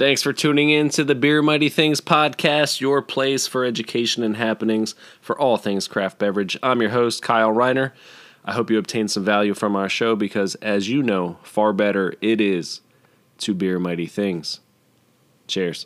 Thanks 0.00 0.22
for 0.22 0.32
tuning 0.32 0.70
in 0.70 0.88
to 0.90 1.04
the 1.04 1.14
Beer 1.14 1.42
Mighty 1.42 1.68
Things 1.68 2.00
podcast, 2.00 2.80
your 2.80 3.02
place 3.02 3.46
for 3.46 3.66
education 3.66 4.22
and 4.22 4.34
happenings 4.34 4.94
for 5.20 5.38
all 5.38 5.58
things 5.58 5.86
craft 5.86 6.18
beverage. 6.18 6.56
I'm 6.62 6.80
your 6.80 6.88
host, 6.88 7.20
Kyle 7.20 7.52
Reiner. 7.52 7.92
I 8.42 8.54
hope 8.54 8.70
you 8.70 8.78
obtained 8.78 9.10
some 9.10 9.26
value 9.26 9.52
from 9.52 9.76
our 9.76 9.90
show 9.90 10.16
because, 10.16 10.54
as 10.54 10.88
you 10.88 11.02
know, 11.02 11.36
far 11.42 11.74
better 11.74 12.14
it 12.22 12.40
is 12.40 12.80
to 13.40 13.52
Beer 13.52 13.78
Mighty 13.78 14.06
Things. 14.06 14.60
Cheers. 15.46 15.84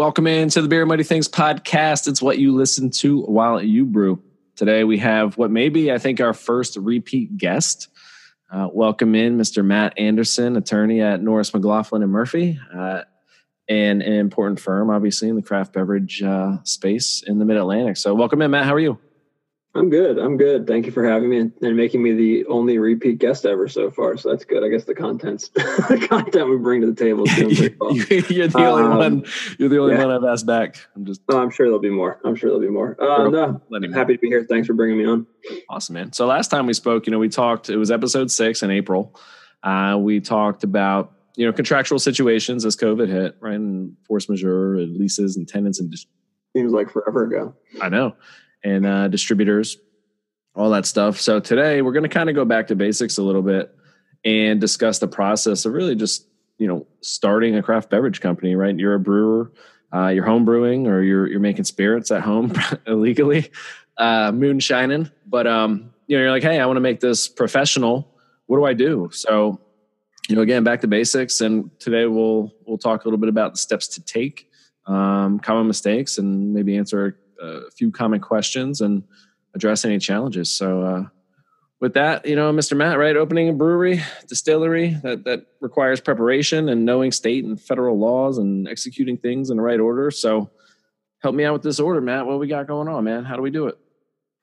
Welcome 0.00 0.26
into 0.26 0.62
the 0.62 0.68
Beer 0.68 0.86
Mighty 0.86 1.02
Things 1.02 1.28
podcast. 1.28 2.08
It's 2.08 2.22
what 2.22 2.38
you 2.38 2.54
listen 2.54 2.88
to 2.88 3.20
while 3.20 3.62
you 3.62 3.84
brew. 3.84 4.22
Today 4.56 4.82
we 4.82 4.96
have 4.96 5.36
what 5.36 5.50
may 5.50 5.68
be, 5.68 5.92
I 5.92 5.98
think, 5.98 6.22
our 6.22 6.32
first 6.32 6.78
repeat 6.78 7.36
guest. 7.36 7.88
Uh, 8.50 8.70
welcome 8.72 9.14
in 9.14 9.36
Mr. 9.36 9.62
Matt 9.62 9.98
Andersen, 9.98 10.56
attorney 10.56 11.02
at 11.02 11.20
Norris 11.20 11.52
McLaughlin 11.52 12.02
and 12.02 12.10
Murphy, 12.10 12.58
uh, 12.74 13.02
and 13.68 14.00
an 14.00 14.14
important 14.14 14.58
firm, 14.58 14.88
obviously, 14.88 15.28
in 15.28 15.36
the 15.36 15.42
craft 15.42 15.74
beverage 15.74 16.22
uh, 16.22 16.56
space 16.62 17.22
in 17.22 17.38
the 17.38 17.44
Mid 17.44 17.58
Atlantic. 17.58 17.98
So, 17.98 18.14
welcome 18.14 18.40
in, 18.40 18.52
Matt. 18.52 18.64
How 18.64 18.72
are 18.72 18.80
you? 18.80 18.98
I'm 19.72 19.88
good. 19.88 20.18
I'm 20.18 20.36
good. 20.36 20.66
Thank 20.66 20.86
you 20.86 20.92
for 20.92 21.04
having 21.04 21.30
me 21.30 21.38
and, 21.38 21.52
and, 21.62 21.76
making 21.76 22.02
me 22.02 22.12
the 22.12 22.44
only 22.46 22.78
repeat 22.78 23.18
guest 23.18 23.46
ever 23.46 23.68
so 23.68 23.88
far. 23.88 24.16
So 24.16 24.30
that's 24.30 24.44
good. 24.44 24.64
I 24.64 24.68
guess 24.68 24.82
the 24.82 24.96
contents, 24.96 25.48
the 25.54 26.06
content 26.10 26.50
we 26.50 26.56
bring 26.56 26.80
to 26.80 26.88
the 26.88 26.94
table 26.94 27.24
is 27.24 27.36
doing 27.36 27.54
pretty 27.54 27.76
well. 27.80 27.94
you're 27.94 28.48
the 28.48 28.66
only 28.66 28.82
um, 28.82 28.98
one. 28.98 29.24
You're 29.58 29.68
the 29.68 29.78
only 29.78 29.94
yeah. 29.94 30.06
one 30.06 30.10
I've 30.16 30.24
asked 30.24 30.46
back. 30.46 30.76
I'm 30.96 31.04
just. 31.04 31.20
Oh, 31.28 31.38
I'm 31.38 31.50
sure 31.50 31.66
there'll 31.66 31.78
be 31.78 31.88
more. 31.88 32.20
I'm 32.24 32.34
sure 32.34 32.50
there'll 32.50 32.60
be 32.60 32.68
more. 32.68 33.00
Uh, 33.00 33.28
no, 33.28 33.62
I'm 33.72 33.92
happy 33.92 34.14
to 34.14 34.18
be 34.18 34.26
here. 34.26 34.44
Thanks 34.44 34.66
for 34.66 34.74
bringing 34.74 34.98
me 34.98 35.06
on. 35.06 35.24
Awesome, 35.68 35.94
man. 35.94 36.12
So 36.12 36.26
last 36.26 36.48
time 36.48 36.66
we 36.66 36.74
spoke, 36.74 37.06
you 37.06 37.12
know, 37.12 37.20
we 37.20 37.28
talked. 37.28 37.70
It 37.70 37.76
was 37.76 37.92
episode 37.92 38.32
six 38.32 38.64
in 38.64 38.72
April. 38.72 39.14
Uh, 39.62 39.96
we 40.00 40.18
talked 40.18 40.64
about 40.64 41.12
you 41.36 41.46
know 41.46 41.52
contractual 41.52 42.00
situations 42.00 42.64
as 42.64 42.74
COVID 42.74 43.06
hit, 43.06 43.36
right, 43.38 43.54
and 43.54 43.96
force 44.08 44.28
majeure, 44.28 44.74
and 44.74 44.96
leases 44.96 45.36
and 45.36 45.46
tenants 45.46 45.78
and. 45.78 45.92
Just, 45.92 46.08
Seems 46.56 46.72
like 46.72 46.90
forever 46.90 47.22
ago. 47.22 47.54
I 47.80 47.88
know 47.88 48.16
and 48.64 48.86
uh, 48.86 49.08
distributors, 49.08 49.78
all 50.54 50.70
that 50.70 50.86
stuff. 50.86 51.20
So 51.20 51.40
today 51.40 51.82
we're 51.82 51.92
going 51.92 52.04
to 52.04 52.08
kind 52.08 52.28
of 52.28 52.34
go 52.34 52.44
back 52.44 52.68
to 52.68 52.76
basics 52.76 53.18
a 53.18 53.22
little 53.22 53.42
bit 53.42 53.74
and 54.24 54.60
discuss 54.60 54.98
the 54.98 55.08
process 55.08 55.64
of 55.64 55.72
really 55.72 55.94
just 55.94 56.26
you 56.58 56.66
know 56.66 56.86
starting 57.00 57.56
a 57.56 57.62
craft 57.62 57.90
beverage 57.90 58.20
company. 58.20 58.54
Right, 58.54 58.76
you're 58.76 58.94
a 58.94 59.00
brewer, 59.00 59.52
uh, 59.94 60.08
you're 60.08 60.24
home 60.24 60.44
brewing, 60.44 60.86
or 60.86 61.02
you're 61.02 61.26
you're 61.26 61.40
making 61.40 61.64
spirits 61.64 62.10
at 62.10 62.22
home 62.22 62.52
illegally, 62.86 63.50
uh, 63.96 64.32
moonshining. 64.32 65.10
But 65.26 65.46
um, 65.46 65.92
you 66.06 66.16
know, 66.16 66.22
you're 66.22 66.32
like, 66.32 66.42
hey, 66.42 66.60
I 66.60 66.66
want 66.66 66.76
to 66.76 66.82
make 66.82 67.00
this 67.00 67.28
professional. 67.28 68.14
What 68.46 68.58
do 68.58 68.64
I 68.64 68.74
do? 68.74 69.10
So 69.12 69.60
you 70.30 70.36
know, 70.36 70.42
again, 70.42 70.62
back 70.62 70.80
to 70.82 70.86
basics. 70.86 71.40
And 71.40 71.70
today 71.80 72.06
we'll 72.06 72.52
we'll 72.64 72.78
talk 72.78 73.04
a 73.04 73.08
little 73.08 73.18
bit 73.18 73.28
about 73.28 73.52
the 73.52 73.58
steps 73.58 73.88
to 73.88 74.04
take, 74.04 74.48
um, 74.86 75.40
common 75.40 75.66
mistakes, 75.66 76.18
and 76.18 76.54
maybe 76.54 76.76
answer 76.76 77.18
a 77.40 77.70
few 77.70 77.90
common 77.90 78.20
questions 78.20 78.80
and 78.80 79.02
address 79.54 79.84
any 79.84 79.98
challenges. 79.98 80.50
So, 80.50 80.82
uh, 80.82 81.04
with 81.80 81.94
that, 81.94 82.26
you 82.26 82.36
know, 82.36 82.52
Mr. 82.52 82.76
Matt, 82.76 82.98
right, 82.98 83.16
opening 83.16 83.48
a 83.48 83.52
brewery, 83.54 84.02
distillery 84.28 84.98
that 85.02 85.24
that 85.24 85.46
requires 85.60 86.00
preparation 86.00 86.68
and 86.68 86.84
knowing 86.84 87.10
state 87.10 87.44
and 87.44 87.60
federal 87.60 87.98
laws 87.98 88.36
and 88.36 88.68
executing 88.68 89.16
things 89.16 89.50
in 89.50 89.56
the 89.56 89.62
right 89.62 89.80
order. 89.80 90.10
So, 90.10 90.50
help 91.22 91.34
me 91.34 91.44
out 91.44 91.54
with 91.54 91.62
this 91.62 91.80
order, 91.80 92.00
Matt. 92.00 92.26
What 92.26 92.38
we 92.38 92.48
got 92.48 92.66
going 92.66 92.88
on, 92.88 93.04
man? 93.04 93.24
How 93.24 93.36
do 93.36 93.42
we 93.42 93.50
do 93.50 93.66
it? 93.68 93.78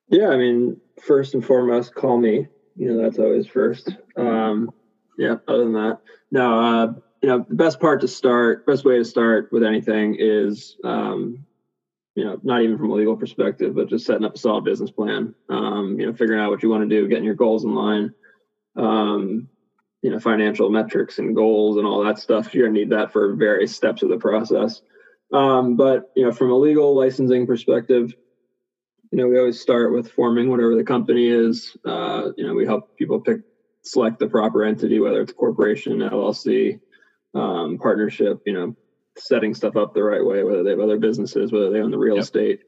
Yeah, 0.09 0.29
I 0.29 0.37
mean, 0.37 0.79
first 1.01 1.33
and 1.33 1.45
foremost, 1.45 1.93
call 1.93 2.17
me. 2.17 2.47
You 2.75 2.93
know, 2.93 3.03
that's 3.03 3.19
always 3.19 3.47
first. 3.47 3.91
Um, 4.15 4.71
yeah. 5.17 5.37
Other 5.47 5.63
than 5.63 5.73
that, 5.73 5.99
no. 6.31 6.59
Uh, 6.59 6.93
you 7.21 7.29
know, 7.29 7.45
the 7.47 7.55
best 7.55 7.79
part 7.79 8.01
to 8.01 8.07
start, 8.07 8.65
best 8.67 8.85
way 8.85 8.97
to 8.97 9.05
start 9.05 9.49
with 9.51 9.63
anything 9.63 10.15
is 10.19 10.77
um, 10.83 11.45
you 12.17 12.25
know, 12.25 12.39
not 12.41 12.63
even 12.63 12.79
from 12.79 12.89
a 12.89 12.95
legal 12.95 13.15
perspective, 13.15 13.75
but 13.75 13.89
just 13.89 14.07
setting 14.07 14.25
up 14.25 14.33
a 14.33 14.39
solid 14.39 14.63
business 14.63 14.89
plan. 14.89 15.35
Um, 15.49 15.99
you 15.99 16.07
know, 16.07 16.13
figuring 16.13 16.41
out 16.41 16.49
what 16.49 16.63
you 16.63 16.69
want 16.69 16.81
to 16.81 16.89
do, 16.89 17.07
getting 17.07 17.23
your 17.23 17.35
goals 17.35 17.63
in 17.63 17.75
line. 17.75 18.11
Um, 18.75 19.47
you 20.01 20.09
know, 20.09 20.19
financial 20.19 20.71
metrics 20.71 21.19
and 21.19 21.35
goals 21.35 21.77
and 21.77 21.85
all 21.85 22.03
that 22.03 22.17
stuff. 22.17 22.55
You're 22.55 22.67
gonna 22.67 22.79
need 22.79 22.89
that 22.89 23.11
for 23.11 23.35
various 23.35 23.75
steps 23.75 24.01
of 24.01 24.09
the 24.09 24.17
process. 24.17 24.81
Um, 25.31 25.75
but 25.75 26.11
you 26.15 26.25
know, 26.25 26.31
from 26.31 26.49
a 26.49 26.57
legal 26.57 26.95
licensing 26.95 27.45
perspective, 27.45 28.15
you 29.11 29.19
know, 29.19 29.27
we 29.27 29.37
always 29.37 29.61
start 29.61 29.93
with 29.93 30.09
forming 30.09 30.49
whatever 30.49 30.75
the 30.75 30.83
company 30.83 31.27
is. 31.27 31.77
Uh, 31.85 32.29
you 32.35 32.47
know, 32.47 32.55
we 32.55 32.65
help 32.65 32.97
people 32.97 33.21
pick, 33.21 33.41
select 33.83 34.17
the 34.17 34.27
proper 34.27 34.63
entity, 34.63 34.99
whether 34.99 35.21
it's 35.21 35.33
corporation, 35.33 35.99
LLC, 35.99 36.79
um, 37.35 37.77
partnership. 37.77 38.41
You 38.47 38.53
know, 38.53 38.75
setting 39.17 39.53
stuff 39.53 39.75
up 39.75 39.93
the 39.93 40.03
right 40.03 40.25
way, 40.25 40.43
whether 40.43 40.63
they 40.63 40.71
have 40.71 40.79
other 40.79 40.99
businesses, 40.99 41.51
whether 41.51 41.69
they 41.69 41.79
own 41.79 41.91
the 41.91 41.97
real 41.97 42.15
yep. 42.15 42.23
estate, 42.23 42.61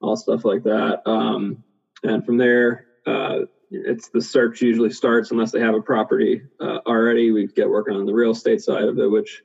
all 0.00 0.16
stuff 0.16 0.44
like 0.44 0.62
that. 0.64 1.02
Um, 1.06 1.62
and 2.02 2.24
from 2.24 2.36
there, 2.36 2.86
uh, 3.06 3.40
it's 3.70 4.08
the 4.08 4.20
search 4.20 4.60
usually 4.60 4.90
starts 4.90 5.30
unless 5.30 5.50
they 5.50 5.60
have 5.60 5.74
a 5.74 5.80
property 5.80 6.42
uh, 6.60 6.78
already. 6.86 7.30
We 7.32 7.46
get 7.46 7.68
working 7.68 7.96
on 7.96 8.04
the 8.04 8.12
real 8.12 8.32
estate 8.32 8.60
side 8.60 8.84
of 8.84 8.98
it, 8.98 9.10
which, 9.10 9.42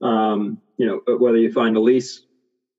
um, 0.00 0.58
you 0.76 0.86
know, 0.86 1.16
whether 1.16 1.38
you 1.38 1.52
find 1.52 1.76
a 1.76 1.80
lease 1.80 2.22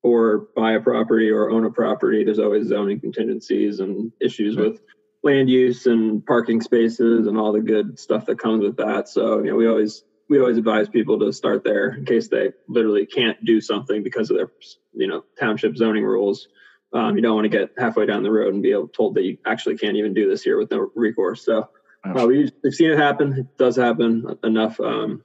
or 0.02 0.48
buy 0.56 0.72
a 0.72 0.80
property 0.80 1.30
or 1.30 1.50
own 1.50 1.64
a 1.66 1.70
property, 1.70 2.24
there's 2.24 2.38
always 2.38 2.68
zoning 2.68 3.00
contingencies 3.00 3.80
and 3.80 4.10
issues 4.20 4.56
with 4.56 4.80
land 5.22 5.50
use 5.50 5.86
and 5.86 6.24
parking 6.24 6.60
spaces 6.60 7.26
and 7.26 7.36
all 7.36 7.52
the 7.52 7.60
good 7.60 7.98
stuff 7.98 8.24
that 8.26 8.38
comes 8.38 8.62
with 8.62 8.76
that. 8.76 9.08
So, 9.08 9.38
you 9.38 9.50
know, 9.50 9.56
we 9.56 9.66
always 9.66 10.04
we 10.28 10.40
always 10.40 10.58
advise 10.58 10.88
people 10.88 11.18
to 11.20 11.32
start 11.32 11.62
there 11.64 11.90
in 11.90 12.04
case 12.04 12.28
they 12.28 12.52
literally 12.68 13.06
can't 13.06 13.42
do 13.44 13.60
something 13.60 14.02
because 14.02 14.30
of 14.30 14.36
their 14.36 14.50
you 14.92 15.06
know 15.06 15.24
township 15.38 15.76
zoning 15.76 16.04
rules. 16.04 16.48
Um, 16.92 17.16
you 17.16 17.22
don't 17.22 17.34
want 17.34 17.44
to 17.44 17.58
get 17.58 17.70
halfway 17.78 18.06
down 18.06 18.22
the 18.22 18.30
road 18.30 18.54
and 18.54 18.62
be 18.62 18.74
told 18.94 19.16
that 19.16 19.24
you 19.24 19.38
actually 19.44 19.76
can't 19.76 19.96
even 19.96 20.14
do 20.14 20.28
this 20.28 20.42
here 20.42 20.58
with 20.58 20.70
no 20.70 20.90
recourse. 20.94 21.44
So 21.44 21.68
uh, 22.04 22.26
we, 22.26 22.50
have 22.64 22.74
seen 22.74 22.90
it 22.90 22.98
happen. 22.98 23.32
It 23.32 23.58
does 23.58 23.76
happen 23.76 24.38
enough 24.44 24.80
um, 24.80 25.22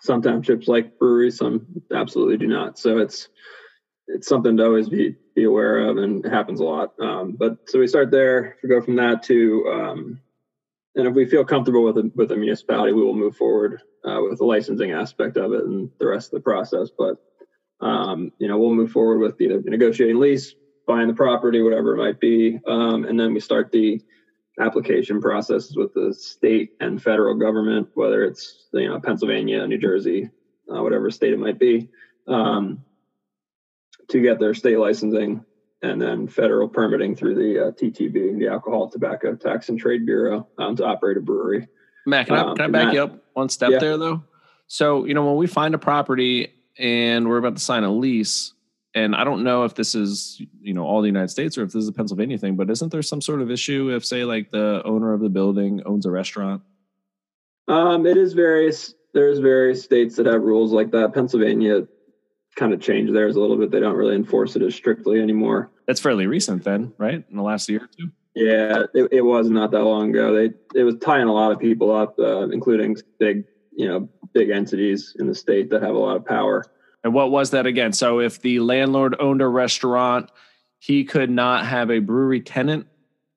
some 0.00 0.22
townships 0.22 0.68
like 0.68 0.98
breweries 0.98 1.38
some 1.38 1.66
absolutely 1.92 2.36
do 2.36 2.46
not. 2.46 2.78
So 2.78 2.98
it's 2.98 3.28
it's 4.08 4.28
something 4.28 4.56
to 4.56 4.64
always 4.64 4.88
be 4.88 5.16
be 5.34 5.44
aware 5.44 5.80
of 5.80 5.98
and 5.98 6.24
it 6.24 6.32
happens 6.32 6.60
a 6.60 6.64
lot. 6.64 6.94
Um, 7.00 7.32
but 7.32 7.58
so 7.68 7.78
we 7.78 7.86
start 7.86 8.10
there 8.10 8.56
we 8.62 8.68
go 8.68 8.80
from 8.80 8.96
that 8.96 9.22
to 9.24 9.66
um, 9.72 10.20
and 10.96 11.06
if 11.06 11.14
we 11.14 11.26
feel 11.26 11.44
comfortable 11.44 11.84
with 11.84 11.98
a, 11.98 12.10
with 12.14 12.32
a 12.32 12.36
municipality, 12.36 12.92
we 12.92 13.04
will 13.04 13.14
move 13.14 13.36
forward 13.36 13.82
uh, 14.04 14.20
with 14.22 14.38
the 14.38 14.44
licensing 14.44 14.92
aspect 14.92 15.36
of 15.36 15.52
it 15.52 15.64
and 15.64 15.90
the 16.00 16.06
rest 16.06 16.28
of 16.28 16.38
the 16.38 16.40
process. 16.40 16.88
But 16.96 17.16
um, 17.80 18.32
you 18.38 18.48
know, 18.48 18.58
we'll 18.58 18.74
move 18.74 18.90
forward 18.90 19.18
with 19.18 19.38
either 19.40 19.60
negotiating 19.62 20.18
lease, 20.18 20.54
buying 20.86 21.08
the 21.08 21.14
property, 21.14 21.62
whatever 21.62 21.94
it 21.94 21.98
might 21.98 22.18
be, 22.18 22.58
um, 22.66 23.04
and 23.04 23.20
then 23.20 23.34
we 23.34 23.40
start 23.40 23.70
the 23.70 24.00
application 24.58 25.20
processes 25.20 25.76
with 25.76 25.92
the 25.92 26.14
state 26.14 26.70
and 26.80 27.02
federal 27.02 27.34
government, 27.34 27.88
whether 27.92 28.24
it's 28.24 28.68
you 28.72 28.88
know 28.88 28.98
Pennsylvania, 28.98 29.66
New 29.66 29.78
Jersey, 29.78 30.30
uh, 30.74 30.82
whatever 30.82 31.10
state 31.10 31.34
it 31.34 31.38
might 31.38 31.58
be, 31.58 31.90
um, 32.26 32.82
to 34.08 34.22
get 34.22 34.40
their 34.40 34.54
state 34.54 34.78
licensing 34.78 35.44
and 35.82 36.00
then 36.00 36.26
federal 36.26 36.68
permitting 36.68 37.14
through 37.14 37.34
the 37.34 37.66
uh, 37.66 37.70
TTB, 37.72 38.38
the 38.38 38.48
Alcohol, 38.48 38.88
Tobacco 38.88 39.34
Tax 39.34 39.68
and 39.68 39.78
Trade 39.78 40.06
Bureau, 40.06 40.48
um, 40.58 40.76
to 40.76 40.84
operate 40.84 41.16
a 41.16 41.20
brewery. 41.20 41.68
Matt, 42.06 42.26
can 42.26 42.36
I, 42.36 42.40
um, 42.40 42.56
can 42.56 42.66
I 42.66 42.68
back 42.68 42.86
that, 42.86 42.94
you 42.94 43.02
up 43.02 43.24
one 43.34 43.48
step 43.48 43.70
yeah. 43.70 43.78
there 43.78 43.96
though? 43.96 44.22
So, 44.68 45.04
you 45.04 45.14
know, 45.14 45.26
when 45.26 45.36
we 45.36 45.46
find 45.46 45.74
a 45.74 45.78
property 45.78 46.52
and 46.78 47.28
we're 47.28 47.38
about 47.38 47.56
to 47.56 47.62
sign 47.62 47.84
a 47.84 47.92
lease, 47.92 48.52
and 48.94 49.14
I 49.14 49.24
don't 49.24 49.44
know 49.44 49.64
if 49.64 49.74
this 49.74 49.94
is, 49.94 50.40
you 50.60 50.72
know, 50.72 50.84
all 50.84 51.02
the 51.02 51.06
United 51.06 51.28
States 51.28 51.58
or 51.58 51.62
if 51.62 51.72
this 51.72 51.82
is 51.82 51.88
a 51.88 51.92
Pennsylvania 51.92 52.38
thing, 52.38 52.56
but 52.56 52.70
isn't 52.70 52.90
there 52.90 53.02
some 53.02 53.20
sort 53.20 53.42
of 53.42 53.50
issue 53.50 53.94
if, 53.94 54.06
say, 54.06 54.24
like 54.24 54.50
the 54.50 54.82
owner 54.84 55.12
of 55.12 55.20
the 55.20 55.28
building 55.28 55.82
owns 55.84 56.06
a 56.06 56.10
restaurant? 56.10 56.62
Um, 57.68 58.06
it 58.06 58.16
is 58.16 58.32
various. 58.32 58.94
There's 59.12 59.38
various 59.38 59.82
states 59.82 60.16
that 60.16 60.26
have 60.26 60.42
rules 60.42 60.72
like 60.72 60.90
that. 60.92 61.12
Pennsylvania 61.12 61.86
kind 62.56 62.72
of 62.72 62.80
changed 62.80 63.14
theirs 63.14 63.36
a 63.36 63.40
little 63.40 63.56
bit. 63.56 63.70
They 63.70 63.80
don't 63.80 63.96
really 63.96 64.16
enforce 64.16 64.56
it 64.56 64.62
as 64.62 64.74
strictly 64.74 65.20
anymore. 65.20 65.70
That's 65.86 66.00
fairly 66.00 66.26
recent, 66.26 66.64
then, 66.64 66.92
right? 66.98 67.22
In 67.30 67.36
the 67.36 67.42
last 67.42 67.68
year 67.68 67.84
or 67.84 67.88
two. 67.96 68.10
Yeah, 68.34 68.84
it, 68.94 69.08
it 69.12 69.22
was 69.22 69.48
not 69.48 69.70
that 69.70 69.82
long 69.82 70.10
ago. 70.10 70.34
They 70.34 70.50
it 70.78 70.84
was 70.84 70.96
tying 71.00 71.28
a 71.28 71.32
lot 71.32 71.52
of 71.52 71.58
people 71.58 71.94
up, 71.94 72.18
uh, 72.18 72.48
including 72.48 72.96
big, 73.18 73.44
you 73.74 73.88
know, 73.88 74.08
big 74.34 74.50
entities 74.50 75.16
in 75.18 75.26
the 75.26 75.34
state 75.34 75.70
that 75.70 75.82
have 75.82 75.94
a 75.94 75.98
lot 75.98 76.16
of 76.16 76.26
power. 76.26 76.64
And 77.02 77.14
what 77.14 77.30
was 77.30 77.50
that 77.50 77.66
again? 77.66 77.92
So 77.92 78.20
if 78.20 78.42
the 78.42 78.60
landlord 78.60 79.16
owned 79.20 79.40
a 79.40 79.46
restaurant, 79.46 80.30
he 80.78 81.04
could 81.04 81.30
not 81.30 81.64
have 81.64 81.90
a 81.90 82.00
brewery 82.00 82.40
tenant 82.40 82.88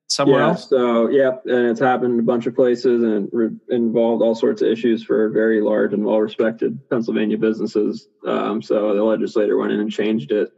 somewhere 0.09 0.41
yeah, 0.41 0.47
else? 0.49 0.69
So, 0.69 1.09
yeah, 1.09 1.37
and 1.45 1.67
it's 1.67 1.79
happened 1.79 2.13
in 2.13 2.19
a 2.19 2.23
bunch 2.23 2.45
of 2.45 2.55
places 2.55 3.03
and 3.03 3.29
re- 3.31 3.55
involved 3.69 4.21
all 4.21 4.35
sorts 4.35 4.61
of 4.61 4.69
issues 4.69 5.03
for 5.03 5.29
very 5.29 5.61
large 5.61 5.93
and 5.93 6.03
well 6.03 6.19
respected 6.19 6.77
Pennsylvania 6.89 7.37
businesses. 7.37 8.07
Um, 8.25 8.61
so 8.61 8.95
the 8.95 9.03
legislator 9.03 9.57
went 9.57 9.71
in 9.71 9.79
and 9.79 9.91
changed 9.91 10.31
it 10.31 10.51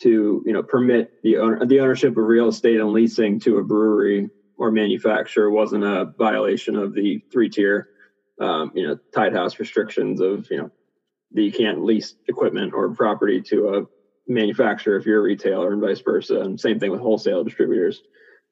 to 0.00 0.42
you 0.44 0.52
know 0.52 0.62
permit 0.62 1.22
the 1.22 1.38
owner 1.38 1.64
the 1.64 1.80
ownership 1.80 2.16
of 2.16 2.24
real 2.24 2.48
estate 2.48 2.80
and 2.80 2.90
leasing 2.90 3.38
to 3.40 3.58
a 3.58 3.64
brewery 3.64 4.28
or 4.56 4.70
manufacturer 4.70 5.50
wasn't 5.50 5.84
a 5.84 6.12
violation 6.18 6.76
of 6.76 6.94
the 6.94 7.22
three 7.32 7.48
tier 7.48 7.88
um, 8.40 8.72
you 8.74 8.86
know 8.86 8.98
tied 9.14 9.32
house 9.32 9.58
restrictions 9.60 10.20
of 10.20 10.50
you 10.50 10.56
know 10.56 10.70
that 11.32 11.42
you 11.42 11.52
can't 11.52 11.84
lease 11.84 12.16
equipment 12.28 12.72
or 12.74 12.92
property 12.94 13.40
to 13.40 13.68
a 13.76 13.82
manufacturer 14.26 14.96
if 14.96 15.06
you're 15.06 15.20
a 15.20 15.22
retailer 15.22 15.72
and 15.72 15.80
vice 15.80 16.00
versa 16.00 16.40
and 16.40 16.58
same 16.58 16.80
thing 16.80 16.90
with 16.90 17.00
wholesale 17.00 17.44
distributors 17.44 18.02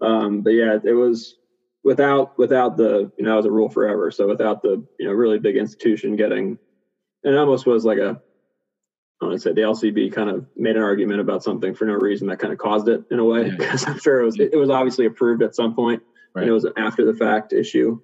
um, 0.02 0.42
but 0.42 0.50
yeah 0.50 0.78
it 0.84 0.92
was 0.92 1.36
without 1.84 2.38
without 2.38 2.76
the 2.76 3.10
you 3.18 3.24
know 3.24 3.38
as 3.38 3.44
a 3.44 3.50
rule 3.50 3.68
forever 3.68 4.10
so 4.10 4.26
without 4.26 4.62
the 4.62 4.84
you 4.98 5.06
know 5.06 5.12
really 5.12 5.38
big 5.38 5.56
institution 5.56 6.16
getting 6.16 6.58
and 7.24 7.34
it 7.34 7.38
almost 7.38 7.66
was 7.66 7.84
like 7.84 7.98
a 7.98 8.20
I 9.20 9.26
want 9.26 9.36
to 9.36 9.40
say 9.40 9.52
the 9.52 9.60
LCB 9.60 10.12
kind 10.12 10.28
of 10.28 10.46
made 10.56 10.76
an 10.76 10.82
argument 10.82 11.20
about 11.20 11.44
something 11.44 11.74
for 11.74 11.84
no 11.84 11.94
reason 11.94 12.26
that 12.26 12.40
kind 12.40 12.52
of 12.52 12.58
caused 12.58 12.88
it 12.88 13.04
in 13.10 13.20
a 13.20 13.24
way 13.24 13.50
because 13.50 13.86
I'm 13.86 14.00
sure 14.00 14.20
it 14.20 14.24
was 14.24 14.38
it 14.40 14.58
was 14.58 14.70
obviously 14.70 15.06
approved 15.06 15.42
at 15.42 15.54
some 15.54 15.74
point 15.74 16.02
right. 16.34 16.42
and 16.42 16.50
it 16.50 16.52
was 16.52 16.64
an 16.64 16.72
after 16.76 17.04
the 17.04 17.14
fact 17.14 17.52
issue. 17.52 18.00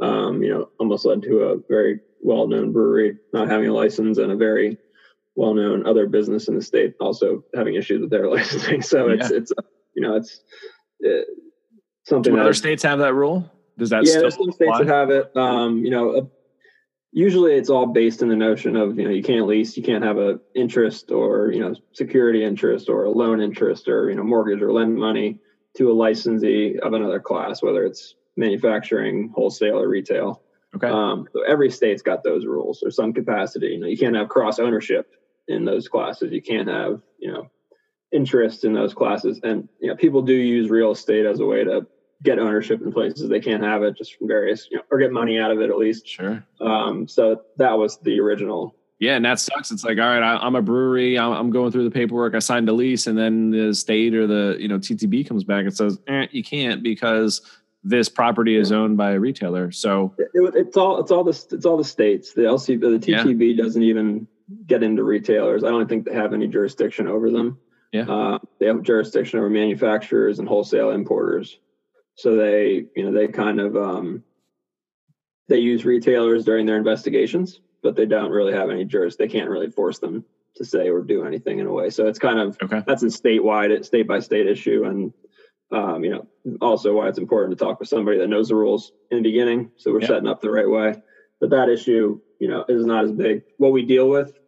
Um, 0.00 0.42
you 0.42 0.48
know, 0.48 0.70
almost 0.78 1.04
led 1.04 1.22
to 1.24 1.40
a 1.42 1.56
very 1.68 2.00
well 2.22 2.46
known 2.46 2.72
brewery 2.72 3.18
not 3.34 3.48
having 3.48 3.68
a 3.68 3.72
license 3.72 4.16
and 4.16 4.32
a 4.32 4.36
very 4.36 4.78
well 5.34 5.52
known 5.54 5.86
other 5.86 6.06
business 6.06 6.48
in 6.48 6.54
the 6.54 6.62
state 6.62 6.94
also 7.00 7.44
having 7.54 7.74
issues 7.74 8.00
with 8.00 8.10
their 8.10 8.28
licensing. 8.30 8.80
So 8.80 9.08
yeah. 9.08 9.14
it's 9.14 9.30
it's 9.30 9.52
you 9.94 10.02
know 10.02 10.14
it's 10.14 10.40
it, 10.79 10.79
something. 12.04 12.34
Do 12.34 12.40
other 12.40 12.54
states 12.54 12.82
have 12.82 12.98
that 13.00 13.14
rule? 13.14 13.50
Does 13.78 13.90
that 13.90 14.06
yeah? 14.06 14.20
There's 14.20 14.36
some 14.36 14.52
states 14.52 14.78
that 14.78 14.86
have 14.88 15.10
it. 15.10 15.34
Um, 15.36 15.84
you 15.84 15.90
know, 15.90 16.30
usually 17.12 17.54
it's 17.54 17.70
all 17.70 17.86
based 17.86 18.22
in 18.22 18.28
the 18.28 18.36
notion 18.36 18.76
of 18.76 18.98
you 18.98 19.04
know 19.04 19.10
you 19.10 19.22
can't 19.22 19.46
lease 19.46 19.76
you 19.76 19.82
can't 19.82 20.04
have 20.04 20.18
a 20.18 20.38
interest 20.54 21.10
or 21.10 21.50
you 21.50 21.60
know 21.60 21.74
security 21.92 22.44
interest 22.44 22.88
or 22.88 23.04
a 23.04 23.10
loan 23.10 23.40
interest 23.40 23.88
or 23.88 24.10
you 24.10 24.16
know 24.16 24.22
mortgage 24.22 24.62
or 24.62 24.72
lend 24.72 24.96
money 24.96 25.38
to 25.76 25.90
a 25.90 25.94
licensee 25.94 26.78
of 26.78 26.92
another 26.92 27.20
class 27.20 27.62
whether 27.62 27.84
it's 27.84 28.14
manufacturing 28.36 29.32
wholesale 29.34 29.78
or 29.78 29.88
retail 29.88 30.42
okay 30.74 30.88
um, 30.88 31.26
so 31.32 31.42
every 31.42 31.70
state's 31.70 32.02
got 32.02 32.22
those 32.22 32.46
rules 32.46 32.82
or 32.82 32.90
some 32.90 33.12
capacity 33.12 33.68
you 33.68 33.80
know 33.80 33.86
you 33.86 33.98
can't 33.98 34.16
have 34.16 34.28
cross 34.28 34.58
ownership 34.58 35.14
in 35.48 35.64
those 35.64 35.88
classes 35.88 36.32
you 36.32 36.42
can't 36.42 36.68
have 36.68 37.02
you 37.18 37.30
know 37.30 37.50
interest 38.12 38.64
in 38.64 38.72
those 38.72 38.94
classes. 38.94 39.40
And 39.42 39.68
you 39.80 39.88
know 39.88 39.96
people 39.96 40.22
do 40.22 40.34
use 40.34 40.70
real 40.70 40.92
estate 40.92 41.26
as 41.26 41.40
a 41.40 41.46
way 41.46 41.64
to 41.64 41.86
get 42.22 42.38
ownership 42.38 42.82
in 42.82 42.92
places 42.92 43.30
they 43.30 43.40
can't 43.40 43.62
have 43.62 43.82
it 43.82 43.96
just 43.96 44.14
from 44.16 44.28
various 44.28 44.68
you 44.70 44.76
know 44.76 44.82
or 44.90 44.98
get 44.98 45.10
money 45.10 45.38
out 45.38 45.50
of 45.50 45.60
it 45.60 45.70
at 45.70 45.78
least. 45.78 46.06
Sure. 46.06 46.44
Um 46.60 47.06
so 47.08 47.42
that 47.56 47.78
was 47.78 47.98
the 47.98 48.20
original. 48.20 48.74
Yeah 48.98 49.14
and 49.14 49.24
that 49.24 49.38
sucks. 49.38 49.70
It's 49.70 49.84
like 49.84 49.98
all 49.98 50.04
right 50.04 50.22
I, 50.22 50.46
am 50.46 50.54
a 50.54 50.62
brewery. 50.62 51.18
I'm, 51.18 51.32
I'm, 51.32 51.50
going 51.50 51.72
through 51.72 51.84
the 51.84 51.90
paperwork. 51.90 52.34
I 52.34 52.40
signed 52.40 52.68
a 52.68 52.72
lease 52.72 53.06
and 53.06 53.16
then 53.16 53.50
the 53.50 53.74
state 53.74 54.14
or 54.14 54.26
the 54.26 54.56
you 54.58 54.68
know 54.68 54.78
ttb 54.78 55.26
comes 55.26 55.44
back 55.44 55.64
and 55.64 55.74
says 55.74 55.98
eh, 56.08 56.26
you 56.30 56.44
can't 56.44 56.82
because 56.82 57.40
this 57.82 58.10
property 58.10 58.56
is 58.56 58.72
owned 58.72 58.98
by 58.98 59.12
a 59.12 59.18
retailer. 59.18 59.72
So 59.72 60.14
it, 60.18 60.28
it, 60.34 60.54
it's 60.54 60.76
all 60.76 61.00
it's 61.00 61.10
all 61.10 61.24
the 61.24 61.44
it's 61.52 61.64
all 61.64 61.78
the 61.78 61.84
states. 61.84 62.34
The 62.34 62.42
lc 62.42 62.66
the 62.80 62.98
ttb 62.98 63.56
yeah. 63.56 63.62
doesn't 63.62 63.82
even 63.82 64.26
get 64.66 64.82
into 64.82 65.04
retailers. 65.04 65.64
I 65.64 65.68
don't 65.68 65.88
think 65.88 66.04
they 66.04 66.12
have 66.12 66.34
any 66.34 66.48
jurisdiction 66.48 67.06
over 67.06 67.30
them 67.30 67.58
yeah 67.92 68.02
uh, 68.02 68.38
they 68.58 68.66
have 68.66 68.82
jurisdiction 68.82 69.38
over 69.38 69.50
manufacturers 69.50 70.38
and 70.38 70.48
wholesale 70.48 70.90
importers 70.90 71.58
so 72.20 72.36
they, 72.36 72.84
you 72.94 73.04
know, 73.04 73.12
they 73.12 73.28
kind 73.28 73.60
of 73.60 73.76
um, 73.76 74.22
they 75.48 75.58
use 75.58 75.86
retailers 75.86 76.44
during 76.44 76.66
their 76.66 76.76
investigations, 76.76 77.60
but 77.82 77.96
they 77.96 78.04
don't 78.04 78.30
really 78.30 78.52
have 78.52 78.68
any 78.68 78.84
juris. 78.84 79.16
They 79.16 79.26
can't 79.26 79.48
really 79.48 79.70
force 79.70 80.00
them 80.00 80.26
to 80.56 80.64
say 80.66 80.90
or 80.90 81.00
do 81.00 81.24
anything 81.24 81.60
in 81.60 81.66
a 81.66 81.72
way. 81.72 81.88
So 81.88 82.06
it's 82.06 82.18
kind 82.18 82.38
of 82.38 82.58
okay. 82.62 82.82
that's 82.86 83.02
a 83.02 83.06
statewide, 83.06 83.84
state 83.86 84.06
by 84.06 84.20
state 84.20 84.46
issue, 84.46 84.84
and 84.84 85.14
um, 85.72 86.04
you 86.04 86.10
know, 86.10 86.58
also 86.60 86.92
why 86.94 87.08
it's 87.08 87.18
important 87.18 87.58
to 87.58 87.64
talk 87.64 87.80
with 87.80 87.88
somebody 87.88 88.18
that 88.18 88.28
knows 88.28 88.48
the 88.48 88.54
rules 88.54 88.92
in 89.10 89.16
the 89.16 89.22
beginning, 89.22 89.70
so 89.76 89.90
we're 89.90 90.02
setting 90.02 90.28
up 90.28 90.42
the 90.42 90.50
right 90.50 90.68
way. 90.68 91.02
But 91.40 91.48
that 91.50 91.70
issue, 91.70 92.20
you 92.38 92.48
know, 92.48 92.66
is 92.68 92.84
not 92.84 93.04
as 93.04 93.12
big. 93.12 93.44
What 93.56 93.72
we 93.72 93.86
deal 93.86 94.10
with 94.10 94.38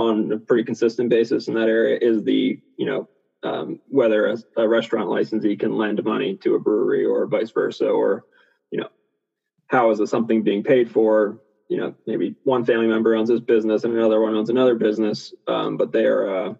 on 0.00 0.32
a 0.32 0.38
pretty 0.38 0.64
consistent 0.64 1.10
basis 1.10 1.48
in 1.48 1.54
that 1.54 1.68
area 1.68 1.98
is 2.00 2.24
the, 2.24 2.60
you 2.76 2.86
know, 2.86 3.08
um, 3.42 3.80
whether 3.88 4.26
a, 4.26 4.36
a, 4.56 4.68
restaurant 4.68 5.08
licensee 5.08 5.56
can 5.56 5.76
lend 5.76 6.02
money 6.04 6.36
to 6.36 6.54
a 6.54 6.58
brewery 6.58 7.06
or 7.06 7.26
vice 7.26 7.50
versa, 7.50 7.88
or 7.88 8.24
you 8.70 8.80
know, 8.80 8.88
how 9.68 9.90
is 9.90 10.00
it 10.00 10.08
something 10.08 10.42
being 10.42 10.62
paid 10.62 10.90
for? 10.90 11.40
You 11.68 11.78
know, 11.78 11.94
maybe 12.06 12.34
one 12.44 12.64
family 12.64 12.86
member 12.86 13.14
owns 13.14 13.30
this 13.30 13.40
business 13.40 13.84
and 13.84 13.94
another 13.94 14.20
one 14.20 14.34
owns 14.34 14.50
another 14.50 14.74
business, 14.74 15.32
um, 15.46 15.76
but 15.78 15.90
they're 15.90 16.48
uh, 16.48 16.54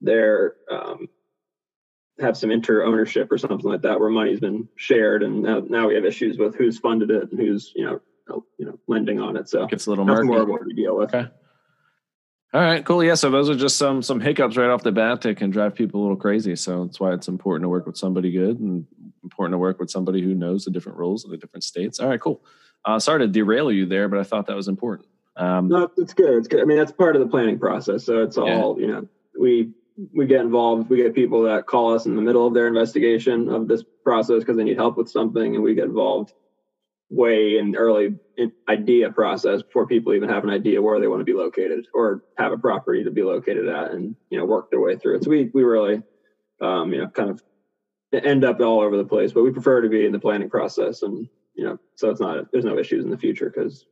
they're 0.00 0.54
um, 0.70 1.08
have 2.20 2.36
some 2.36 2.52
inter 2.52 2.84
ownership 2.84 3.32
or 3.32 3.38
something 3.38 3.68
like 3.68 3.82
that 3.82 3.98
where 3.98 4.10
money's 4.10 4.40
been 4.40 4.68
shared, 4.76 5.22
and 5.22 5.42
now, 5.42 5.60
now 5.68 5.88
we 5.88 5.96
have 5.96 6.04
issues 6.04 6.38
with 6.38 6.54
who's 6.54 6.78
funded 6.78 7.10
it 7.10 7.30
and 7.32 7.40
who's 7.40 7.72
you 7.74 7.84
know 7.84 8.00
you 8.58 8.66
know 8.66 8.78
lending 8.86 9.20
on 9.20 9.36
it. 9.36 9.48
So 9.48 9.66
it's 9.70 9.86
a 9.86 9.90
little 9.90 10.04
more 10.04 10.24
what 10.44 10.62
deal 10.76 10.96
with. 10.96 11.12
Okay. 11.12 11.28
All 12.54 12.60
right, 12.60 12.84
cool. 12.84 13.02
Yeah, 13.02 13.14
so 13.14 13.30
those 13.30 13.50
are 13.50 13.56
just 13.56 13.76
some 13.76 14.00
some 14.00 14.20
hiccups 14.20 14.56
right 14.56 14.70
off 14.70 14.84
the 14.84 14.92
bat 14.92 15.22
that 15.22 15.36
can 15.36 15.50
drive 15.50 15.74
people 15.74 16.00
a 16.00 16.02
little 16.02 16.16
crazy. 16.16 16.54
So 16.54 16.84
that's 16.84 17.00
why 17.00 17.12
it's 17.12 17.26
important 17.26 17.64
to 17.64 17.68
work 17.68 17.84
with 17.84 17.96
somebody 17.96 18.30
good 18.30 18.60
and 18.60 18.86
important 19.24 19.54
to 19.54 19.58
work 19.58 19.80
with 19.80 19.90
somebody 19.90 20.22
who 20.22 20.34
knows 20.34 20.64
the 20.64 20.70
different 20.70 20.96
rules 20.96 21.24
of 21.24 21.32
the 21.32 21.36
different 21.36 21.64
states. 21.64 21.98
All 21.98 22.08
right, 22.08 22.20
cool. 22.20 22.44
Uh, 22.84 23.00
sorry 23.00 23.18
to 23.20 23.26
derail 23.26 23.72
you 23.72 23.86
there, 23.86 24.08
but 24.08 24.20
I 24.20 24.22
thought 24.22 24.46
that 24.46 24.54
was 24.54 24.68
important. 24.68 25.08
Um, 25.36 25.66
no, 25.66 25.90
it's 25.96 26.14
good. 26.14 26.38
It's 26.38 26.46
good. 26.46 26.60
I 26.60 26.64
mean, 26.64 26.78
that's 26.78 26.92
part 26.92 27.16
of 27.16 27.22
the 27.22 27.28
planning 27.28 27.58
process. 27.58 28.04
So 28.04 28.22
it's 28.22 28.38
all 28.38 28.76
yeah. 28.78 28.86
you 28.86 28.92
know. 28.92 29.08
We 29.36 29.70
we 30.12 30.26
get 30.26 30.42
involved. 30.42 30.88
We 30.88 30.98
get 30.98 31.12
people 31.12 31.42
that 31.42 31.66
call 31.66 31.92
us 31.92 32.06
in 32.06 32.14
the 32.14 32.22
middle 32.22 32.46
of 32.46 32.54
their 32.54 32.68
investigation 32.68 33.48
of 33.48 33.66
this 33.66 33.82
process 34.04 34.38
because 34.38 34.56
they 34.56 34.62
need 34.62 34.76
help 34.76 34.96
with 34.96 35.10
something, 35.10 35.56
and 35.56 35.64
we 35.64 35.74
get 35.74 35.86
involved 35.86 36.34
way 37.14 37.58
in 37.58 37.76
early 37.76 38.16
idea 38.68 39.10
process 39.10 39.62
before 39.62 39.86
people 39.86 40.12
even 40.14 40.28
have 40.28 40.44
an 40.44 40.50
idea 40.50 40.82
where 40.82 40.98
they 41.00 41.06
want 41.06 41.20
to 41.20 41.24
be 41.24 41.34
located 41.34 41.86
or 41.94 42.24
have 42.36 42.52
a 42.52 42.58
property 42.58 43.04
to 43.04 43.10
be 43.10 43.22
located 43.22 43.68
at 43.68 43.92
and 43.92 44.16
you 44.30 44.38
know 44.38 44.44
work 44.44 44.70
their 44.70 44.80
way 44.80 44.96
through 44.96 45.16
it. 45.16 45.24
So 45.24 45.30
we 45.30 45.50
we 45.54 45.62
really 45.62 46.02
um, 46.60 46.92
you 46.92 47.00
know 47.00 47.08
kind 47.08 47.30
of 47.30 47.42
end 48.12 48.44
up 48.44 48.60
all 48.60 48.80
over 48.80 48.96
the 48.96 49.04
place 49.04 49.32
but 49.32 49.42
we 49.42 49.50
prefer 49.50 49.80
to 49.80 49.88
be 49.88 50.06
in 50.06 50.12
the 50.12 50.20
planning 50.20 50.48
process 50.48 51.02
and 51.02 51.28
you 51.56 51.64
know 51.64 51.76
so 51.96 52.10
it's 52.10 52.20
not 52.20 52.50
there's 52.52 52.64
no 52.64 52.78
issues 52.78 53.04
in 53.04 53.10
the 53.10 53.18
future 53.18 53.52
because 53.52 53.86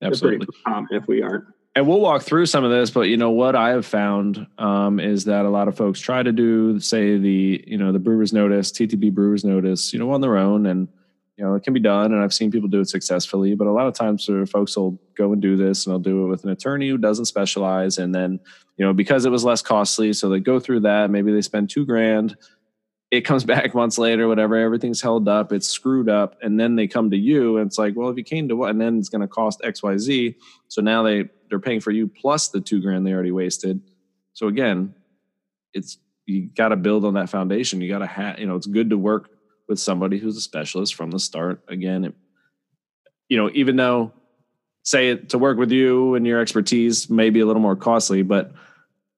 it's 0.00 0.20
pretty 0.20 0.44
common 0.66 0.88
if 0.90 1.06
we 1.06 1.22
aren't. 1.22 1.44
And 1.76 1.86
we'll 1.88 2.00
walk 2.00 2.22
through 2.22 2.46
some 2.46 2.64
of 2.64 2.72
this 2.72 2.90
but 2.90 3.02
you 3.02 3.16
know 3.16 3.30
what 3.30 3.54
i 3.54 3.70
have 3.70 3.86
found 3.86 4.46
um, 4.58 4.98
is 4.98 5.24
that 5.26 5.44
a 5.44 5.50
lot 5.50 5.68
of 5.68 5.76
folks 5.76 6.00
try 6.00 6.22
to 6.22 6.32
do 6.32 6.80
say 6.80 7.16
the 7.16 7.64
you 7.66 7.78
know 7.78 7.92
the 7.92 7.98
brewers 7.98 8.32
notice 8.32 8.72
ttb 8.72 9.12
brewers 9.12 9.44
notice 9.44 9.92
you 9.92 9.98
know 9.98 10.10
on 10.10 10.20
their 10.20 10.36
own 10.36 10.66
and 10.66 10.88
you 11.36 11.44
know, 11.44 11.54
it 11.54 11.64
can 11.64 11.74
be 11.74 11.80
done, 11.80 12.12
and 12.12 12.22
I've 12.22 12.32
seen 12.32 12.52
people 12.52 12.68
do 12.68 12.80
it 12.80 12.88
successfully. 12.88 13.54
But 13.54 13.66
a 13.66 13.72
lot 13.72 13.88
of 13.88 13.94
times, 13.94 14.24
sort 14.24 14.40
of 14.40 14.50
folks 14.50 14.76
will 14.76 15.00
go 15.16 15.32
and 15.32 15.42
do 15.42 15.56
this, 15.56 15.84
and 15.84 15.92
they'll 15.92 15.98
do 15.98 16.24
it 16.24 16.28
with 16.28 16.44
an 16.44 16.50
attorney 16.50 16.88
who 16.88 16.98
doesn't 16.98 17.24
specialize, 17.24 17.98
and 17.98 18.14
then 18.14 18.38
you 18.76 18.84
know, 18.84 18.92
because 18.92 19.24
it 19.24 19.30
was 19.30 19.44
less 19.44 19.62
costly, 19.62 20.12
so 20.12 20.28
they 20.28 20.40
go 20.40 20.60
through 20.60 20.80
that. 20.80 21.10
Maybe 21.10 21.32
they 21.32 21.42
spend 21.42 21.70
two 21.70 21.84
grand. 21.84 22.36
It 23.10 23.22
comes 23.22 23.44
back 23.54 23.74
months 23.74 23.98
later, 23.98 24.28
whatever. 24.28 24.56
Everything's 24.56 25.00
held 25.00 25.28
up. 25.28 25.52
It's 25.52 25.68
screwed 25.68 26.08
up, 26.08 26.36
and 26.40 26.58
then 26.58 26.76
they 26.76 26.86
come 26.86 27.10
to 27.10 27.16
you, 27.16 27.56
and 27.56 27.66
it's 27.66 27.78
like, 27.78 27.94
well, 27.96 28.10
if 28.10 28.16
you 28.16 28.24
came 28.24 28.48
to 28.48 28.56
what, 28.56 28.70
and 28.70 28.80
then 28.80 28.98
it's 28.98 29.08
going 29.08 29.22
to 29.22 29.28
cost 29.28 29.60
X, 29.64 29.82
Y, 29.82 29.98
Z. 29.98 30.36
So 30.68 30.82
now 30.82 31.02
they 31.02 31.28
they're 31.48 31.58
paying 31.58 31.80
for 31.80 31.90
you 31.90 32.06
plus 32.06 32.48
the 32.48 32.60
two 32.60 32.80
grand 32.80 33.06
they 33.06 33.12
already 33.12 33.32
wasted. 33.32 33.80
So 34.34 34.46
again, 34.46 34.94
it's 35.72 35.98
you 36.26 36.48
got 36.56 36.68
to 36.68 36.76
build 36.76 37.04
on 37.04 37.14
that 37.14 37.28
foundation. 37.28 37.80
You 37.80 37.88
got 37.88 37.98
to 37.98 38.06
have, 38.06 38.38
you 38.38 38.46
know, 38.46 38.56
it's 38.56 38.66
good 38.66 38.90
to 38.90 38.98
work 38.98 39.33
with 39.68 39.78
somebody 39.78 40.18
who's 40.18 40.36
a 40.36 40.40
specialist 40.40 40.94
from 40.94 41.10
the 41.10 41.18
start. 41.18 41.62
Again, 41.68 42.04
it, 42.04 42.14
you 43.28 43.36
know, 43.36 43.50
even 43.54 43.76
though 43.76 44.12
say 44.82 45.10
it 45.10 45.30
to 45.30 45.38
work 45.38 45.58
with 45.58 45.70
you 45.70 46.14
and 46.14 46.26
your 46.26 46.40
expertise 46.40 47.08
may 47.08 47.30
be 47.30 47.40
a 47.40 47.46
little 47.46 47.62
more 47.62 47.76
costly, 47.76 48.22
but 48.22 48.52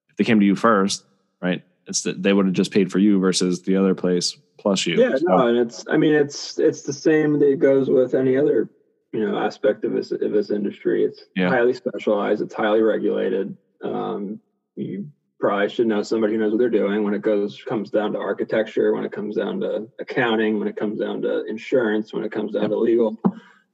if 0.09 0.17
they 0.17 0.25
came 0.25 0.41
to 0.41 0.47
you 0.47 0.55
first, 0.55 1.05
right? 1.43 1.62
It's 1.87 2.03
that 2.03 2.23
they 2.23 2.33
would 2.33 2.47
have 2.47 2.55
just 2.55 2.73
paid 2.73 2.91
for 2.91 2.99
you 2.99 3.19
versus 3.19 3.62
the 3.62 3.76
other 3.76 3.95
place 3.95 4.37
plus 4.59 4.87
you. 4.87 5.00
Yeah, 5.00 5.17
so, 5.17 5.25
no, 5.26 5.47
and 5.49 5.59
it's 5.59 5.85
I 5.88 5.97
mean 5.97 6.15
it's 6.15 6.59
it's 6.59 6.83
the 6.83 6.93
same 6.93 7.38
that 7.38 7.59
goes 7.61 7.88
with 7.88 8.15
any 8.15 8.37
other 8.37 8.69
you 9.12 9.25
know 9.25 9.38
aspect 9.38 9.85
of 9.85 9.93
this 9.93 10.11
of 10.11 10.33
this 10.33 10.50
industry. 10.50 11.05
It's 11.05 11.23
yeah. 11.37 11.49
highly 11.49 11.73
specialized. 11.75 12.43
It's 12.43 12.55
highly 12.55 12.83
regulated. 12.83 13.57
Um, 13.83 14.41
you 14.75 15.09
probably 15.38 15.69
should 15.69 15.87
know 15.87 16.02
somebody 16.02 16.33
who 16.33 16.40
knows 16.40 16.52
what 16.52 16.59
they're 16.59 16.71
doing 16.71 17.05
when 17.05 17.14
it 17.14 17.23
goes 17.23 17.62
comes 17.62 17.90
down 17.90 18.12
to 18.12 18.19
architecture, 18.19 18.95
when 18.95 19.05
it 19.05 19.12
comes 19.12 19.37
down 19.37 19.61
to 19.61 19.88
accounting, 19.99 20.59
when 20.59 20.69
it 20.69 20.76
comes 20.76 20.99
down 20.99 21.23
to 21.23 21.45
insurance, 21.45 22.12
when 22.12 22.25
it 22.25 22.33
comes 22.33 22.52
down 22.52 22.71
to 22.71 22.78
legal. 22.78 23.19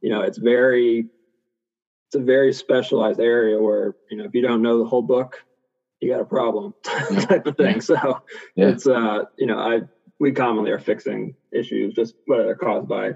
You 0.00 0.10
know, 0.10 0.22
it's 0.22 0.38
very 0.38 1.06
it's 2.08 2.16
a 2.16 2.24
very 2.24 2.52
specialized 2.52 3.20
area 3.20 3.60
where, 3.60 3.96
you 4.10 4.18
know, 4.18 4.24
if 4.24 4.34
you 4.34 4.42
don't 4.42 4.60
know 4.60 4.78
the 4.78 4.84
whole 4.84 5.02
book, 5.02 5.42
you 6.00 6.10
got 6.10 6.20
a 6.20 6.26
problem 6.26 6.74
type 6.82 7.46
of 7.46 7.56
thing. 7.56 7.80
So 7.80 8.22
yeah. 8.56 8.68
it's 8.68 8.86
uh, 8.86 9.24
you 9.38 9.46
know, 9.46 9.58
I 9.58 9.82
we 10.18 10.32
commonly 10.32 10.70
are 10.72 10.78
fixing 10.78 11.34
issues 11.52 11.94
just 11.94 12.14
whether 12.26 12.44
they're 12.44 12.56
caused 12.56 12.88
by 12.88 13.12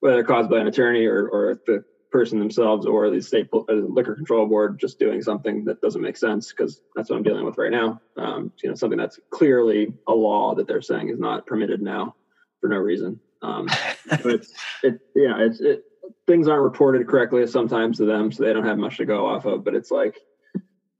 whether 0.00 0.16
they're 0.16 0.24
caused 0.24 0.50
by 0.50 0.60
an 0.60 0.66
attorney 0.66 1.06
or 1.06 1.28
or 1.28 1.60
the 1.66 1.84
person 2.14 2.38
themselves 2.38 2.86
or 2.86 3.10
the 3.10 3.20
state 3.20 3.48
uh, 3.52 3.64
liquor 3.72 4.14
control 4.14 4.46
board 4.46 4.78
just 4.78 5.00
doing 5.00 5.20
something 5.20 5.64
that 5.64 5.80
doesn't 5.80 6.00
make 6.00 6.16
sense 6.16 6.52
because 6.52 6.80
that's 6.94 7.10
what 7.10 7.16
I'm 7.16 7.24
dealing 7.24 7.44
with 7.44 7.58
right 7.58 7.72
now. 7.72 8.00
Um, 8.16 8.52
you 8.62 8.68
know, 8.68 8.76
something 8.76 8.96
that's 8.96 9.18
clearly 9.30 9.92
a 10.06 10.14
law 10.14 10.54
that 10.54 10.68
they're 10.68 10.80
saying 10.80 11.08
is 11.08 11.18
not 11.18 11.44
permitted 11.44 11.82
now 11.82 12.14
for 12.60 12.68
no 12.68 12.76
reason. 12.76 13.18
Um, 13.42 13.66
but 14.08 14.26
it's 14.26 14.52
it 14.84 15.00
yeah 15.16 15.40
it's 15.40 15.60
it 15.60 15.82
things 16.24 16.46
aren't 16.46 16.62
reported 16.62 17.08
correctly 17.08 17.44
sometimes 17.48 17.98
to 17.98 18.04
them, 18.04 18.30
so 18.30 18.44
they 18.44 18.52
don't 18.52 18.64
have 18.64 18.78
much 18.78 18.98
to 18.98 19.04
go 19.04 19.26
off 19.26 19.44
of. 19.44 19.64
But 19.64 19.74
it's 19.74 19.90
like 19.90 20.16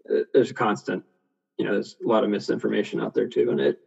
it, 0.06 0.26
there's 0.34 0.50
a 0.50 0.54
constant, 0.54 1.04
you 1.58 1.64
know, 1.64 1.74
there's 1.74 1.94
a 2.04 2.08
lot 2.08 2.24
of 2.24 2.30
misinformation 2.30 3.00
out 3.00 3.14
there 3.14 3.28
too, 3.28 3.50
and 3.52 3.60
it 3.60 3.78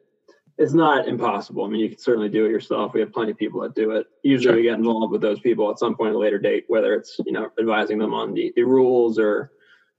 it's 0.58 0.74
not 0.74 1.08
impossible. 1.08 1.64
I 1.64 1.68
mean, 1.68 1.82
you 1.82 1.90
can 1.90 2.00
certainly 2.00 2.30
do 2.30 2.46
it 2.46 2.50
yourself. 2.50 2.94
We 2.94 3.00
have 3.02 3.14
plenty 3.14 3.32
of 3.32 3.38
people 3.38 3.62
that 3.62 3.76
do 3.76 3.92
it. 3.92 4.08
Usually, 4.24 4.52
sure. 4.52 4.56
we 4.56 4.64
get 4.64 4.74
involved 4.74 5.12
with 5.12 5.22
those 5.22 5.40
people 5.40 5.70
at 5.70 5.78
some 5.78 5.96
point 5.96 6.10
at 6.10 6.16
a 6.16 6.20
later 6.20 6.40
date, 6.40 6.66
whether 6.68 6.94
it's 6.94 7.20
you 7.26 7.32
know 7.32 7.50
advising 7.60 8.00
them 8.00 8.14
on 8.14 8.34
the, 8.34 8.52
the 8.56 8.64
rules 8.64 9.20
or 9.20 9.52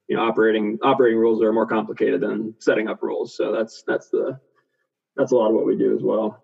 you 0.08 0.16
know 0.16 0.22
operating 0.22 0.78
operating 0.82 1.18
rules 1.18 1.42
are 1.42 1.52
more 1.52 1.66
complicated 1.66 2.20
than 2.20 2.54
setting 2.58 2.88
up 2.88 3.02
rules. 3.02 3.36
So 3.36 3.52
that's 3.52 3.84
that's 3.86 4.08
the 4.08 4.40
that's 5.16 5.32
a 5.32 5.36
lot 5.36 5.48
of 5.48 5.54
what 5.54 5.66
we 5.66 5.76
do 5.76 5.94
as 5.94 6.02
well. 6.02 6.42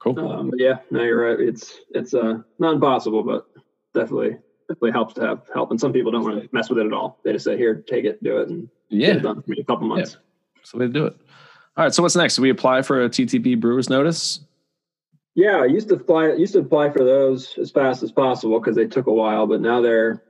Cool. 0.00 0.18
Um, 0.18 0.50
yeah, 0.56 0.78
no, 0.90 1.02
you're 1.02 1.30
right. 1.30 1.40
It's 1.40 1.80
it's 1.90 2.12
uh, 2.12 2.38
not 2.58 2.74
impossible, 2.74 3.22
but 3.22 3.46
definitely 3.94 4.36
definitely 4.68 4.92
helps 4.92 5.14
to 5.14 5.22
have 5.22 5.48
help. 5.54 5.70
And 5.70 5.80
some 5.80 5.92
people 5.92 6.12
don't 6.12 6.24
want 6.24 6.42
to 6.42 6.48
mess 6.52 6.68
with 6.68 6.78
it 6.78 6.86
at 6.86 6.92
all. 6.92 7.20
They 7.24 7.32
just 7.32 7.46
say, 7.46 7.56
"Here, 7.56 7.82
take 7.88 8.04
it, 8.04 8.22
do 8.22 8.38
it," 8.38 8.50
and 8.50 8.68
yeah, 8.90 9.12
it 9.12 9.22
done 9.22 9.40
for 9.40 9.50
me 9.50 9.60
a 9.60 9.64
couple 9.64 9.88
months. 9.88 10.12
Yeah. 10.12 10.60
So 10.64 10.78
they 10.78 10.88
do 10.88 11.06
it. 11.06 11.16
All 11.76 11.84
right. 11.84 11.94
So 11.94 12.02
what's 12.02 12.16
next? 12.16 12.36
Do 12.36 12.42
we 12.42 12.50
apply 12.50 12.82
for 12.82 13.04
a 13.04 13.08
TTB 13.08 13.60
Brewers 13.60 13.90
notice? 13.90 14.40
Yeah, 15.34 15.58
I 15.58 15.66
used 15.66 15.88
to 15.88 15.96
apply. 15.96 16.32
Used 16.32 16.54
to 16.54 16.60
apply 16.60 16.90
for 16.90 17.04
those 17.04 17.56
as 17.58 17.70
fast 17.70 18.02
as 18.02 18.10
possible 18.10 18.58
because 18.58 18.76
they 18.76 18.86
took 18.86 19.06
a 19.06 19.12
while, 19.12 19.46
but 19.46 19.60
now 19.60 19.82
they're 19.82 20.22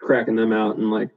cracking 0.00 0.36
them 0.36 0.52
out 0.52 0.76
in 0.76 0.90
like 0.90 1.10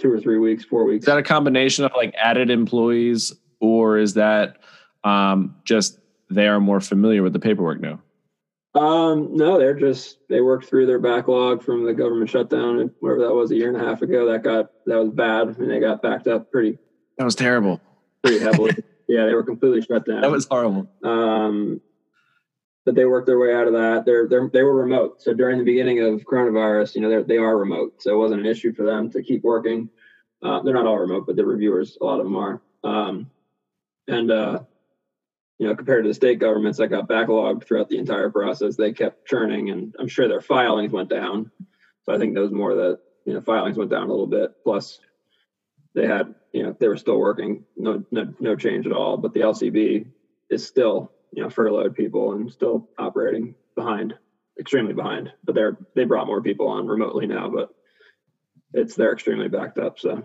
two 0.00 0.10
or 0.10 0.18
three 0.18 0.38
weeks, 0.38 0.64
four 0.64 0.84
weeks. 0.84 1.02
Is 1.02 1.06
that 1.06 1.18
a 1.18 1.22
combination 1.22 1.84
of 1.84 1.92
like 1.94 2.14
added 2.14 2.48
employees, 2.48 3.34
or 3.60 3.98
is 3.98 4.14
that 4.14 4.56
um, 5.04 5.54
just 5.64 5.98
they 6.30 6.48
are 6.48 6.60
more 6.60 6.80
familiar 6.80 7.22
with 7.22 7.34
the 7.34 7.38
paperwork 7.38 7.80
now? 7.80 8.00
Um, 8.74 9.36
no, 9.36 9.58
they're 9.58 9.74
just 9.74 10.26
they 10.30 10.40
worked 10.40 10.64
through 10.64 10.86
their 10.86 10.98
backlog 10.98 11.62
from 11.62 11.84
the 11.84 11.92
government 11.92 12.30
shutdown 12.30 12.78
and 12.78 12.90
whatever 13.00 13.20
that 13.20 13.34
was 13.34 13.50
a 13.50 13.54
year 13.54 13.68
and 13.68 13.76
a 13.76 13.86
half 13.86 14.00
ago. 14.00 14.32
That 14.32 14.42
got 14.42 14.70
that 14.86 14.96
was 14.96 15.10
bad. 15.10 15.48
I 15.48 15.52
mean, 15.58 15.68
they 15.68 15.80
got 15.80 16.00
backed 16.00 16.26
up 16.26 16.50
pretty. 16.50 16.78
That 17.18 17.24
was 17.24 17.34
terrible. 17.34 17.82
Pretty 18.22 18.38
heavily. 18.38 18.74
yeah, 19.12 19.26
they 19.26 19.34
were 19.34 19.44
completely 19.44 19.82
shut 19.82 20.06
down. 20.06 20.22
That 20.22 20.30
was 20.30 20.46
horrible. 20.46 20.88
Um, 21.04 21.82
but 22.86 22.94
they 22.94 23.04
worked 23.04 23.26
their 23.26 23.38
way 23.38 23.54
out 23.54 23.66
of 23.66 23.74
that. 23.74 24.04
They're, 24.06 24.26
they're 24.26 24.48
they 24.50 24.62
were 24.62 24.74
remote. 24.74 25.22
So 25.22 25.34
during 25.34 25.58
the 25.58 25.64
beginning 25.64 26.00
of 26.00 26.22
coronavirus, 26.22 26.94
you 26.94 27.02
know, 27.02 27.10
they 27.10 27.34
they 27.34 27.36
are 27.36 27.56
remote, 27.56 28.02
so 28.02 28.12
it 28.14 28.16
wasn't 28.16 28.40
an 28.40 28.46
issue 28.46 28.72
for 28.72 28.84
them 28.84 29.10
to 29.10 29.22
keep 29.22 29.44
working. 29.44 29.90
Uh, 30.42 30.62
they're 30.62 30.74
not 30.74 30.86
all 30.86 30.98
remote, 30.98 31.26
but 31.26 31.36
the 31.36 31.44
reviewers, 31.44 31.98
a 32.00 32.04
lot 32.04 32.18
of 32.18 32.24
them 32.24 32.36
are. 32.36 32.62
Um, 32.82 33.30
and 34.08 34.30
uh, 34.30 34.60
you 35.58 35.68
know, 35.68 35.76
compared 35.76 36.04
to 36.04 36.08
the 36.08 36.14
state 36.14 36.38
governments 36.38 36.78
that 36.78 36.88
got 36.88 37.08
backlogged 37.08 37.64
throughout 37.64 37.90
the 37.90 37.98
entire 37.98 38.30
process, 38.30 38.76
they 38.76 38.92
kept 38.92 39.28
churning, 39.28 39.70
and 39.70 39.94
I'm 39.98 40.08
sure 40.08 40.26
their 40.26 40.40
filings 40.40 40.92
went 40.92 41.10
down. 41.10 41.50
So 42.04 42.14
I 42.14 42.18
think 42.18 42.34
those 42.34 42.50
more 42.50 42.74
that 42.74 43.00
you 43.26 43.34
know 43.34 43.42
filings 43.42 43.76
went 43.76 43.90
down 43.90 44.04
a 44.04 44.10
little 44.10 44.26
bit. 44.26 44.52
Plus, 44.64 44.98
they 45.94 46.06
had 46.06 46.34
you 46.52 46.62
know 46.62 46.76
they 46.78 46.88
were 46.88 46.96
still 46.96 47.18
working, 47.18 47.64
no 47.76 48.04
no, 48.10 48.34
no 48.40 48.56
change 48.56 48.86
at 48.86 48.92
all. 48.92 49.16
But 49.16 49.32
the 49.32 49.40
LCB 49.40 50.06
is 50.50 50.66
still 50.66 51.12
you 51.32 51.42
know 51.42 51.50
furloughed 51.50 51.94
people 51.94 52.32
and 52.32 52.50
still 52.50 52.88
operating 52.98 53.54
behind, 53.74 54.14
extremely 54.58 54.94
behind. 54.94 55.32
But 55.44 55.54
they're 55.54 55.76
they 55.94 56.04
brought 56.04 56.26
more 56.26 56.42
people 56.42 56.68
on 56.68 56.86
remotely 56.86 57.26
now, 57.26 57.48
but 57.50 57.70
it's 58.72 58.94
they're 58.94 59.12
extremely 59.12 59.48
backed 59.48 59.78
up. 59.78 59.98
So 59.98 60.24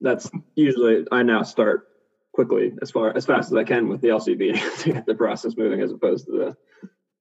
that's 0.00 0.30
usually 0.54 1.06
I 1.12 1.22
now 1.22 1.42
start 1.42 1.88
quickly 2.32 2.72
as 2.80 2.90
far 2.90 3.16
as 3.16 3.26
fast 3.26 3.52
as 3.52 3.56
I 3.56 3.64
can 3.64 3.88
with 3.88 4.00
the 4.00 4.08
LCB 4.08 4.78
to 4.82 4.92
get 4.92 5.06
the 5.06 5.14
process 5.14 5.56
moving, 5.56 5.80
as 5.80 5.92
opposed 5.92 6.26
to 6.26 6.32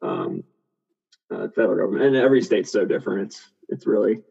the 0.02 0.08
um, 0.08 0.44
uh, 1.30 1.48
federal 1.50 1.78
government. 1.78 2.06
And 2.06 2.16
every 2.16 2.42
state's 2.42 2.72
so 2.72 2.86
different. 2.86 3.28
It's 3.28 3.50
it's 3.70 3.88
really 3.88 4.22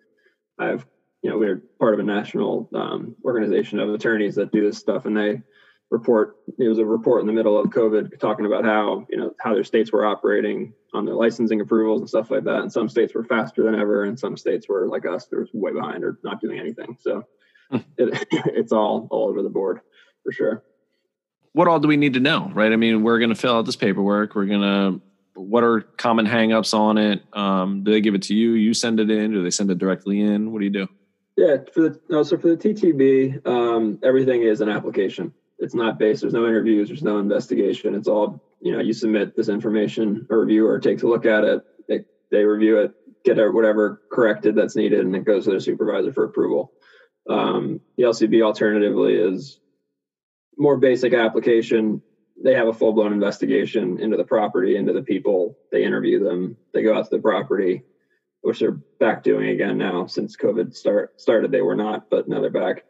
I've 0.59 0.87
you 1.23 1.31
know 1.31 1.39
we're 1.39 1.63
part 1.79 1.95
of 1.95 2.01
a 2.01 2.05
national 2.05 2.69
um, 2.75 3.17
organization 3.25 3.79
of 3.79 3.93
attorneys 3.93 4.35
that 4.37 4.53
do 4.53 4.65
this 4.65 4.79
stuff, 4.79 5.05
and 5.07 5.17
they 5.17 5.43
report. 5.91 6.37
It 6.59 6.69
was 6.69 6.79
a 6.79 6.85
report 6.85 7.21
in 7.21 7.27
the 7.27 7.33
middle 7.33 7.59
of 7.59 7.71
COVID 7.71 8.19
talking 8.19 8.47
about 8.47 8.65
how 8.65 9.07
you 9.11 9.19
know 9.19 9.35
how 9.41 9.55
their 9.55 9.65
states 9.65 9.93
were 9.93 10.07
operating 10.07 10.73
on 10.93 11.05
their 11.05 11.15
licensing 11.15 11.61
approvals 11.61 12.01
and 12.01 12.09
stuff 12.09 12.31
like 12.31 12.45
that. 12.45 12.61
And 12.61 12.73
some 12.73 12.89
states 12.89 13.15
were 13.15 13.25
faster 13.25 13.63
than 13.63 13.75
ever, 13.75 14.05
and 14.05 14.19
some 14.19 14.37
states 14.37 14.69
were 14.69 14.89
like 14.89 15.07
us, 15.07 15.27
they 15.27 15.37
were 15.37 15.49
way 15.53 15.73
behind 15.73 16.05
or 16.05 16.19
not 16.25 16.41
doing 16.41 16.59
anything. 16.59 16.97
So 17.01 17.25
hmm. 17.71 17.79
it, 17.99 18.27
it's 18.33 18.73
all 18.73 19.09
all 19.11 19.29
over 19.29 19.43
the 19.43 19.49
board 19.49 19.81
for 20.25 20.33
sure 20.33 20.63
what 21.53 21.69
all 21.69 21.81
do 21.81 21.89
we 21.89 21.97
need 21.97 22.15
to 22.15 22.21
know, 22.21 22.51
right? 22.55 22.73
I 22.73 22.77
mean, 22.77 23.03
we're 23.03 23.19
going 23.19 23.31
to 23.31 23.35
fill 23.35 23.57
out 23.57 23.67
this 23.67 23.77
paperwork. 23.77 24.35
We're 24.35 24.47
going 24.47 24.61
to, 24.61 25.01
what 25.35 25.65
are 25.65 25.81
common 25.81 26.27
hangups 26.27 26.75
on 26.75 26.99
it? 26.99 27.23
Um, 27.33 27.83
do 27.83 27.91
they 27.91 28.01
give 28.01 28.15
it 28.15 28.23
to 28.23 28.35
you? 28.35 28.53
You 28.53 28.75
send 28.75 29.01
it 29.01 29.11
in? 29.11 29.33
Do 29.33 29.43
they 29.43 29.51
send 29.51 29.71
it 29.71 29.79
directly 29.79 30.21
in? 30.21 30.53
What 30.53 30.61
do 30.61 30.65
you 30.65 30.71
do? 30.71 30.89
Yeah, 31.41 31.57
for 31.73 31.89
the 31.89 32.01
no, 32.11 32.23
so 32.23 32.37
for 32.37 32.55
the 32.55 32.57
TTB, 32.57 33.47
um, 33.47 33.99
everything 34.03 34.43
is 34.43 34.61
an 34.61 34.69
application. 34.69 35.33
It's 35.59 35.75
not 35.75 35.99
based. 35.99 36.21
There's 36.21 36.35
no 36.35 36.47
interviews. 36.47 36.89
There's 36.89 37.03
no 37.03 37.19
investigation. 37.19 37.95
It's 37.95 38.09
all 38.09 38.45
you 38.61 38.73
know. 38.73 38.81
You 38.81 38.93
submit 38.93 39.35
this 39.35 39.49
information. 39.49 40.27
A 40.29 40.37
reviewer 40.37 40.79
takes 40.79 41.03
a 41.03 41.07
look 41.07 41.25
at 41.25 41.45
it. 41.45 41.63
They, 41.89 42.01
they 42.31 42.45
review 42.45 42.81
it, 42.81 42.93
get 43.25 43.39
whatever 43.39 44.03
corrected 44.13 44.55
that's 44.55 44.77
needed, 44.77 45.01
and 45.01 45.17
it 45.17 45.25
goes 45.25 45.45
to 45.45 45.51
their 45.51 45.61
supervisor 45.61 46.13
for 46.13 46.25
approval. 46.25 46.73
Um, 47.27 47.81
the 47.97 48.03
LCB 48.03 48.43
alternatively 48.43 49.15
is 49.15 49.61
more 50.59 50.77
basic 50.77 51.15
application, 51.15 52.03
they 52.45 52.53
have 52.53 52.69
a 52.69 52.73
full 52.75 52.93
blown 52.93 53.15
investigation 53.15 53.99
into 53.99 54.19
the 54.19 54.25
property, 54.25 54.77
into 54.77 54.93
the 54.93 55.03
people. 55.03 55.57
They 55.73 55.85
interview 55.85 56.23
them. 56.23 56.57
They 56.75 56.83
go 56.83 56.95
out 56.95 57.05
to 57.05 57.17
the 57.17 57.23
property, 57.23 57.83
which 58.43 58.61
they're 58.61 58.79
back 58.99 59.23
doing 59.23 59.49
again 59.51 59.79
now 59.79 60.07
since 60.07 60.37
COVID 60.37 60.75
start 60.75 61.21
started. 61.21 61.51
They 61.51 61.63
were 61.63 61.77
not, 61.77 62.11
but 62.11 62.29
now 62.29 62.41
they're 62.41 62.51
back. 62.51 62.85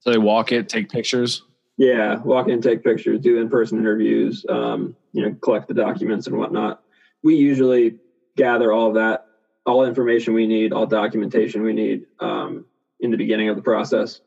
So 0.00 0.10
they 0.10 0.18
walk 0.18 0.52
it, 0.52 0.68
take 0.68 0.90
pictures. 0.90 1.42
Yeah, 1.76 2.16
walk 2.18 2.48
in, 2.48 2.60
take 2.60 2.84
pictures, 2.84 3.20
do 3.20 3.38
in 3.38 3.48
person 3.48 3.78
interviews. 3.78 4.44
Um, 4.48 4.94
you 5.12 5.22
know, 5.22 5.34
collect 5.40 5.68
the 5.68 5.74
documents 5.74 6.26
and 6.26 6.36
whatnot. 6.36 6.82
We 7.22 7.36
usually 7.36 7.98
gather 8.36 8.72
all 8.72 8.92
that, 8.94 9.26
all 9.66 9.84
information 9.84 10.34
we 10.34 10.46
need, 10.46 10.72
all 10.72 10.86
documentation 10.86 11.62
we 11.62 11.72
need 11.72 12.06
um, 12.20 12.66
in 13.00 13.10
the 13.10 13.16
beginning 13.16 13.48
of 13.48 13.56
the 13.56 13.62
process 13.62 14.20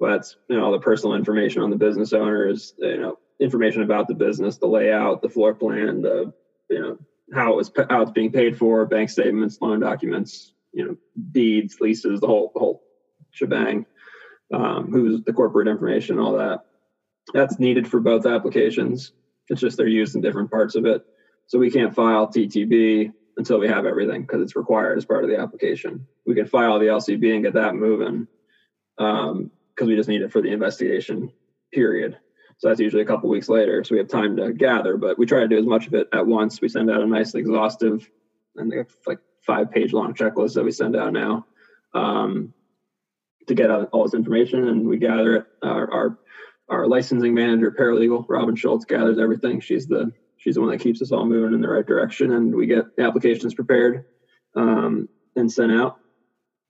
that's 0.00 0.36
you 0.48 0.56
know 0.56 0.64
all 0.64 0.72
the 0.72 0.78
personal 0.78 1.16
information 1.16 1.62
on 1.62 1.70
the 1.70 1.76
business 1.76 2.12
owners, 2.12 2.74
you 2.78 2.98
know 2.98 3.18
information 3.40 3.82
about 3.82 4.06
the 4.08 4.14
business, 4.14 4.58
the 4.58 4.66
layout, 4.66 5.22
the 5.22 5.28
floor 5.28 5.54
plan, 5.54 6.02
the 6.02 6.32
you 6.70 6.80
know 6.80 6.98
how 7.32 7.52
it 7.52 7.56
was 7.56 7.70
how 7.90 8.02
it's 8.02 8.10
being 8.10 8.32
paid 8.32 8.58
for, 8.58 8.84
bank 8.86 9.10
statements, 9.10 9.58
loan 9.60 9.80
documents, 9.80 10.52
you 10.72 10.84
know 10.84 10.96
deeds, 11.32 11.78
leases, 11.80 12.20
the 12.20 12.26
whole 12.26 12.50
the 12.54 12.60
whole 12.60 12.82
shebang. 13.30 13.86
Um, 14.52 14.92
who's 14.92 15.22
the 15.22 15.32
corporate 15.32 15.68
information, 15.68 16.18
all 16.18 16.36
that. 16.36 16.66
That's 17.32 17.58
needed 17.58 17.88
for 17.88 17.98
both 17.98 18.26
applications. 18.26 19.12
It's 19.48 19.60
just 19.60 19.76
they're 19.76 19.88
used 19.88 20.14
in 20.14 20.20
different 20.20 20.50
parts 20.50 20.74
of 20.74 20.84
it. 20.84 21.02
So 21.46 21.58
we 21.58 21.70
can't 21.70 21.94
file 21.94 22.28
TTB 22.28 23.12
until 23.36 23.58
we 23.58 23.68
have 23.68 23.86
everything 23.86 24.22
because 24.22 24.42
it's 24.42 24.54
required 24.54 24.98
as 24.98 25.06
part 25.06 25.24
of 25.24 25.30
the 25.30 25.38
application. 25.38 26.06
We 26.26 26.34
can 26.34 26.46
file 26.46 26.78
the 26.78 26.86
LCB 26.86 27.34
and 27.34 27.42
get 27.42 27.54
that 27.54 27.74
moving. 27.74 28.28
Um, 28.98 29.50
because 29.74 29.88
we 29.88 29.96
just 29.96 30.08
need 30.08 30.22
it 30.22 30.32
for 30.32 30.40
the 30.40 30.52
investigation 30.52 31.32
period. 31.72 32.18
So 32.64 32.70
that's 32.70 32.80
usually 32.80 33.02
a 33.02 33.04
couple 33.04 33.28
weeks 33.28 33.50
later. 33.50 33.84
So 33.84 33.94
we 33.94 33.98
have 33.98 34.08
time 34.08 34.38
to 34.38 34.50
gather, 34.50 34.96
but 34.96 35.18
we 35.18 35.26
try 35.26 35.40
to 35.40 35.48
do 35.48 35.58
as 35.58 35.66
much 35.66 35.86
of 35.86 35.92
it 35.92 36.08
at 36.14 36.26
once. 36.26 36.62
We 36.62 36.70
send 36.70 36.90
out 36.90 37.02
a 37.02 37.06
nice 37.06 37.34
exhaustive 37.34 38.08
and 38.56 38.72
like 39.06 39.18
five 39.46 39.70
page 39.70 39.92
long 39.92 40.14
checklist 40.14 40.54
that 40.54 40.64
we 40.64 40.70
send 40.70 40.96
out 40.96 41.12
now 41.12 41.44
um, 41.92 42.54
to 43.48 43.54
get 43.54 43.70
all 43.70 44.04
this 44.04 44.14
information 44.14 44.66
and 44.68 44.88
we 44.88 44.96
gather 44.96 45.36
it. 45.36 45.46
Our, 45.62 45.92
our, 45.92 46.18
our 46.70 46.86
licensing 46.86 47.34
manager, 47.34 47.70
paralegal, 47.70 48.24
Robin 48.30 48.56
Schultz 48.56 48.86
gathers 48.86 49.18
everything. 49.18 49.60
She's 49.60 49.86
the, 49.86 50.10
she's 50.38 50.54
the 50.54 50.62
one 50.62 50.70
that 50.70 50.80
keeps 50.80 51.02
us 51.02 51.12
all 51.12 51.26
moving 51.26 51.52
in 51.52 51.60
the 51.60 51.68
right 51.68 51.86
direction 51.86 52.32
and 52.32 52.54
we 52.54 52.64
get 52.64 52.86
applications 52.98 53.52
prepared 53.52 54.06
um, 54.56 55.06
and 55.36 55.52
sent 55.52 55.70
out 55.70 55.98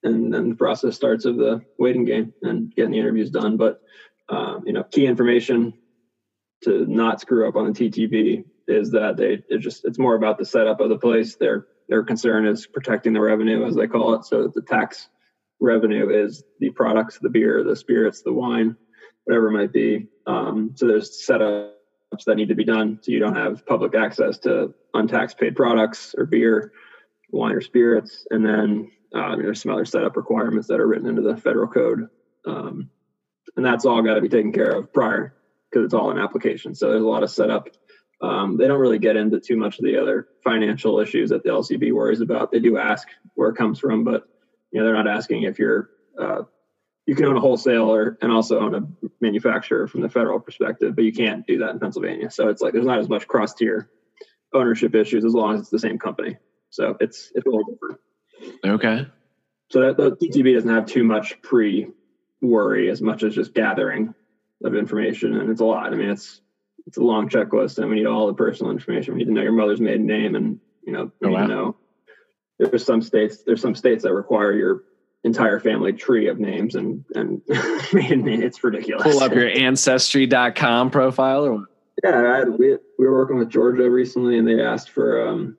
and 0.02 0.34
then 0.34 0.48
the 0.48 0.56
process 0.56 0.96
starts 0.96 1.24
of 1.24 1.36
the 1.36 1.64
waiting 1.78 2.04
game 2.04 2.34
and 2.42 2.74
getting 2.74 2.90
the 2.90 2.98
interviews 2.98 3.30
done. 3.30 3.56
But 3.56 3.80
um, 4.28 4.64
you 4.66 4.72
know, 4.72 4.82
key 4.82 5.06
information 5.06 5.74
to 6.62 6.86
not 6.86 7.20
screw 7.20 7.48
up 7.48 7.56
on 7.56 7.72
the 7.72 7.72
TTB 7.72 8.44
is 8.66 8.90
that 8.92 9.16
they 9.16 9.42
it 9.48 9.58
just 9.58 9.84
it's 9.84 9.98
more 9.98 10.14
about 10.14 10.38
the 10.38 10.44
setup 10.44 10.80
of 10.80 10.88
the 10.88 10.98
place. 10.98 11.36
Their 11.36 11.66
their 11.88 12.02
concern 12.02 12.46
is 12.46 12.66
protecting 12.66 13.12
the 13.12 13.20
revenue, 13.20 13.66
as 13.66 13.74
they 13.74 13.86
call 13.86 14.14
it. 14.14 14.24
So 14.24 14.48
the 14.54 14.62
tax 14.62 15.08
revenue 15.60 16.08
is 16.08 16.42
the 16.60 16.70
products, 16.70 17.18
the 17.20 17.28
beer, 17.28 17.62
the 17.62 17.76
spirits, 17.76 18.22
the 18.22 18.32
wine, 18.32 18.76
whatever 19.24 19.48
it 19.48 19.52
might 19.52 19.72
be. 19.72 20.08
Um, 20.26 20.72
so 20.74 20.86
there's 20.86 21.24
setups 21.28 22.24
that 22.26 22.36
need 22.36 22.48
to 22.48 22.54
be 22.54 22.64
done 22.64 22.98
so 23.02 23.12
you 23.12 23.18
don't 23.18 23.36
have 23.36 23.66
public 23.66 23.94
access 23.94 24.38
to 24.38 24.72
untaxed 24.94 25.38
paid 25.38 25.56
products 25.56 26.14
or 26.16 26.24
beer, 26.24 26.72
wine 27.30 27.54
or 27.54 27.60
spirits, 27.60 28.26
and 28.30 28.44
then 28.44 28.90
Uh, 29.14 29.36
there's 29.36 29.62
some 29.62 29.70
other 29.70 29.84
setup 29.84 30.16
requirements 30.16 30.66
that 30.66 30.80
are 30.80 30.88
written 30.88 31.06
into 31.08 31.22
the 31.22 31.36
federal 31.36 31.68
code, 31.68 32.08
um, 32.46 32.90
and 33.56 33.64
that's 33.64 33.84
all 33.84 34.02
got 34.02 34.14
to 34.14 34.20
be 34.20 34.28
taken 34.28 34.50
care 34.52 34.72
of 34.72 34.92
prior 34.92 35.36
because 35.74 35.86
it's 35.86 35.94
all 35.94 36.10
an 36.10 36.18
application. 36.18 36.74
So 36.74 36.90
there's 36.90 37.02
a 37.02 37.06
lot 37.06 37.24
of 37.24 37.30
setup. 37.30 37.68
Um, 38.20 38.56
they 38.56 38.68
don't 38.68 38.80
really 38.80 39.00
get 39.00 39.16
into 39.16 39.40
too 39.40 39.56
much 39.56 39.78
of 39.78 39.84
the 39.84 40.00
other 40.00 40.28
financial 40.44 41.00
issues 41.00 41.30
that 41.30 41.42
the 41.42 41.50
LCB 41.50 41.92
worries 41.92 42.20
about. 42.20 42.52
They 42.52 42.60
do 42.60 42.78
ask 42.78 43.08
where 43.34 43.50
it 43.50 43.56
comes 43.56 43.80
from, 43.80 44.04
but 44.04 44.22
you 44.70 44.80
know 44.80 44.86
they're 44.86 44.94
not 44.94 45.08
asking 45.08 45.42
if 45.42 45.58
you're 45.58 45.90
uh, 46.18 46.42
you 47.06 47.16
can 47.16 47.26
own 47.26 47.36
a 47.36 47.40
wholesaler 47.40 48.16
and 48.22 48.32
also 48.32 48.60
own 48.60 48.74
a 48.74 48.86
manufacturer 49.20 49.88
from 49.88 50.00
the 50.00 50.08
federal 50.08 50.40
perspective, 50.40 50.94
but 50.94 51.04
you 51.04 51.12
can't 51.12 51.46
do 51.46 51.58
that 51.58 51.70
in 51.70 51.80
Pennsylvania. 51.80 52.30
So 52.30 52.48
it's 52.48 52.62
like 52.62 52.72
there's 52.72 52.86
not 52.86 53.00
as 53.00 53.08
much 53.08 53.26
cross 53.26 53.52
tier 53.52 53.90
ownership 54.54 54.94
issues 54.94 55.24
as 55.24 55.34
long 55.34 55.54
as 55.54 55.62
it's 55.62 55.70
the 55.70 55.80
same 55.80 55.98
company. 55.98 56.36
So 56.70 56.96
it's 57.00 57.32
it's 57.34 57.46
a 57.46 57.50
little 57.50 57.64
different. 57.64 58.00
Okay. 58.64 59.06
So 59.70 59.80
that 59.80 59.96
the 59.96 60.12
TTB 60.12 60.54
doesn't 60.54 60.70
have 60.70 60.86
too 60.86 61.04
much 61.04 61.42
pre 61.42 61.88
worry 62.40 62.90
as 62.90 63.02
much 63.02 63.22
as 63.22 63.34
just 63.34 63.54
gathering 63.54 64.14
of 64.64 64.74
information, 64.74 65.36
and 65.36 65.50
it's 65.50 65.60
a 65.60 65.64
lot. 65.64 65.92
I 65.92 65.96
mean, 65.96 66.10
it's 66.10 66.40
it's 66.86 66.96
a 66.96 67.02
long 67.02 67.28
checklist, 67.28 67.78
and 67.78 67.88
we 67.88 67.96
need 67.96 68.06
all 68.06 68.26
the 68.26 68.34
personal 68.34 68.72
information. 68.72 69.14
We 69.14 69.20
need 69.20 69.26
to 69.26 69.32
know 69.32 69.42
your 69.42 69.52
mother's 69.52 69.80
maiden 69.80 70.06
name, 70.06 70.34
and 70.34 70.58
you 70.84 70.92
know, 70.92 71.12
we 71.20 71.28
oh, 71.28 71.32
wow. 71.32 71.46
know. 71.46 71.76
There's 72.58 72.84
some 72.84 73.02
states. 73.02 73.42
There's 73.44 73.60
some 73.60 73.74
states 73.74 74.02
that 74.04 74.12
require 74.12 74.52
your 74.52 74.84
entire 75.24 75.58
family 75.58 75.92
tree 75.92 76.28
of 76.28 76.38
names 76.38 76.74
and 76.74 77.04
and 77.14 77.40
it's 77.48 78.62
ridiculous. 78.62 79.02
Pull 79.02 79.22
up 79.22 79.32
your 79.32 79.48
ancestry.com 79.48 80.90
profile 80.90 81.44
or 81.44 81.64
yeah, 82.02 82.38
had, 82.38 82.48
we 82.50 82.76
we 82.98 83.06
were 83.06 83.14
working 83.14 83.38
with 83.38 83.48
Georgia 83.48 83.88
recently, 83.88 84.38
and 84.38 84.46
they 84.46 84.60
asked 84.60 84.90
for 84.90 85.26
um, 85.26 85.56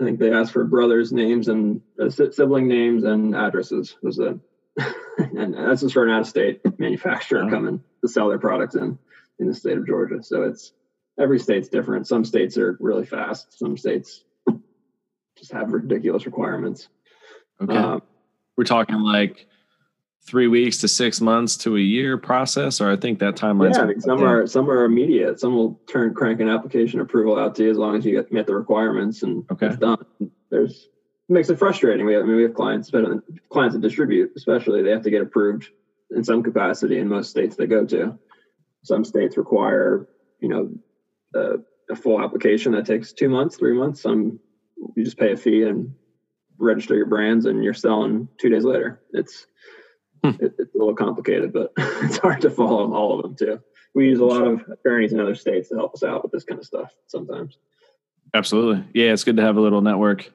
I 0.00 0.04
think 0.04 0.18
they 0.18 0.32
asked 0.32 0.52
for 0.52 0.64
brothers' 0.64 1.12
names 1.12 1.48
and 1.48 1.80
uh, 2.00 2.08
sibling 2.08 2.68
names 2.68 3.04
and 3.04 3.34
addresses. 3.34 3.96
Was 4.02 4.18
a 4.18 4.38
and 5.36 5.54
that's 5.54 5.80
just 5.80 5.94
for 5.94 6.04
an 6.04 6.10
out-of-state 6.10 6.78
manufacturer 6.78 7.48
coming 7.48 7.82
to 8.02 8.08
sell 8.08 8.28
their 8.28 8.38
products 8.38 8.74
in 8.74 8.98
in 9.38 9.46
the 9.46 9.54
state 9.54 9.76
of 9.76 9.86
Georgia. 9.86 10.22
So 10.22 10.42
it's 10.42 10.72
every 11.18 11.38
state's 11.38 11.68
different. 11.68 12.06
Some 12.06 12.24
states 12.24 12.56
are 12.58 12.76
really 12.80 13.06
fast. 13.06 13.58
Some 13.58 13.76
states 13.76 14.24
just 15.36 15.52
have 15.52 15.72
ridiculous 15.72 16.26
requirements. 16.26 16.88
Okay. 17.62 17.76
Um, 17.76 18.02
We're 18.56 18.64
talking 18.64 19.00
like 19.00 19.46
three 20.26 20.48
weeks 20.48 20.78
to 20.78 20.88
six 20.88 21.20
months 21.20 21.56
to 21.58 21.76
a 21.76 21.80
year 21.80 22.18
process, 22.18 22.80
or 22.80 22.90
I 22.90 22.96
think 22.96 23.18
that 23.20 23.36
timeline. 23.36 23.74
Yeah, 23.74 23.82
I 23.82 23.86
mean, 23.86 24.00
some 24.00 24.22
are 24.22 24.46
some 24.46 24.68
are 24.68 24.84
immediate. 24.84 25.38
Some 25.40 25.54
will 25.54 25.80
turn 25.86 26.14
crank 26.14 26.40
an 26.40 26.48
application 26.48 27.00
approval 27.00 27.38
out 27.38 27.54
to 27.56 27.64
you 27.64 27.70
as 27.70 27.76
long 27.76 27.96
as 27.96 28.04
you 28.04 28.12
get 28.12 28.32
met 28.32 28.46
the 28.46 28.54
requirements 28.54 29.22
and 29.22 29.44
okay. 29.50 29.66
it's 29.66 29.76
done. 29.76 30.04
There's 30.50 30.88
makes 31.28 31.50
it 31.50 31.58
frustrating. 31.58 32.06
We 32.06 32.14
have, 32.14 32.22
I 32.22 32.26
mean, 32.26 32.36
we 32.36 32.42
have 32.42 32.54
clients, 32.54 32.90
but 32.90 33.04
clients 33.50 33.74
that 33.74 33.82
distribute, 33.82 34.32
especially 34.36 34.82
they 34.82 34.90
have 34.90 35.02
to 35.02 35.10
get 35.10 35.22
approved 35.22 35.68
in 36.10 36.22
some 36.22 36.42
capacity 36.42 36.98
in 36.98 37.08
most 37.08 37.30
states 37.30 37.56
they 37.56 37.66
go 37.66 37.84
to. 37.86 38.18
Some 38.84 39.04
states 39.04 39.36
require, 39.36 40.08
you 40.40 40.48
know, 40.48 40.70
a, 41.34 41.92
a 41.92 41.96
full 41.96 42.22
application 42.22 42.72
that 42.72 42.86
takes 42.86 43.12
two 43.12 43.28
months, 43.28 43.56
three 43.56 43.74
months. 43.74 44.02
Some 44.02 44.38
you 44.94 45.04
just 45.04 45.18
pay 45.18 45.32
a 45.32 45.36
fee 45.36 45.62
and 45.62 45.92
register 46.58 46.94
your 46.94 47.06
brands, 47.06 47.46
and 47.46 47.64
you're 47.64 47.74
selling 47.74 48.28
two 48.38 48.48
days 48.48 48.64
later. 48.64 49.00
It's 49.12 49.46
Hmm. 50.24 50.44
It, 50.44 50.54
it's 50.58 50.74
a 50.74 50.78
little 50.78 50.94
complicated, 50.94 51.52
but 51.52 51.72
it's 51.76 52.18
hard 52.18 52.40
to 52.42 52.50
follow 52.50 52.92
all 52.92 53.16
of 53.16 53.22
them 53.22 53.36
too. 53.36 53.60
We 53.94 54.08
use 54.08 54.18
a 54.18 54.24
lot 54.24 54.46
of 54.46 54.62
attorneys 54.70 55.12
in 55.12 55.20
other 55.20 55.34
states 55.34 55.68
to 55.70 55.76
help 55.76 55.94
us 55.94 56.02
out 56.02 56.22
with 56.22 56.32
this 56.32 56.44
kind 56.44 56.58
of 56.58 56.66
stuff 56.66 56.92
sometimes. 57.06 57.56
Absolutely. 58.34 58.84
Yeah, 58.92 59.12
it's 59.12 59.24
good 59.24 59.36
to 59.36 59.42
have 59.42 59.56
a 59.56 59.60
little 59.60 59.80
network. 59.80 60.30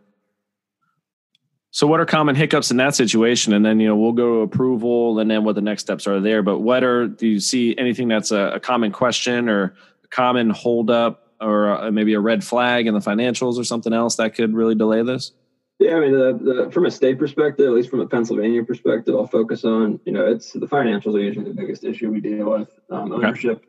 So, 1.73 1.87
what 1.87 2.01
are 2.01 2.05
common 2.05 2.35
hiccups 2.35 2.69
in 2.69 2.77
that 2.77 2.95
situation? 2.95 3.53
And 3.53 3.65
then, 3.65 3.79
you 3.79 3.87
know, 3.87 3.95
we'll 3.95 4.11
go 4.11 4.35
to 4.35 4.39
approval 4.41 5.19
and 5.19 5.31
then 5.31 5.45
what 5.45 5.55
the 5.55 5.61
next 5.61 5.83
steps 5.83 6.05
are 6.05 6.19
there. 6.19 6.43
But 6.43 6.59
what 6.59 6.83
are, 6.83 7.07
do 7.07 7.25
you 7.25 7.39
see 7.39 7.75
anything 7.77 8.09
that's 8.09 8.31
a, 8.31 8.51
a 8.55 8.59
common 8.59 8.91
question 8.91 9.47
or 9.47 9.73
a 10.03 10.07
common 10.09 10.49
holdup 10.49 11.31
or 11.39 11.69
a, 11.69 11.89
maybe 11.89 12.13
a 12.13 12.19
red 12.19 12.43
flag 12.43 12.87
in 12.87 12.93
the 12.93 12.99
financials 12.99 13.57
or 13.57 13.63
something 13.63 13.93
else 13.93 14.17
that 14.17 14.35
could 14.35 14.53
really 14.53 14.75
delay 14.75 15.01
this? 15.01 15.31
Yeah, 15.79 15.95
I 15.95 15.99
mean, 16.01 16.11
the, 16.11 16.39
the, 16.65 16.71
from 16.71 16.85
a 16.85 16.91
state 16.91 17.17
perspective, 17.17 17.65
at 17.65 17.73
least 17.73 17.89
from 17.89 18.01
a 18.01 18.07
Pennsylvania 18.07 18.63
perspective, 18.63 19.15
I'll 19.15 19.25
focus 19.25 19.63
on 19.65 19.99
you 20.05 20.11
know 20.11 20.27
it's 20.27 20.51
the 20.51 20.67
financials 20.67 21.15
are 21.15 21.21
usually 21.21 21.45
the 21.45 21.55
biggest 21.55 21.83
issue 21.83 22.11
we 22.11 22.19
deal 22.19 22.51
with 22.51 22.69
um, 22.91 23.11
ownership 23.11 23.65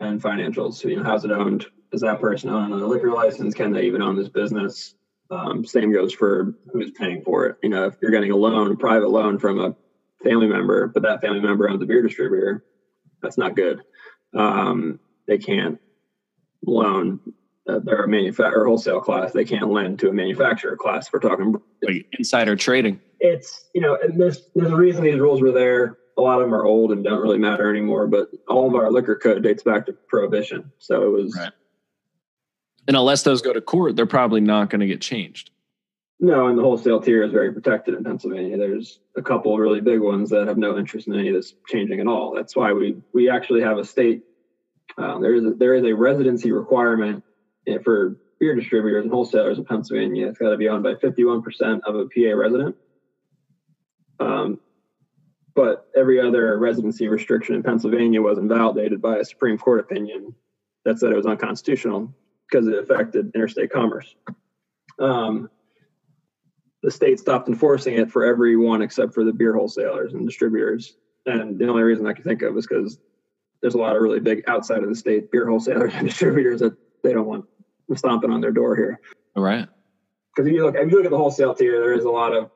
okay. 0.00 0.08
and 0.10 0.22
financials. 0.22 0.74
So, 0.74 0.88
you 0.88 0.96
know, 0.98 1.02
how's 1.02 1.24
it 1.24 1.32
owned? 1.32 1.66
Does 1.90 2.02
that 2.02 2.20
person 2.20 2.50
own 2.50 2.70
a 2.70 2.76
liquor 2.86 3.10
license? 3.10 3.52
Can 3.52 3.72
they 3.72 3.82
even 3.84 4.00
own 4.00 4.14
this 4.14 4.28
business? 4.28 4.94
Um, 5.30 5.64
same 5.64 5.92
goes 5.92 6.12
for 6.12 6.54
who's 6.72 6.90
paying 6.90 7.22
for 7.22 7.46
it. 7.46 7.56
You 7.62 7.70
know, 7.70 7.86
if 7.86 7.94
you're 8.00 8.10
getting 8.10 8.30
a 8.30 8.36
loan, 8.36 8.72
a 8.72 8.76
private 8.76 9.10
loan 9.10 9.38
from 9.38 9.60
a 9.60 9.74
family 10.22 10.46
member, 10.46 10.86
but 10.88 11.02
that 11.02 11.20
family 11.20 11.40
member 11.40 11.68
owns 11.68 11.82
a 11.82 11.86
beer 11.86 12.02
distributor, 12.02 12.64
that's 13.22 13.38
not 13.38 13.56
good. 13.56 13.82
Um, 14.34 15.00
they 15.26 15.38
can't 15.38 15.80
loan 16.66 17.20
uh, 17.66 17.80
they're 17.82 18.04
a 18.04 18.08
manufacturer 18.08 18.66
wholesale 18.66 19.00
class. 19.00 19.32
They 19.32 19.44
can't 19.44 19.70
lend 19.70 19.98
to 20.00 20.10
a 20.10 20.12
manufacturer 20.12 20.76
class. 20.76 21.10
We're 21.12 21.20
talking 21.20 21.56
like 21.82 22.06
insider 22.18 22.56
trading. 22.56 23.00
It's 23.20 23.64
you 23.74 23.80
know, 23.80 23.96
and 24.02 24.20
there's 24.20 24.42
there's 24.54 24.70
a 24.70 24.76
reason 24.76 25.04
these 25.04 25.18
rules 25.18 25.40
were 25.40 25.52
there. 25.52 25.98
A 26.18 26.20
lot 26.20 26.40
of 26.40 26.46
them 26.46 26.54
are 26.54 26.64
old 26.64 26.92
and 26.92 27.02
don't 27.02 27.22
really 27.22 27.38
matter 27.38 27.70
anymore. 27.70 28.06
But 28.06 28.28
all 28.48 28.68
of 28.68 28.74
our 28.74 28.90
liquor 28.90 29.16
code 29.16 29.42
dates 29.42 29.62
back 29.62 29.86
to 29.86 29.92
prohibition, 29.92 30.72
so 30.78 31.04
it 31.04 31.10
was. 31.10 31.36
Right. 31.36 31.52
And 32.86 32.96
unless 32.96 33.22
those 33.22 33.42
go 33.42 33.52
to 33.52 33.60
court, 33.60 33.96
they're 33.96 34.06
probably 34.06 34.40
not 34.40 34.70
going 34.70 34.80
to 34.80 34.86
get 34.86 35.00
changed. 35.00 35.50
No, 36.20 36.46
and 36.46 36.56
the 36.56 36.62
wholesale 36.62 37.00
tier 37.00 37.22
is 37.22 37.32
very 37.32 37.52
protected 37.52 37.94
in 37.94 38.04
Pennsylvania. 38.04 38.56
There's 38.56 39.00
a 39.16 39.22
couple 39.22 39.58
really 39.58 39.80
big 39.80 40.00
ones 40.00 40.30
that 40.30 40.46
have 40.46 40.58
no 40.58 40.78
interest 40.78 41.06
in 41.06 41.14
any 41.14 41.28
of 41.28 41.34
this 41.34 41.54
changing 41.68 42.00
at 42.00 42.06
all. 42.06 42.34
That's 42.34 42.54
why 42.54 42.72
we 42.72 42.96
we 43.12 43.28
actually 43.28 43.62
have 43.62 43.78
a 43.78 43.84
state. 43.84 44.22
Uh, 44.96 45.18
there 45.18 45.34
is 45.34 45.44
a, 45.44 45.50
there 45.50 45.74
is 45.74 45.84
a 45.84 45.92
residency 45.92 46.52
requirement 46.52 47.24
for 47.82 48.16
beer 48.38 48.54
distributors 48.54 49.04
and 49.04 49.12
wholesalers 49.12 49.58
in 49.58 49.64
Pennsylvania, 49.64 50.28
it's 50.28 50.38
got 50.38 50.50
to 50.50 50.56
be 50.56 50.68
owned 50.68 50.82
by 50.82 50.94
51% 50.94 51.80
of 51.86 51.94
a 51.94 52.06
PA 52.06 52.36
resident. 52.36 52.76
Um, 54.20 54.60
but 55.54 55.88
every 55.96 56.20
other 56.20 56.58
residency 56.58 57.08
restriction 57.08 57.54
in 57.54 57.62
Pennsylvania 57.62 58.20
was 58.20 58.38
invalidated 58.38 59.00
by 59.00 59.16
a 59.16 59.24
Supreme 59.24 59.56
Court 59.56 59.80
opinion 59.80 60.34
that 60.84 60.98
said 60.98 61.12
it 61.12 61.16
was 61.16 61.26
unconstitutional 61.26 62.12
because 62.48 62.66
it 62.66 62.78
affected 62.78 63.32
interstate 63.34 63.70
commerce. 63.70 64.14
Um, 64.98 65.50
the 66.82 66.90
state 66.90 67.18
stopped 67.18 67.48
enforcing 67.48 67.94
it 67.94 68.10
for 68.10 68.24
everyone 68.24 68.82
except 68.82 69.14
for 69.14 69.24
the 69.24 69.32
beer 69.32 69.54
wholesalers 69.54 70.12
and 70.12 70.26
distributors. 70.26 70.96
And 71.26 71.58
the 71.58 71.66
only 71.68 71.82
reason 71.82 72.06
I 72.06 72.12
can 72.12 72.24
think 72.24 72.42
of 72.42 72.56
is 72.56 72.66
because 72.66 72.98
there's 73.62 73.74
a 73.74 73.78
lot 73.78 73.96
of 73.96 74.02
really 74.02 74.20
big 74.20 74.44
outside 74.46 74.82
of 74.82 74.88
the 74.90 74.94
state 74.94 75.30
beer 75.30 75.48
wholesalers 75.48 75.94
and 75.94 76.06
distributors 76.08 76.60
that 76.60 76.76
they 77.02 77.12
don't 77.12 77.26
want 77.26 77.46
stomping 77.94 78.30
on 78.30 78.40
their 78.40 78.52
door 78.52 78.76
here. 78.76 79.00
All 79.34 79.42
right. 79.42 79.66
Because 80.34 80.48
if 80.48 80.54
you 80.54 80.64
look, 80.64 80.74
if 80.76 80.90
you 80.90 80.96
look 80.96 81.06
at 81.06 81.10
the 81.10 81.16
wholesale 81.16 81.54
tier, 81.54 81.80
there 81.80 81.94
is 81.94 82.04
a 82.04 82.10
lot 82.10 82.34
of 82.34 82.50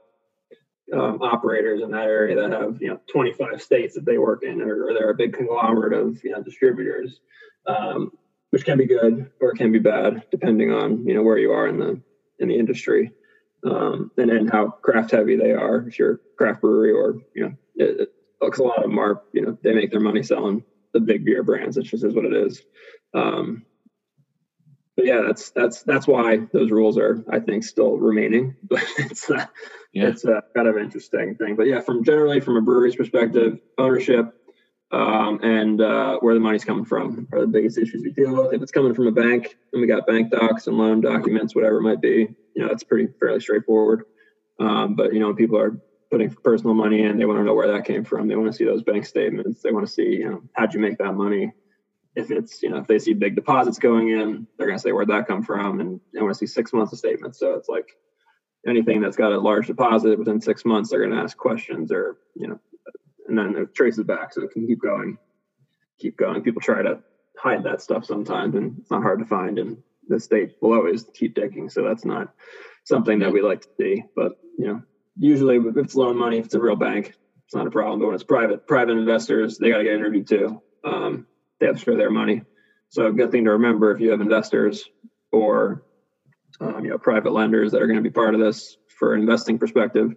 um, 0.92 1.22
operators 1.22 1.82
in 1.82 1.90
that 1.92 2.06
area 2.06 2.36
that 2.36 2.50
have 2.50 2.80
you 2.80 2.88
know 2.88 3.00
25 3.10 3.62
states 3.62 3.94
that 3.94 4.04
they 4.04 4.18
work 4.18 4.42
in, 4.42 4.60
or, 4.60 4.88
or 4.88 4.94
they're 4.94 5.10
a 5.10 5.14
big 5.14 5.32
conglomerate 5.32 5.92
of 5.92 6.22
you 6.24 6.32
know 6.32 6.42
distributors, 6.42 7.20
um, 7.66 8.12
which 8.50 8.64
can 8.64 8.78
be 8.78 8.86
good 8.86 9.30
or 9.40 9.52
can 9.52 9.72
be 9.72 9.78
bad 9.78 10.24
depending 10.30 10.72
on 10.72 11.06
you 11.06 11.14
know 11.14 11.22
where 11.22 11.38
you 11.38 11.52
are 11.52 11.66
in 11.68 11.78
the 11.78 12.00
in 12.38 12.48
the 12.48 12.58
industry, 12.58 13.12
um, 13.64 14.10
and 14.16 14.30
then 14.30 14.46
how 14.46 14.68
craft 14.68 15.10
heavy 15.10 15.36
they 15.36 15.52
are. 15.52 15.86
If 15.88 15.98
you're 15.98 16.14
a 16.14 16.18
craft 16.36 16.60
brewery, 16.60 16.92
or 16.92 17.16
you 17.34 17.44
know, 17.44 17.54
it, 17.76 18.00
it 18.00 18.12
looks 18.40 18.58
a 18.58 18.62
lot 18.62 18.78
of 18.78 18.84
them 18.84 18.98
are 18.98 19.22
you 19.32 19.42
know 19.42 19.58
they 19.62 19.74
make 19.74 19.90
their 19.90 20.00
money 20.00 20.22
selling 20.22 20.64
the 20.92 21.00
big 21.00 21.24
beer 21.24 21.42
brands. 21.42 21.76
It 21.76 21.84
just 21.84 22.04
is 22.04 22.14
what 22.14 22.24
it 22.24 22.34
is. 22.34 22.62
Um, 23.14 23.64
but 24.96 25.06
yeah, 25.06 25.22
that's 25.24 25.50
that's 25.50 25.82
that's 25.84 26.08
why 26.08 26.38
those 26.52 26.72
rules 26.72 26.98
are, 26.98 27.24
I 27.30 27.38
think, 27.38 27.62
still 27.62 27.96
remaining. 27.96 28.56
But 28.68 28.82
it's 28.98 29.30
uh, 29.30 29.46
yeah. 29.92 30.08
it's 30.08 30.24
a 30.24 30.42
kind 30.56 30.66
of 30.66 30.76
interesting 30.76 31.36
thing. 31.36 31.54
But 31.54 31.68
yeah, 31.68 31.80
from 31.80 32.02
generally 32.04 32.40
from 32.40 32.56
a 32.56 32.60
brewery's 32.62 32.96
perspective, 32.96 33.60
ownership 33.78 34.34
um, 34.90 35.40
and 35.42 35.80
uh, 35.80 36.18
where 36.20 36.34
the 36.34 36.40
money's 36.40 36.64
coming 36.64 36.84
from 36.84 37.28
are 37.32 37.40
the 37.40 37.46
biggest 37.46 37.78
issues 37.78 38.02
we 38.02 38.12
deal 38.12 38.34
with. 38.34 38.54
If 38.54 38.62
it's 38.62 38.72
coming 38.72 38.94
from 38.94 39.06
a 39.06 39.12
bank, 39.12 39.56
and 39.72 39.80
we 39.80 39.86
got 39.86 40.06
bank 40.06 40.30
docs 40.30 40.66
and 40.66 40.78
loan 40.78 41.00
documents, 41.00 41.54
whatever 41.54 41.78
it 41.78 41.82
might 41.82 42.00
be, 42.00 42.28
you 42.54 42.64
know, 42.64 42.68
it's 42.68 42.84
pretty 42.84 43.12
fairly 43.20 43.40
straightforward. 43.40 44.04
Um, 44.58 44.94
but 44.94 45.12
you 45.12 45.20
know, 45.20 45.34
people 45.34 45.58
are 45.58 45.80
putting 46.10 46.30
personal 46.30 46.74
money 46.74 47.02
in, 47.02 47.18
they 47.18 47.26
want 47.26 47.38
to 47.38 47.44
know 47.44 47.54
where 47.54 47.70
that 47.70 47.84
came 47.84 48.04
from. 48.04 48.28
They 48.28 48.36
want 48.36 48.50
to 48.50 48.56
see 48.56 48.64
those 48.64 48.82
bank 48.82 49.04
statements. 49.04 49.60
They 49.62 49.72
want 49.72 49.86
to 49.86 49.92
see, 49.92 50.08
you 50.08 50.30
know, 50.30 50.42
how'd 50.54 50.72
you 50.72 50.80
make 50.80 50.98
that 50.98 51.12
money? 51.12 51.52
if 52.18 52.32
it's 52.32 52.62
you 52.62 52.68
know 52.68 52.78
if 52.78 52.86
they 52.86 52.98
see 52.98 53.14
big 53.14 53.36
deposits 53.36 53.78
going 53.78 54.08
in 54.08 54.46
they're 54.56 54.66
going 54.66 54.78
to 54.78 54.82
say 54.82 54.90
where'd 54.90 55.08
that 55.08 55.28
come 55.28 55.42
from 55.42 55.80
and 55.80 56.00
they 56.12 56.20
want 56.20 56.32
to 56.32 56.38
see 56.38 56.46
six 56.46 56.72
months 56.72 56.92
of 56.92 56.98
statements 56.98 57.38
so 57.38 57.54
it's 57.54 57.68
like 57.68 57.96
anything 58.66 59.00
that's 59.00 59.16
got 59.16 59.32
a 59.32 59.38
large 59.38 59.68
deposit 59.68 60.18
within 60.18 60.40
six 60.40 60.64
months 60.64 60.90
they're 60.90 60.98
going 60.98 61.12
to 61.12 61.22
ask 61.22 61.36
questions 61.36 61.92
or 61.92 62.18
you 62.34 62.48
know 62.48 62.58
and 63.28 63.38
then 63.38 63.56
it 63.56 63.74
traces 63.74 64.04
back 64.04 64.32
so 64.32 64.42
it 64.42 64.50
can 64.50 64.66
keep 64.66 64.80
going 64.80 65.16
keep 65.98 66.16
going 66.16 66.42
people 66.42 66.60
try 66.60 66.82
to 66.82 67.00
hide 67.36 67.62
that 67.62 67.80
stuff 67.80 68.04
sometimes 68.04 68.54
and 68.54 68.76
it's 68.80 68.90
not 68.90 69.02
hard 69.02 69.18
to 69.18 69.24
find 69.24 69.58
and 69.58 69.78
the 70.08 70.18
state 70.18 70.54
will 70.60 70.74
always 70.74 71.04
keep 71.14 71.34
digging 71.34 71.68
so 71.68 71.82
that's 71.82 72.04
not 72.04 72.32
something 72.84 73.18
that 73.18 73.32
we 73.32 73.42
like 73.42 73.60
to 73.60 73.68
see 73.78 74.02
but 74.16 74.32
you 74.58 74.66
know 74.66 74.82
usually 75.18 75.56
if 75.56 75.76
it's 75.76 75.94
loan 75.94 76.16
money, 76.16 76.38
if 76.38 76.46
it's 76.46 76.54
a 76.54 76.60
real 76.60 76.76
bank, 76.76 77.14
it's 77.44 77.54
not 77.54 77.66
a 77.66 77.70
problem. 77.70 77.98
But 78.00 78.06
when 78.06 78.14
it's 78.14 78.24
private 78.24 78.66
private 78.66 78.96
investors, 78.96 79.58
they 79.58 79.70
got 79.70 79.78
to 79.78 79.84
get 79.84 79.94
interviewed 79.94 80.28
too. 80.28 80.62
Um, 80.84 81.26
they 81.58 81.66
have 81.66 81.76
to 81.76 81.82
show 81.82 81.96
their 81.96 82.10
money. 82.10 82.42
So 82.88 83.06
a 83.06 83.12
good 83.12 83.30
thing 83.30 83.44
to 83.44 83.52
remember 83.52 83.90
if 83.90 84.00
you 84.00 84.10
have 84.10 84.20
investors 84.20 84.88
or 85.32 85.84
um, 86.60 86.84
you 86.84 86.90
know 86.90 86.98
private 86.98 87.32
lenders 87.32 87.72
that 87.72 87.82
are 87.82 87.86
going 87.86 87.98
to 87.98 88.02
be 88.02 88.10
part 88.10 88.34
of 88.34 88.40
this 88.40 88.76
for 88.98 89.14
an 89.14 89.20
investing 89.20 89.58
perspective 89.58 90.14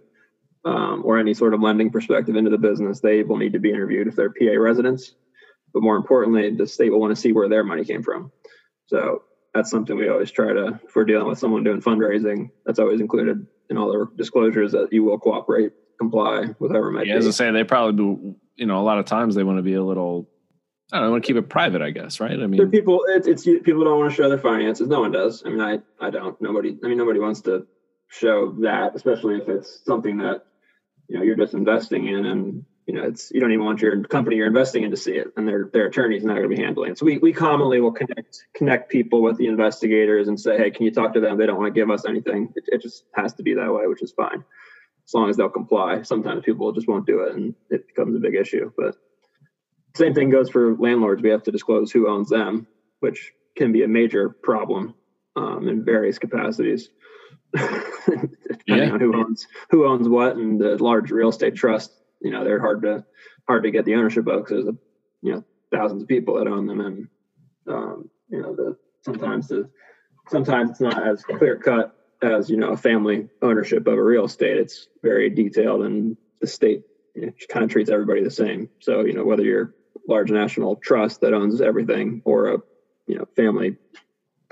um, 0.64 1.02
or 1.04 1.18
any 1.18 1.34
sort 1.34 1.54
of 1.54 1.60
lending 1.60 1.90
perspective 1.90 2.36
into 2.36 2.50
the 2.50 2.58
business, 2.58 3.00
they 3.00 3.22
will 3.22 3.36
need 3.36 3.52
to 3.52 3.58
be 3.58 3.70
interviewed 3.70 4.06
if 4.06 4.16
they're 4.16 4.30
PA 4.30 4.58
residents. 4.58 5.14
But 5.72 5.82
more 5.82 5.96
importantly, 5.96 6.54
the 6.54 6.66
state 6.66 6.90
will 6.90 7.00
want 7.00 7.14
to 7.14 7.20
see 7.20 7.32
where 7.32 7.48
their 7.48 7.64
money 7.64 7.84
came 7.84 8.02
from. 8.02 8.30
So 8.86 9.22
that's 9.54 9.70
something 9.70 9.96
we 9.96 10.08
always 10.08 10.30
try 10.30 10.52
to, 10.52 10.80
if 10.84 10.94
we're 10.94 11.04
dealing 11.04 11.26
with 11.26 11.38
someone 11.38 11.64
doing 11.64 11.80
fundraising, 11.80 12.50
that's 12.64 12.78
always 12.78 13.00
included 13.00 13.46
in 13.70 13.78
all 13.78 13.90
the 13.90 14.06
disclosures 14.16 14.72
that 14.72 14.92
you 14.92 15.04
will 15.04 15.18
cooperate, 15.18 15.72
comply 15.98 16.46
with 16.58 16.70
whoever 16.70 16.90
might 16.90 17.06
yeah, 17.06 17.14
be. 17.14 17.18
As 17.18 17.26
I 17.26 17.30
say, 17.30 17.50
they 17.50 17.64
probably 17.64 17.96
do, 17.96 18.36
you 18.56 18.66
know, 18.66 18.80
a 18.80 18.84
lot 18.84 18.98
of 18.98 19.06
times 19.06 19.34
they 19.34 19.44
want 19.44 19.58
to 19.58 19.62
be 19.62 19.74
a 19.74 19.82
little, 19.82 20.28
I 20.92 20.98
don't 20.98 21.06
know, 21.06 21.12
want 21.12 21.24
to 21.24 21.26
keep 21.26 21.36
it 21.36 21.48
private, 21.48 21.82
I 21.82 21.90
guess, 21.90 22.20
right? 22.20 22.32
I 22.32 22.46
mean, 22.46 22.58
there 22.58 22.66
people, 22.66 23.02
it's, 23.08 23.26
it's 23.26 23.44
people 23.44 23.84
don't 23.84 23.98
want 23.98 24.10
to 24.10 24.16
show 24.16 24.28
their 24.28 24.38
finances. 24.38 24.88
No 24.88 25.00
one 25.00 25.12
does. 25.12 25.42
I 25.44 25.50
mean, 25.50 25.60
I, 25.60 25.78
I 26.00 26.10
don't, 26.10 26.40
nobody, 26.40 26.76
I 26.84 26.88
mean, 26.88 26.98
nobody 26.98 27.18
wants 27.18 27.40
to 27.42 27.66
show 28.08 28.52
that, 28.60 28.94
especially 28.94 29.36
if 29.36 29.48
it's 29.48 29.80
something 29.84 30.18
that, 30.18 30.44
you 31.12 31.18
know, 31.18 31.24
you're 31.24 31.36
just 31.36 31.52
investing 31.52 32.08
in 32.08 32.24
and 32.24 32.64
you 32.86 32.94
know, 32.94 33.04
it's 33.04 33.30
you 33.30 33.38
don't 33.38 33.52
even 33.52 33.66
want 33.66 33.82
your 33.82 34.02
company 34.04 34.36
you're 34.36 34.46
investing 34.46 34.82
in 34.82 34.90
to 34.90 34.96
see 34.96 35.12
it, 35.12 35.28
and 35.36 35.46
their 35.46 35.68
their 35.72 35.86
attorney's 35.86 36.24
not 36.24 36.36
going 36.36 36.48
to 36.48 36.56
be 36.56 36.60
handling 36.60 36.92
it. 36.92 36.98
So 36.98 37.04
we 37.04 37.18
we 37.18 37.32
commonly 37.32 37.80
will 37.80 37.92
connect 37.92 38.44
connect 38.54 38.90
people 38.90 39.22
with 39.22 39.36
the 39.36 39.46
investigators 39.46 40.26
and 40.26 40.40
say, 40.40 40.56
hey, 40.56 40.70
can 40.70 40.86
you 40.86 40.90
talk 40.90 41.12
to 41.12 41.20
them? 41.20 41.36
They 41.36 41.46
don't 41.46 41.58
want 41.58 41.72
to 41.72 41.78
give 41.78 41.90
us 41.90 42.06
anything. 42.06 42.52
It, 42.56 42.64
it 42.66 42.82
just 42.82 43.04
has 43.14 43.34
to 43.34 43.42
be 43.42 43.54
that 43.54 43.72
way, 43.72 43.86
which 43.86 44.02
is 44.02 44.10
fine, 44.12 44.42
as 45.06 45.14
long 45.14 45.28
as 45.28 45.36
they'll 45.36 45.50
comply. 45.50 46.02
Sometimes 46.02 46.44
people 46.44 46.72
just 46.72 46.88
won't 46.88 47.06
do 47.06 47.20
it, 47.20 47.34
and 47.36 47.54
it 47.70 47.86
becomes 47.86 48.16
a 48.16 48.18
big 48.18 48.34
issue. 48.34 48.72
But 48.76 48.96
same 49.94 50.14
thing 50.14 50.30
goes 50.30 50.48
for 50.48 50.74
landlords. 50.76 51.22
We 51.22 51.30
have 51.30 51.44
to 51.44 51.52
disclose 51.52 51.92
who 51.92 52.08
owns 52.08 52.30
them, 52.30 52.66
which 53.00 53.32
can 53.54 53.70
be 53.70 53.84
a 53.84 53.88
major 53.88 54.30
problem 54.30 54.94
um, 55.36 55.68
in 55.68 55.84
various 55.84 56.18
capacities. 56.18 56.88
depending 57.56 58.36
yeah. 58.66 58.90
on 58.90 59.00
who 59.00 59.16
owns 59.16 59.46
who 59.70 59.86
owns 59.86 60.08
what 60.08 60.36
and 60.36 60.60
the 60.60 60.82
large 60.82 61.10
real 61.10 61.28
estate 61.28 61.54
trust 61.54 61.92
you 62.20 62.30
know 62.30 62.44
they're 62.44 62.60
hard 62.60 62.82
to 62.82 63.04
hard 63.46 63.62
to 63.64 63.70
get 63.70 63.84
the 63.84 63.94
ownership 63.94 64.26
of 64.26 64.44
because 64.44 64.64
there's 64.64 64.76
you 65.22 65.32
know 65.32 65.44
thousands 65.70 66.02
of 66.02 66.08
people 66.08 66.34
that 66.36 66.46
own 66.46 66.66
them 66.66 66.80
and 66.80 67.08
um, 67.68 68.10
you 68.28 68.40
know 68.40 68.54
the 68.54 68.76
sometimes 69.02 69.48
the 69.48 69.68
sometimes 70.28 70.70
it's 70.70 70.80
not 70.80 71.06
as 71.06 71.22
clear 71.24 71.56
cut 71.56 71.94
as 72.22 72.48
you 72.48 72.56
know 72.56 72.70
a 72.70 72.76
family 72.76 73.28
ownership 73.42 73.86
of 73.86 73.94
a 73.94 74.02
real 74.02 74.24
estate 74.24 74.56
it's 74.56 74.88
very 75.02 75.28
detailed 75.28 75.82
and 75.82 76.16
the 76.40 76.46
state 76.46 76.82
you 77.14 77.26
know, 77.26 77.32
kind 77.48 77.64
of 77.64 77.70
treats 77.70 77.90
everybody 77.90 78.22
the 78.22 78.30
same 78.30 78.68
so 78.80 79.04
you 79.04 79.12
know 79.12 79.24
whether 79.24 79.42
you're 79.42 79.74
large 80.08 80.30
national 80.30 80.76
trust 80.76 81.20
that 81.20 81.34
owns 81.34 81.60
everything 81.60 82.22
or 82.24 82.54
a 82.54 82.58
you 83.06 83.18
know 83.18 83.26
family 83.36 83.76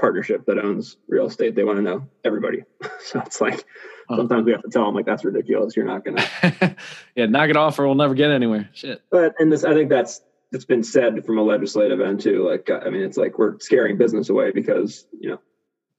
partnership 0.00 0.46
that 0.46 0.58
owns 0.58 0.96
real 1.08 1.26
estate 1.26 1.54
they 1.54 1.64
want 1.64 1.76
to 1.76 1.82
know 1.82 2.08
everybody 2.24 2.64
so 3.00 3.20
it's 3.20 3.40
like 3.40 3.64
uh-huh. 4.10 4.18
sometimes 4.18 4.44
we 4.44 4.52
have 4.52 4.62
to 4.62 4.68
tell 4.68 4.86
them 4.86 4.94
like 4.94 5.06
that's 5.06 5.24
ridiculous. 5.24 5.76
You're 5.76 5.86
not 5.86 6.04
gonna. 6.04 6.26
yeah, 7.14 7.26
knock 7.26 7.48
it 7.48 7.56
off, 7.56 7.78
or 7.78 7.86
we'll 7.86 7.94
never 7.94 8.14
get 8.14 8.32
anywhere. 8.32 8.68
Shit. 8.72 9.02
But 9.08 9.34
and 9.38 9.52
this, 9.52 9.62
I 9.62 9.72
think 9.72 9.88
that's 9.88 10.20
it's 10.50 10.64
been 10.64 10.82
said 10.82 11.24
from 11.24 11.38
a 11.38 11.42
legislative 11.42 12.00
end 12.00 12.20
too. 12.20 12.48
Like, 12.48 12.68
I 12.70 12.90
mean, 12.90 13.02
it's 13.02 13.16
like 13.16 13.38
we're 13.38 13.60
scaring 13.60 13.96
business 13.96 14.28
away 14.28 14.50
because 14.50 15.06
you 15.20 15.30
know, 15.30 15.38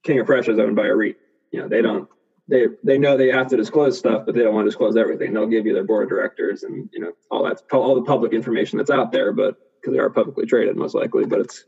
King 0.02 0.20
of 0.20 0.26
Prussia 0.26 0.52
is 0.52 0.58
owned 0.58 0.76
by 0.76 0.88
a 0.88 0.94
REIT. 0.94 1.16
You 1.52 1.62
know, 1.62 1.68
they 1.68 1.80
don't. 1.80 2.06
They 2.48 2.66
they 2.84 2.98
know 2.98 3.16
they 3.16 3.28
have 3.28 3.48
to 3.48 3.56
disclose 3.56 3.98
stuff, 3.98 4.24
but 4.26 4.34
they 4.34 4.42
don't 4.42 4.54
want 4.54 4.66
to 4.66 4.70
disclose 4.70 4.94
everything. 4.94 5.32
They'll 5.32 5.46
give 5.46 5.64
you 5.64 5.72
their 5.72 5.84
board 5.84 6.04
of 6.04 6.10
directors 6.10 6.64
and 6.64 6.90
you 6.92 7.00
know 7.00 7.12
all 7.30 7.44
that 7.44 7.62
all 7.72 7.94
the 7.94 8.02
public 8.02 8.34
information 8.34 8.76
that's 8.76 8.90
out 8.90 9.10
there, 9.10 9.32
but 9.32 9.56
because 9.80 9.94
they 9.94 10.00
are 10.00 10.10
publicly 10.10 10.44
traded 10.44 10.76
most 10.76 10.94
likely. 10.94 11.24
But 11.24 11.40
it's 11.40 11.64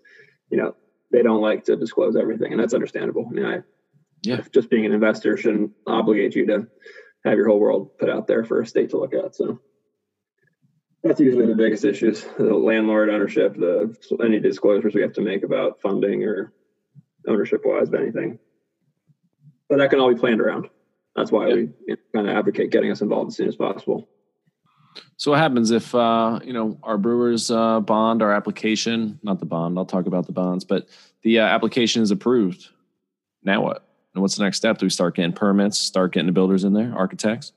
you 0.50 0.58
know 0.58 0.76
they 1.14 1.22
don't 1.22 1.40
like 1.40 1.64
to 1.64 1.76
disclose 1.76 2.16
everything, 2.16 2.52
and 2.52 2.60
that's 2.60 2.74
understandable. 2.74 3.24
I 3.28 3.32
mean, 3.32 3.46
I 3.46 3.62
yeah. 4.22 4.40
just 4.52 4.68
being 4.68 4.84
an 4.84 4.92
investor 4.92 5.36
shouldn't 5.36 5.70
obligate 5.86 6.34
you 6.34 6.44
to 6.46 6.66
have 7.24 7.36
your 7.36 7.46
whole 7.46 7.60
world 7.60 7.96
put 7.98 8.10
out 8.10 8.26
there 8.26 8.44
for 8.44 8.60
a 8.60 8.66
state 8.66 8.90
to 8.90 8.98
look 8.98 9.14
at. 9.14 9.36
So 9.36 9.60
that's 11.04 11.20
usually 11.20 11.46
the 11.46 11.54
biggest 11.54 11.84
issues: 11.84 12.24
the 12.36 12.52
landlord 12.52 13.10
ownership, 13.10 13.54
the 13.54 13.96
any 14.24 14.40
disclosures 14.40 14.94
we 14.94 15.02
have 15.02 15.12
to 15.12 15.20
make 15.20 15.44
about 15.44 15.80
funding 15.80 16.24
or 16.24 16.52
ownership 17.28 17.62
wise 17.64 17.88
of 17.88 17.94
anything. 17.94 18.40
But 19.68 19.78
that 19.78 19.90
can 19.90 20.00
all 20.00 20.12
be 20.12 20.20
planned 20.20 20.40
around. 20.40 20.68
That's 21.14 21.30
why 21.30 21.46
yeah. 21.46 21.54
we 21.54 21.96
kind 22.12 22.28
of 22.28 22.36
advocate 22.36 22.72
getting 22.72 22.90
us 22.90 23.02
involved 23.02 23.28
as 23.28 23.36
soon 23.36 23.48
as 23.48 23.56
possible. 23.56 24.08
So 25.16 25.30
what 25.30 25.40
happens 25.40 25.70
if 25.70 25.94
uh, 25.94 26.40
you 26.44 26.52
know 26.52 26.78
our 26.82 26.98
brewers 26.98 27.50
uh, 27.50 27.80
bond, 27.80 28.22
our 28.22 28.32
application, 28.32 29.18
not 29.22 29.40
the 29.40 29.46
bond, 29.46 29.78
I'll 29.78 29.86
talk 29.86 30.06
about 30.06 30.26
the 30.26 30.32
bonds, 30.32 30.64
but 30.64 30.88
the 31.22 31.40
uh, 31.40 31.46
application 31.46 32.02
is 32.02 32.10
approved. 32.10 32.68
Now 33.42 33.62
what? 33.62 33.86
And 34.14 34.22
what's 34.22 34.36
the 34.36 34.44
next 34.44 34.58
step? 34.58 34.78
Do 34.78 34.86
we 34.86 34.90
start 34.90 35.16
getting 35.16 35.32
permits, 35.32 35.78
start 35.78 36.12
getting 36.12 36.26
the 36.26 36.32
builders 36.32 36.64
in 36.64 36.72
there, 36.72 36.92
architects? 36.96 37.52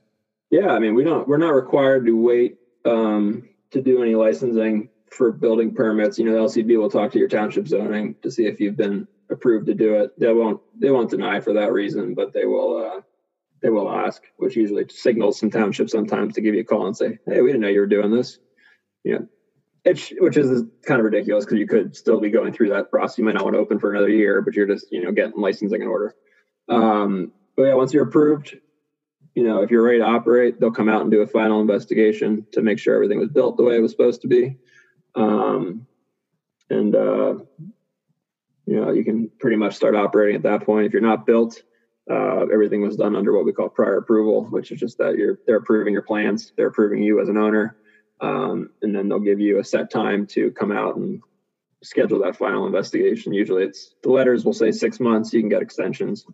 Yeah, 0.50 0.70
I 0.70 0.80
mean, 0.80 0.96
we 0.96 1.04
don't. 1.04 1.28
We're 1.28 1.38
not 1.38 1.54
required 1.54 2.06
to 2.06 2.14
wait 2.14 2.58
um, 2.86 3.48
to 3.72 3.82
do 3.82 4.02
any 4.02 4.16
licensing 4.16 4.90
for 5.12 5.32
building 5.32 5.74
permits. 5.74 6.18
You 6.18 6.26
know, 6.26 6.34
the 6.34 6.62
LCB 6.62 6.78
will 6.80 6.90
talk 6.90 7.12
to 7.12 7.20
your 7.20 7.28
township 7.28 7.68
zoning 7.68 8.16
to 8.22 8.32
see 8.32 8.46
if 8.46 8.60
you've 8.60 8.78
been 8.78 9.08
approved 9.30 9.68
to 9.68 9.74
do 9.74 9.96
it. 9.96 10.18
They 10.20 10.34
won't. 10.34 10.62
They 10.80 10.90
won't 10.90 11.10
deny 11.10 11.40
for 11.42 11.54
that 11.54 11.72
reason, 11.72 12.14
but 12.14 12.34
they 12.34 12.46
will. 12.46 13.04
They 13.68 13.72
will 13.72 13.92
ask, 13.92 14.24
which 14.38 14.56
usually 14.56 14.86
signals 14.88 15.38
some 15.38 15.52
townships 15.52 15.92
sometimes 15.92 16.36
to 16.36 16.42
give 16.42 16.56
you 16.56 16.62
a 16.62 16.64
call 16.64 16.88
and 16.88 16.96
say, 16.96 17.20
"Hey, 17.26 17.42
we 17.42 17.50
didn't 17.50 17.60
know 17.60 17.68
you 17.68 17.82
were 17.82 17.86
doing 17.86 18.12
this." 18.12 18.40
Yeah, 19.04 19.20
it's 19.84 20.14
which 20.20 20.38
is 20.38 20.64
kind 20.86 21.02
of 21.02 21.04
ridiculous 21.04 21.44
because 21.44 21.60
you 21.60 21.68
could 21.68 21.94
still 21.94 22.22
be 22.22 22.30
going 22.30 22.54
through 22.54 22.70
that 22.70 22.90
process. 22.90 23.18
You 23.18 23.26
might 23.26 23.34
not 23.34 23.44
want 23.44 23.56
to 23.56 23.60
open 23.60 23.78
for 23.78 23.92
another 23.92 24.08
year, 24.08 24.42
but 24.42 24.54
you're 24.54 24.68
just 24.68 24.90
you 24.90 25.04
know 25.04 25.12
getting 25.12 25.42
licensing 25.42 25.82
in 25.82 25.88
order. 25.90 26.16
Um, 26.70 27.34
but 27.58 27.64
yeah, 27.64 27.74
once 27.74 27.92
you're 27.92 28.08
approved, 28.08 28.56
you 29.36 29.44
know, 29.44 29.62
if 29.64 29.70
you're 29.70 29.84
ready 29.84 30.00
to 30.00 30.06
operate, 30.06 30.62
they'll 30.62 30.72
come 30.72 30.88
out 30.88 31.02
and 31.02 31.12
do 31.12 31.20
a 31.20 31.28
final 31.28 31.60
investigation 31.60 32.48
to 32.54 32.62
make 32.62 32.80
sure 32.80 32.96
everything 32.96 33.20
was 33.20 33.32
built 33.32 33.58
the 33.58 33.64
way 33.64 33.76
it 33.76 33.82
was 33.82 33.92
supposed 33.92 34.22
to 34.22 34.30
be. 34.30 34.56
Um, 35.14 35.86
and, 36.70 36.96
uh, 36.96 37.36
you 38.66 38.80
know, 38.80 38.94
you 38.94 39.04
can 39.04 39.30
pretty 39.42 39.58
much 39.58 39.76
start 39.76 39.94
operating 39.94 40.38
at 40.38 40.44
that 40.44 40.64
point. 40.66 40.86
If 40.86 40.94
you're 40.94 41.02
not 41.02 41.26
built, 41.26 41.62
uh, 42.10 42.46
everything 42.52 42.82
was 42.82 42.96
done 42.96 43.16
under 43.16 43.34
what 43.34 43.46
we 43.46 43.54
call 43.54 43.70
prior 43.70 43.98
approval, 43.98 44.46
which 44.46 44.72
is 44.72 44.80
just 44.80 44.98
that 44.98 45.18
you're 45.18 45.40
they're 45.46 45.58
approving 45.58 45.94
your 45.94 46.04
plans, 46.04 46.54
they're 46.56 46.68
approving 46.68 47.04
you 47.04 47.22
as 47.22 47.30
an 47.30 47.38
owner, 47.38 47.78
um, 48.22 48.70
and 48.82 48.96
then 48.96 49.10
they'll 49.10 49.20
give 49.20 49.40
you 49.40 49.60
a 49.60 49.64
set 49.64 49.92
time 49.92 50.26
to 50.28 50.52
come 50.52 50.72
out 50.72 50.96
and 50.96 51.22
schedule 51.84 52.20
that 52.20 52.38
final 52.38 52.66
investigation. 52.66 53.34
Usually, 53.34 53.64
it's 53.64 53.94
the 54.04 54.10
letters 54.10 54.46
will 54.46 54.54
say 54.54 54.72
six 54.72 55.00
months. 55.00 55.34
You 55.34 55.42
can 55.42 55.50
get 55.50 55.62
extensions 55.62 56.26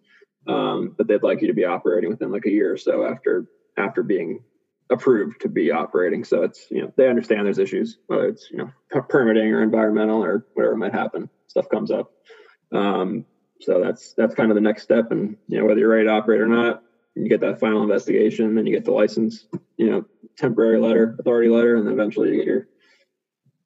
um, 0.47 0.95
but 0.97 1.07
they'd 1.07 1.23
like 1.23 1.41
you 1.41 1.47
to 1.47 1.53
be 1.53 1.65
operating 1.65 2.09
within 2.09 2.31
like 2.31 2.45
a 2.45 2.51
year 2.51 2.73
or 2.73 2.77
so 2.77 3.05
after 3.05 3.47
after 3.77 4.03
being 4.03 4.43
approved 4.89 5.41
to 5.41 5.49
be 5.49 5.71
operating. 5.71 6.23
So 6.23 6.43
it's 6.43 6.67
you 6.69 6.81
know 6.81 6.93
they 6.97 7.07
understand 7.07 7.45
there's 7.45 7.59
issues, 7.59 7.97
whether 8.07 8.27
it's 8.27 8.49
you 8.51 8.57
know 8.57 9.01
permitting 9.09 9.53
or 9.53 9.63
environmental 9.63 10.23
or 10.23 10.45
whatever 10.53 10.75
might 10.75 10.93
happen. 10.93 11.29
Stuff 11.47 11.69
comes 11.69 11.91
up. 11.91 12.11
Um, 12.71 13.25
so 13.63 13.81
that's 13.81 14.13
that's 14.13 14.35
kind 14.35 14.51
of 14.51 14.55
the 14.55 14.61
next 14.61 14.83
step, 14.83 15.11
and 15.11 15.37
you 15.47 15.59
know 15.59 15.65
whether 15.65 15.79
you're 15.79 15.89
ready 15.89 16.05
to 16.05 16.11
operate 16.11 16.41
or 16.41 16.47
not, 16.47 16.83
you 17.15 17.29
get 17.29 17.41
that 17.41 17.59
final 17.59 17.83
investigation, 17.83 18.55
then 18.55 18.65
you 18.65 18.73
get 18.73 18.85
the 18.85 18.91
license, 18.91 19.45
you 19.77 19.89
know, 19.89 20.05
temporary 20.37 20.79
letter, 20.79 21.15
authority 21.19 21.49
letter, 21.49 21.75
and 21.75 21.85
then 21.85 21.93
eventually 21.93 22.29
you 22.29 22.37
get 22.37 22.45
your 22.45 22.67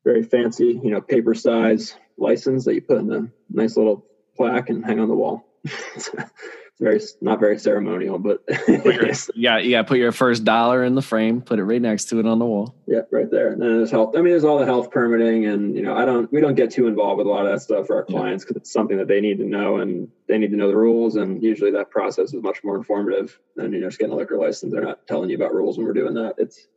very 0.03 0.23
fancy, 0.23 0.79
you 0.83 0.91
know, 0.91 1.01
paper 1.01 1.33
size 1.33 1.95
license 2.17 2.65
that 2.65 2.73
you 2.73 2.81
put 2.81 2.99
in 2.99 3.11
a 3.11 3.27
nice 3.49 3.77
little 3.77 4.05
plaque 4.35 4.69
and 4.69 4.85
hang 4.85 4.99
on 4.99 5.07
the 5.07 5.15
wall. 5.15 5.45
very 6.79 6.99
not 7.21 7.39
very 7.39 7.57
ceremonial, 7.57 8.19
but 8.19 8.43
yeah, 9.35 9.59
to 9.59 9.83
put 9.83 9.97
your 9.97 10.11
first 10.11 10.43
dollar 10.43 10.83
in 10.83 10.93
the 10.93 11.01
frame, 11.01 11.41
put 11.41 11.57
it 11.57 11.63
right 11.63 11.81
next 11.81 12.05
to 12.05 12.19
it 12.19 12.27
on 12.27 12.37
the 12.37 12.45
wall. 12.45 12.75
Yeah, 12.85 13.01
right 13.11 13.29
there. 13.29 13.51
And 13.51 13.61
then 13.61 13.77
there's 13.77 13.89
health. 13.89 14.15
I 14.15 14.21
mean, 14.21 14.31
there's 14.31 14.43
all 14.43 14.59
the 14.59 14.65
health 14.65 14.91
permitting, 14.91 15.47
and 15.47 15.75
you 15.75 15.81
know, 15.81 15.95
I 15.95 16.05
don't. 16.05 16.31
We 16.31 16.39
don't 16.39 16.55
get 16.55 16.71
too 16.71 16.87
involved 16.87 17.17
with 17.17 17.27
a 17.27 17.29
lot 17.29 17.45
of 17.45 17.51
that 17.51 17.61
stuff 17.61 17.87
for 17.87 17.95
our 17.95 18.05
clients 18.05 18.43
because 18.43 18.55
yeah. 18.55 18.61
it's 18.61 18.71
something 18.71 18.97
that 18.97 19.07
they 19.07 19.21
need 19.21 19.39
to 19.39 19.45
know, 19.45 19.77
and 19.77 20.09
they 20.27 20.37
need 20.37 20.51
to 20.51 20.57
know 20.57 20.67
the 20.67 20.77
rules. 20.77 21.15
And 21.15 21.41
usually, 21.41 21.71
that 21.71 21.89
process 21.89 22.33
is 22.33 22.43
much 22.43 22.63
more 22.63 22.75
informative 22.75 23.39
than 23.55 23.73
you 23.73 23.79
know 23.79 23.87
just 23.87 23.99
getting 23.99 24.13
a 24.13 24.17
liquor 24.17 24.37
license. 24.37 24.71
They're 24.71 24.83
not 24.83 25.07
telling 25.07 25.29
you 25.29 25.35
about 25.35 25.55
rules 25.55 25.77
when 25.77 25.87
we're 25.87 25.93
doing 25.93 26.13
that. 26.13 26.35
It's 26.37 26.67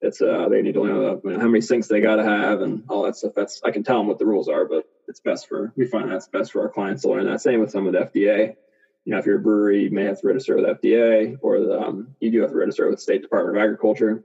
it's 0.00 0.22
uh 0.22 0.48
they 0.48 0.62
need 0.62 0.74
to 0.74 0.84
know 0.84 1.20
you 1.22 1.30
know, 1.30 1.38
how 1.38 1.48
many 1.48 1.60
sinks 1.60 1.88
they 1.88 2.00
got 2.00 2.16
to 2.16 2.24
have 2.24 2.62
and 2.62 2.84
all 2.88 3.02
that 3.04 3.16
stuff. 3.16 3.32
That's 3.36 3.60
I 3.62 3.72
can 3.72 3.84
tell 3.84 3.98
them 3.98 4.06
what 4.06 4.18
the 4.18 4.26
rules 4.26 4.48
are, 4.48 4.64
but 4.64 4.88
it's 5.06 5.20
best 5.20 5.48
for 5.48 5.72
we 5.76 5.86
find 5.86 6.10
that's 6.10 6.28
best 6.28 6.52
for 6.52 6.62
our 6.62 6.70
clients 6.70 7.02
to 7.02 7.08
learn 7.08 7.26
that. 7.26 7.42
Same 7.42 7.60
with 7.60 7.70
some 7.70 7.86
of 7.86 7.92
the 7.92 8.00
FDA 8.00 8.56
you 9.04 9.12
know, 9.12 9.18
if 9.18 9.26
you're 9.26 9.38
a 9.38 9.42
brewery, 9.42 9.84
you 9.84 9.90
may 9.90 10.04
have 10.04 10.20
to 10.20 10.26
register 10.26 10.56
with 10.56 10.64
FDA, 10.64 11.36
or 11.42 11.60
the, 11.60 11.78
um, 11.78 12.14
you 12.20 12.30
do 12.30 12.40
have 12.40 12.50
to 12.50 12.56
register 12.56 12.88
with 12.88 13.00
State 13.00 13.22
Department 13.22 13.56
of 13.56 13.62
Agriculture. 13.62 14.24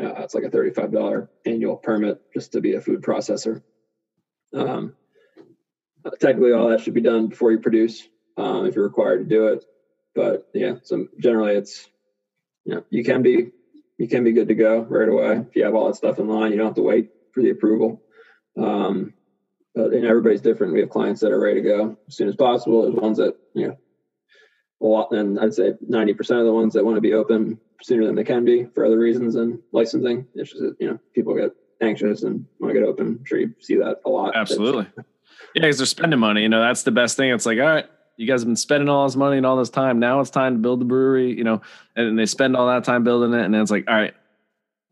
Uh, 0.00 0.14
it's 0.18 0.34
like 0.34 0.44
a 0.44 0.50
$35 0.50 1.28
annual 1.46 1.76
permit 1.76 2.20
just 2.32 2.52
to 2.52 2.60
be 2.60 2.74
a 2.74 2.80
food 2.80 3.02
processor. 3.02 3.62
Um, 4.52 4.94
technically, 6.20 6.52
all 6.52 6.68
that 6.68 6.80
should 6.80 6.94
be 6.94 7.00
done 7.00 7.28
before 7.28 7.52
you 7.52 7.60
produce, 7.60 8.06
um, 8.36 8.66
if 8.66 8.74
you're 8.74 8.84
required 8.84 9.18
to 9.18 9.24
do 9.24 9.46
it. 9.48 9.64
But 10.14 10.48
yeah, 10.52 10.76
so 10.82 11.06
generally, 11.20 11.54
it's 11.54 11.88
you 12.64 12.74
know, 12.74 12.84
you 12.90 13.04
can 13.04 13.22
be 13.22 13.50
you 13.98 14.08
can 14.08 14.24
be 14.24 14.32
good 14.32 14.48
to 14.48 14.54
go 14.54 14.80
right 14.80 15.08
away 15.08 15.44
if 15.48 15.54
you 15.54 15.64
have 15.64 15.74
all 15.74 15.86
that 15.86 15.96
stuff 15.96 16.18
in 16.18 16.28
line. 16.28 16.50
You 16.50 16.58
don't 16.58 16.66
have 16.66 16.76
to 16.76 16.82
wait 16.82 17.10
for 17.32 17.42
the 17.42 17.50
approval. 17.50 18.02
Um, 18.56 19.14
but 19.74 19.92
and 19.92 20.04
everybody's 20.04 20.40
different. 20.40 20.72
We 20.72 20.80
have 20.80 20.90
clients 20.90 21.20
that 21.20 21.32
are 21.32 21.40
ready 21.40 21.62
to 21.62 21.68
go 21.68 21.96
as 22.08 22.16
soon 22.16 22.28
as 22.28 22.36
possible. 22.36 22.82
There's 22.82 22.94
ones 22.94 23.18
that 23.18 23.36
you 23.54 23.68
know 23.68 23.76
a 24.82 24.86
lot, 24.86 25.12
and 25.12 25.38
I'd 25.38 25.54
say 25.54 25.72
90% 25.88 26.20
of 26.38 26.46
the 26.46 26.52
ones 26.52 26.74
that 26.74 26.84
want 26.84 26.96
to 26.96 27.00
be 27.00 27.14
open 27.14 27.58
sooner 27.82 28.06
than 28.06 28.14
they 28.14 28.24
can 28.24 28.44
be 28.44 28.64
for 28.74 28.84
other 28.84 28.98
reasons 28.98 29.34
than 29.34 29.62
licensing. 29.72 30.26
It's 30.34 30.52
just 30.52 30.62
you 30.78 30.90
know 30.90 30.98
people 31.14 31.34
get 31.34 31.52
anxious 31.80 32.22
and 32.22 32.46
want 32.60 32.74
to 32.74 32.80
get 32.80 32.88
open. 32.88 33.06
I'm 33.06 33.24
sure 33.24 33.38
you 33.38 33.54
see 33.60 33.76
that 33.76 34.00
a 34.06 34.10
lot. 34.10 34.36
Absolutely. 34.36 34.86
Yeah, 35.54 35.62
because 35.62 35.78
they're 35.78 35.86
spending 35.86 36.20
money. 36.20 36.42
You 36.42 36.48
know, 36.48 36.60
that's 36.60 36.82
the 36.82 36.90
best 36.90 37.16
thing. 37.16 37.30
It's 37.30 37.46
like, 37.46 37.58
all 37.58 37.66
right, 37.66 37.86
you 38.16 38.26
guys 38.26 38.40
have 38.40 38.48
been 38.48 38.56
spending 38.56 38.88
all 38.88 39.06
this 39.06 39.16
money 39.16 39.36
and 39.36 39.46
all 39.46 39.56
this 39.56 39.70
time. 39.70 39.98
Now 39.98 40.20
it's 40.20 40.30
time 40.30 40.54
to 40.54 40.58
build 40.58 40.80
the 40.80 40.84
brewery, 40.84 41.36
you 41.36 41.44
know, 41.44 41.62
and 41.96 42.18
they 42.18 42.26
spend 42.26 42.56
all 42.56 42.68
that 42.68 42.84
time 42.84 43.04
building 43.04 43.32
it. 43.32 43.44
And 43.44 43.52
then 43.52 43.60
it's 43.60 43.70
like, 43.70 43.84
all 43.88 43.94
right, 43.94 44.14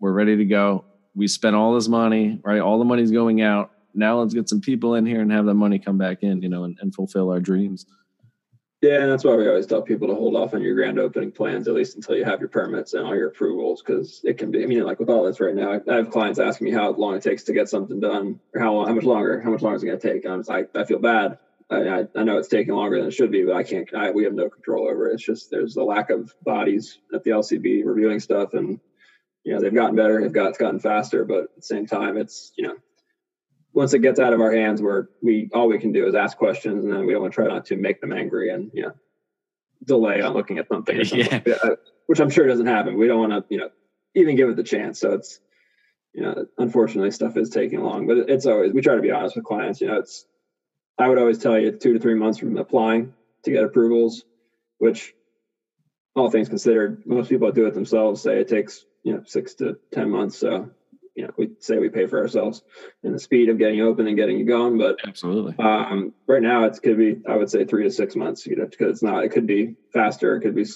we're 0.01 0.13
ready 0.13 0.37
to 0.37 0.45
go. 0.45 0.85
We 1.15 1.29
spent 1.29 1.55
all 1.55 1.75
this 1.75 1.89
money, 1.89 2.41
right? 2.43 2.61
All 2.61 2.79
the 2.79 2.85
money's 2.85 3.11
going 3.11 3.43
out. 3.43 3.71
Now 3.95 4.21
let's 4.21 4.35
get 4.35 4.49
some 4.49 4.61
people 4.61 4.95
in 4.95 5.07
here 5.07 5.21
and 5.21 5.31
have 5.33 5.47
that 5.47 5.55
money 5.55 5.79
come 5.79 5.99
back 5.99 6.23
in, 6.23 6.43
you 6.43 6.49
know, 6.49 6.65
and, 6.65 6.79
and 6.81 6.95
fulfill 6.95 7.31
our 7.31 7.41
dreams. 7.41 7.87
Yeah, 8.83 9.01
and 9.01 9.13
that's 9.13 9.23
why 9.23 9.37
we 9.37 9.49
always 9.49 9.67
tell 9.67 9.81
people 9.81 10.09
to 10.09 10.15
hold 10.17 10.35
off 10.35 10.55
on 10.55 10.61
your 10.61 10.75
grand 10.75 10.99
opening 10.99 11.31
plans 11.31 11.69
at 11.69 11.75
least 11.75 11.95
until 11.95 12.17
you 12.17 12.25
have 12.25 12.41
your 12.41 12.49
permits 12.49 12.95
and 12.95 13.07
all 13.07 13.15
your 13.15 13.29
approvals, 13.29 13.81
because 13.81 14.21
it 14.25 14.39
can 14.39 14.51
be. 14.51 14.65
I 14.65 14.67
mean, 14.67 14.83
like 14.83 14.99
with 14.99 15.09
all 15.09 15.25
this 15.25 15.39
right 15.39 15.55
now, 15.55 15.81
I 15.89 15.95
have 15.95 16.11
clients 16.11 16.41
asking 16.41 16.65
me 16.65 16.73
how 16.73 16.91
long 16.91 17.15
it 17.15 17.23
takes 17.23 17.45
to 17.45 17.53
get 17.53 17.69
something 17.69 18.01
done, 18.01 18.41
or 18.53 18.61
how 18.61 18.73
long, 18.73 18.89
how 18.89 18.95
much 18.95 19.05
longer, 19.05 19.41
how 19.41 19.51
much 19.51 19.63
longer 19.63 19.77
is 19.77 19.85
it 19.85 19.87
going 19.87 20.01
to 20.01 20.13
take. 20.13 20.25
And 20.25 20.35
I'm 20.35 20.41
just 20.41 20.51
like, 20.51 20.71
I 20.75 20.83
feel 20.83 20.99
bad. 20.99 21.39
I, 21.71 22.07
I, 22.17 22.25
know 22.25 22.39
it's 22.39 22.49
taking 22.49 22.75
longer 22.75 22.99
than 22.99 23.07
it 23.07 23.13
should 23.13 23.31
be, 23.31 23.45
but 23.45 23.55
I 23.55 23.63
can't. 23.63 23.89
I, 23.95 24.11
we 24.11 24.25
have 24.25 24.35
no 24.35 24.51
control 24.51 24.89
over 24.89 25.09
it. 25.09 25.15
It's 25.15 25.23
just 25.23 25.51
there's 25.51 25.77
a 25.77 25.85
lack 25.85 26.11
of 26.11 26.35
bodies 26.43 26.99
at 27.15 27.23
the 27.23 27.31
LCB 27.31 27.83
reviewing 27.85 28.19
stuff, 28.19 28.55
and 28.55 28.81
you 29.45 29.55
know 29.55 29.61
they've 29.61 29.73
gotten 29.73 29.95
better, 29.95 30.21
they've 30.21 30.33
got 30.33 30.49
it's 30.49 30.59
gotten 30.59 30.81
faster, 30.81 31.25
but 31.25 31.45
at 31.45 31.57
the 31.57 31.63
same 31.63 31.87
time, 31.87 32.17
it's 32.17 32.53
you 32.57 32.67
know 32.67 32.75
once 33.75 33.95
it 33.95 34.01
gets 34.01 34.21
out 34.21 34.33
of 34.33 34.41
our 34.41 34.53
hands, 34.53 34.83
where 34.83 35.09
we 35.23 35.49
all 35.55 35.69
we 35.69 35.79
can 35.79 35.93
do 35.93 36.07
is 36.07 36.15
ask 36.15 36.37
questions, 36.37 36.85
and 36.85 36.93
then 36.93 37.07
we 37.07 37.13
don't 37.13 37.23
want 37.23 37.33
to 37.33 37.37
try 37.37 37.47
not 37.47 37.67
to 37.67 37.77
make 37.77 38.01
them 38.01 38.13
angry 38.13 38.51
and 38.51 38.71
you 38.75 38.83
know 38.83 38.93
delay 39.85 40.21
on 40.21 40.35
looking 40.35 40.59
at 40.59 40.69
something, 40.69 41.01
yeah. 41.13 41.27
like 41.31 41.49
uh, 41.49 41.77
which 42.07 42.21
I'm 42.21 42.31
sure 42.31 42.47
doesn't 42.47 42.67
happen. 42.67 42.97
We 42.97 43.07
don't 43.07 43.31
want 43.31 43.33
to 43.33 43.45
you 43.55 43.61
know 43.61 43.71
even 44.15 44.37
give 44.37 44.49
it 44.49 44.57
the 44.57 44.63
chance. 44.63 45.01
So 45.01 45.13
it's 45.15 45.41
you 46.13 46.23
know 46.23 46.47
unfortunately 46.59 47.11
stuff 47.11 47.37
is 47.37 47.51
taking 47.51 47.83
long, 47.83 48.07
but 48.07 48.19
it's 48.31 48.47
always 48.47 48.73
we 48.73 48.81
try 48.81 48.97
to 48.97 49.03
be 49.03 49.11
honest 49.11 49.37
with 49.37 49.45
clients. 49.45 49.81
You 49.81 49.89
know 49.89 49.99
it's 49.99 50.27
I 50.99 51.09
would 51.09 51.19
always 51.19 51.39
tell 51.39 51.59
you 51.59 51.73
two 51.73 51.95
to 51.95 51.99
three 51.99 52.15
months 52.15 52.39
from 52.39 52.57
applying 52.59 53.15
to 53.45 53.51
get 53.51 53.65
approvals, 53.65 54.25
which 54.79 55.15
all 56.15 56.31
things 56.31 56.49
considered, 56.49 57.03
most 57.07 57.31
people 57.31 57.47
that 57.47 57.55
do 57.55 57.67
it 57.67 57.75
themselves 57.75 58.21
say 58.21 58.39
it 58.41 58.49
takes 58.49 58.85
you 59.03 59.15
know 59.15 59.23
six 59.25 59.55
to 59.55 59.79
ten 59.93 60.11
months. 60.11 60.39
So 60.39 60.71
you 61.15 61.25
know, 61.25 61.31
we 61.37 61.51
say 61.61 61.79
we 61.79 61.89
pay 61.89 62.07
for 62.07 62.19
ourselves 62.19 62.63
and 63.03 63.15
the 63.15 63.19
speed 63.19 63.49
of 63.49 63.59
getting 63.59 63.81
open 63.83 64.07
and 64.07 64.17
getting 64.17 64.39
you 64.39 64.45
going. 64.45 64.79
But 64.79 64.97
absolutely, 65.07 65.55
um, 65.59 66.15
right 66.27 66.43
now 66.43 66.65
it's 66.65 66.79
could 66.79 66.97
be 66.97 67.21
I 67.29 67.37
would 67.37 67.51
say 67.51 67.65
three 67.65 67.85
to 67.85 67.91
six 67.91 68.17
months. 68.17 68.47
You 68.47 68.57
know, 68.57 68.67
because 68.67 68.91
it's 68.91 69.03
not. 69.03 69.25
It 69.25 69.31
could 69.31 69.47
be 69.47 69.77
faster. 69.93 70.37
It 70.37 70.41
could 70.41 70.55
be 70.55 70.67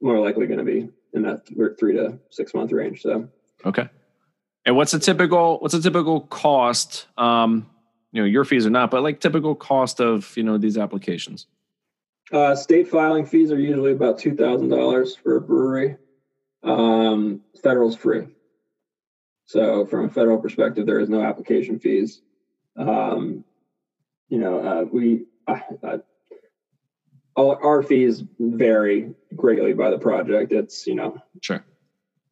more 0.00 0.18
likely 0.18 0.46
going 0.46 0.58
to 0.58 0.64
be 0.64 0.88
in 1.12 1.22
that 1.22 1.46
three 1.78 1.94
to 1.94 2.18
six 2.30 2.54
month 2.54 2.72
range. 2.72 3.02
So 3.02 3.28
okay. 3.64 3.88
And 4.64 4.76
what's 4.76 4.94
a 4.94 4.98
typical 4.98 5.58
what's 5.58 5.74
a 5.74 5.82
typical 5.82 6.20
cost? 6.22 7.06
Um, 7.18 7.68
you 8.12 8.22
know, 8.22 8.26
your 8.26 8.44
fees 8.44 8.66
are 8.66 8.70
not, 8.70 8.90
but 8.90 9.02
like 9.02 9.20
typical 9.20 9.54
cost 9.54 10.00
of 10.00 10.34
you 10.36 10.42
know 10.42 10.58
these 10.58 10.78
applications. 10.78 11.46
Uh, 12.32 12.54
state 12.54 12.88
filing 12.88 13.26
fees 13.26 13.50
are 13.50 13.58
usually 13.58 13.92
about 13.92 14.18
two 14.18 14.34
thousand 14.34 14.68
dollars 14.68 15.16
for 15.16 15.36
a 15.36 15.40
brewery. 15.40 15.96
Um, 16.62 17.42
federal's 17.62 17.96
free. 17.96 18.28
So 19.52 19.84
from 19.84 20.06
a 20.06 20.08
federal 20.08 20.38
perspective, 20.38 20.86
there 20.86 20.98
is 20.98 21.10
no 21.10 21.22
application 21.22 21.78
fees. 21.78 22.22
Um, 22.74 23.44
you 24.30 24.38
know, 24.38 24.58
uh, 24.60 24.84
we 24.90 25.26
uh, 25.46 25.58
uh, 25.82 25.98
all 27.36 27.58
our 27.62 27.82
fees 27.82 28.24
vary 28.38 29.12
greatly 29.36 29.74
by 29.74 29.90
the 29.90 29.98
project. 29.98 30.52
It's 30.52 30.86
you 30.86 30.94
know, 30.94 31.18
sure. 31.42 31.62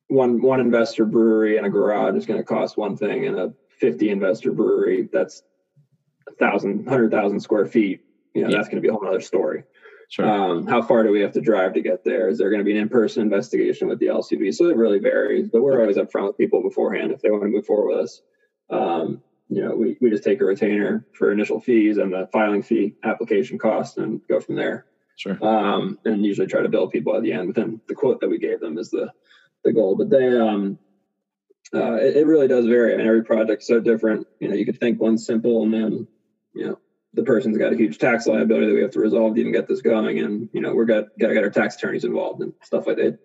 One 0.09 0.41
one 0.41 0.61
investor 0.61 1.05
brewery 1.05 1.59
in 1.59 1.67
a 1.67 1.69
garage 1.69 2.17
is 2.17 2.25
going 2.25 2.41
to 2.41 2.45
cost 2.45 2.79
one 2.79 2.97
thing, 2.97 3.27
and 3.27 3.39
a 3.39 3.53
fifty 3.69 4.09
investor 4.09 4.53
brewery 4.53 5.07
that's 5.13 5.43
a 6.27 6.33
thousand, 6.37 6.89
hundred 6.89 7.11
thousand 7.11 7.41
square 7.41 7.67
feet. 7.67 8.01
You 8.33 8.45
know, 8.45 8.49
yeah. 8.49 8.57
that's 8.57 8.69
going 8.69 8.83
to 8.83 8.83
be 8.83 8.89
a 8.89 8.93
whole 8.93 9.07
other 9.07 9.21
story. 9.21 9.65
Sure. 10.11 10.29
Um, 10.29 10.67
how 10.67 10.83
far 10.83 11.05
do 11.05 11.13
we 11.13 11.21
have 11.21 11.33
to 11.33 11.41
drive 11.41 11.73
to 11.75 11.81
get 11.81 12.03
there? 12.05 12.29
Is 12.29 12.39
there 12.39 12.51
going 12.51 12.59
to 12.59 12.65
be 12.65 12.73
an 12.73 12.83
in-person 12.83 13.23
investigation 13.23 13.87
with 13.87 14.01
the 14.01 14.07
LCB? 14.07 14.53
So 14.53 14.67
it 14.67 14.77
really 14.77 14.99
varies, 14.99 15.49
but 15.49 15.63
we're 15.63 15.81
always 15.81 15.99
upfront 15.99 16.27
with 16.27 16.37
people 16.37 16.63
beforehand 16.63 17.13
if 17.13 17.23
they 17.23 17.31
want 17.31 17.45
to 17.45 17.49
move 17.49 17.65
forward 17.65 17.95
with 17.95 18.05
us. 18.05 18.23
Um, 18.71 19.23
you 19.49 19.63
know, 19.63 19.75
we, 19.77 19.97
we 20.01 20.11
just 20.11 20.25
take 20.25 20.41
a 20.41 20.45
retainer 20.45 21.07
for 21.13 21.31
initial 21.31 21.61
fees 21.61 21.97
and 21.99 22.13
the 22.13 22.29
filing 22.33 22.63
fee 22.63 22.97
application 23.05 23.57
cost 23.57 23.99
and 23.99 24.21
go 24.29 24.41
from 24.41 24.57
there. 24.57 24.87
Sure. 25.15 25.39
Um, 25.45 25.97
and 26.05 26.27
usually 26.27 26.49
try 26.49 26.63
to 26.63 26.69
bill 26.69 26.89
people 26.89 27.15
at 27.15 27.23
the 27.23 27.33
end 27.33 27.47
within 27.47 27.81
the 27.87 27.95
quote 27.95 28.21
that 28.21 28.31
we 28.31 28.39
gave 28.39 28.59
them 28.59 28.79
is 28.79 28.91
the, 28.91 29.13
the 29.63 29.73
goal. 29.73 29.95
But 29.95 30.11
they, 30.11 30.37
um, 30.37 30.77
uh, 31.73 31.95
it, 31.95 32.17
it 32.17 32.27
really 32.27 32.49
does 32.49 32.67
vary. 32.67 32.95
I 32.95 32.97
mean, 32.97 33.07
every 33.07 33.23
project's 33.23 33.69
so 33.69 33.79
different. 33.79 34.27
You 34.41 34.49
know, 34.49 34.57
you 34.57 34.67
could 34.67 34.81
think 34.81 35.01
one's 35.01 35.25
simple 35.25 35.63
and 35.63 35.73
then, 35.73 36.09
you 36.53 36.67
know, 36.67 36.79
the 37.15 37.23
person's 37.23 37.59
got 37.59 37.73
a 37.73 37.77
huge 37.77 37.99
tax 37.99 38.27
liability 38.27 38.67
that 38.67 38.75
we 38.75 38.83
have 38.83 38.93
to 38.93 39.01
resolve 39.01 39.35
to 39.35 39.41
even 39.41 39.53
get 39.53 39.67
this 39.67 39.83
going. 39.83 40.21
And, 40.21 40.49
you 40.53 40.61
know, 40.61 40.75
we're 40.75 40.85
got, 40.85 41.07
got 41.19 41.29
to 41.29 41.35
get 41.35 41.43
our 41.43 41.51
tax 41.51 41.77
attorneys 41.77 42.05
involved 42.05 42.43
and 42.43 42.53
stuff 42.63 42.87
like 42.87 42.97
that. 42.97 43.19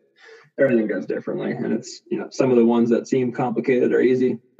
Everything 0.58 0.88
goes 0.88 1.06
differently. 1.06 1.52
And 1.52 1.74
it's, 1.74 2.02
you 2.10 2.18
know, 2.18 2.30
some 2.32 2.50
of 2.50 2.56
the 2.56 2.66
ones 2.66 2.90
that 2.90 3.08
seem 3.08 3.34
complicated 3.34 3.92
are 3.92 4.00
easy. 4.00 4.40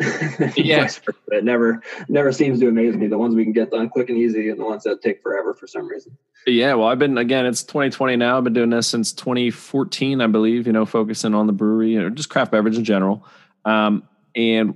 yeah. 0.58 0.90
it 1.30 1.44
never, 1.46 1.82
never 2.10 2.34
seems 2.34 2.60
to 2.60 2.68
amaze 2.68 2.96
me. 2.98 3.08
The 3.08 3.18
ones 3.18 3.34
we 3.34 3.46
can 3.46 3.54
get 3.54 3.72
done 3.72 3.90
quick 3.90 4.10
and 4.10 4.18
easy 4.18 4.50
and 4.50 4.60
the 4.60 4.66
ones 4.66 4.84
that 4.84 5.02
take 5.02 5.24
forever 5.24 5.54
for 5.54 5.68
some 5.68 5.88
reason. 5.88 6.18
Yeah. 6.46 6.74
Well, 6.74 6.90
I've 6.90 7.00
been, 7.00 7.18
again, 7.18 7.46
it's 7.46 7.64
2020 7.64 8.18
now. 8.18 8.38
I've 8.38 8.44
been 8.44 8.54
doing 8.54 8.72
this 8.72 8.88
since 8.88 9.14
2014, 9.14 10.20
I 10.20 10.28
believe, 10.28 10.68
you 10.68 10.74
know, 10.74 10.86
focusing 10.86 11.34
on 11.34 11.48
the 11.48 11.54
brewery 11.54 11.98
or 11.98 12.10
just 12.10 12.30
craft 12.30 12.52
beverage 12.52 12.78
in 12.78 12.84
general. 12.84 13.26
Um, 13.64 14.04
and 14.36 14.76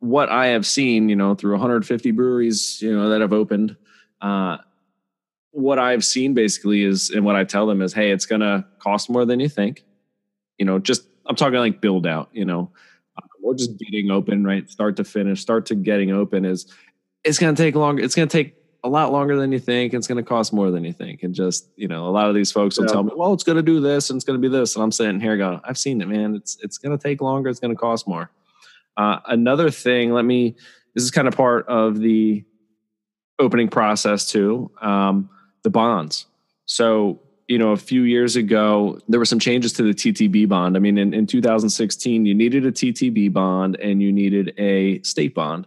what 0.00 0.28
I 0.28 0.48
have 0.48 0.66
seen, 0.66 1.08
you 1.08 1.16
know, 1.16 1.34
through 1.34 1.52
150 1.52 2.10
breweries, 2.10 2.80
you 2.82 2.94
know, 2.94 3.08
that 3.10 3.20
have 3.20 3.32
opened, 3.32 3.76
uh, 4.20 4.58
what 5.50 5.78
I've 5.78 6.04
seen 6.04 6.34
basically 6.34 6.82
is, 6.82 7.10
and 7.10 7.24
what 7.24 7.36
I 7.36 7.44
tell 7.44 7.66
them 7.66 7.80
is, 7.80 7.92
hey, 7.92 8.10
it's 8.10 8.26
going 8.26 8.42
to 8.42 8.64
cost 8.78 9.08
more 9.08 9.24
than 9.24 9.40
you 9.40 9.48
think. 9.48 9.84
You 10.58 10.66
know, 10.66 10.78
just 10.78 11.06
I'm 11.26 11.36
talking 11.36 11.58
like 11.58 11.80
build 11.80 12.06
out. 12.06 12.28
You 12.32 12.44
know, 12.44 12.70
uh, 13.16 13.26
or 13.42 13.54
just 13.54 13.78
getting 13.78 14.10
open, 14.10 14.44
right, 14.44 14.68
start 14.70 14.96
to 14.96 15.04
finish, 15.04 15.40
start 15.40 15.66
to 15.66 15.74
getting 15.74 16.12
open 16.12 16.44
is 16.44 16.66
it's 17.24 17.38
going 17.38 17.54
to 17.54 17.62
take 17.62 17.74
longer. 17.74 18.02
It's 18.02 18.14
going 18.14 18.28
to 18.28 18.32
take 18.36 18.54
a 18.84 18.88
lot 18.88 19.12
longer 19.12 19.36
than 19.36 19.50
you 19.50 19.58
think. 19.58 19.94
It's 19.94 20.06
going 20.06 20.22
to 20.22 20.28
cost 20.28 20.52
more 20.52 20.70
than 20.70 20.84
you 20.84 20.92
think. 20.92 21.22
And 21.22 21.34
just 21.34 21.68
you 21.76 21.88
know, 21.88 22.06
a 22.06 22.10
lot 22.10 22.28
of 22.28 22.34
these 22.34 22.52
folks 22.52 22.78
will 22.78 22.86
yeah. 22.86 22.92
tell 22.92 23.02
me, 23.02 23.12
well, 23.16 23.32
it's 23.32 23.44
going 23.44 23.56
to 23.56 23.62
do 23.62 23.80
this 23.80 24.10
and 24.10 24.16
it's 24.16 24.24
going 24.24 24.40
to 24.40 24.48
be 24.48 24.54
this, 24.54 24.76
and 24.76 24.82
I'm 24.82 24.92
sitting 24.92 25.20
here 25.20 25.36
going, 25.36 25.60
I've 25.64 25.78
seen 25.78 26.00
it, 26.00 26.08
man. 26.08 26.34
It's 26.34 26.58
it's 26.62 26.78
going 26.78 26.96
to 26.96 27.02
take 27.02 27.20
longer. 27.20 27.48
It's 27.48 27.60
going 27.60 27.74
to 27.74 27.80
cost 27.80 28.06
more. 28.06 28.30
Uh, 28.96 29.20
another 29.26 29.70
thing, 29.70 30.12
let 30.12 30.24
me. 30.24 30.56
This 30.94 31.04
is 31.04 31.10
kind 31.10 31.28
of 31.28 31.36
part 31.36 31.66
of 31.68 31.98
the 31.98 32.42
opening 33.38 33.68
process 33.68 34.30
to 34.32 34.70
Um, 34.80 35.30
the 35.62 35.70
bonds. 35.70 36.26
So 36.66 37.20
you 37.48 37.58
know, 37.58 37.70
a 37.70 37.76
few 37.76 38.02
years 38.02 38.36
ago, 38.36 38.98
there 39.08 39.20
were 39.20 39.26
some 39.26 39.38
changes 39.38 39.72
to 39.74 39.82
the 39.82 39.94
TTB 39.94 40.48
bond. 40.48 40.76
I 40.76 40.80
mean, 40.80 40.98
in, 40.98 41.14
in 41.14 41.26
2016, 41.26 42.26
you 42.26 42.34
needed 42.34 42.66
a 42.66 42.72
TTB 42.72 43.32
bond 43.32 43.76
and 43.76 44.02
you 44.02 44.12
needed 44.12 44.52
a 44.58 45.00
state 45.02 45.34
bond. 45.34 45.66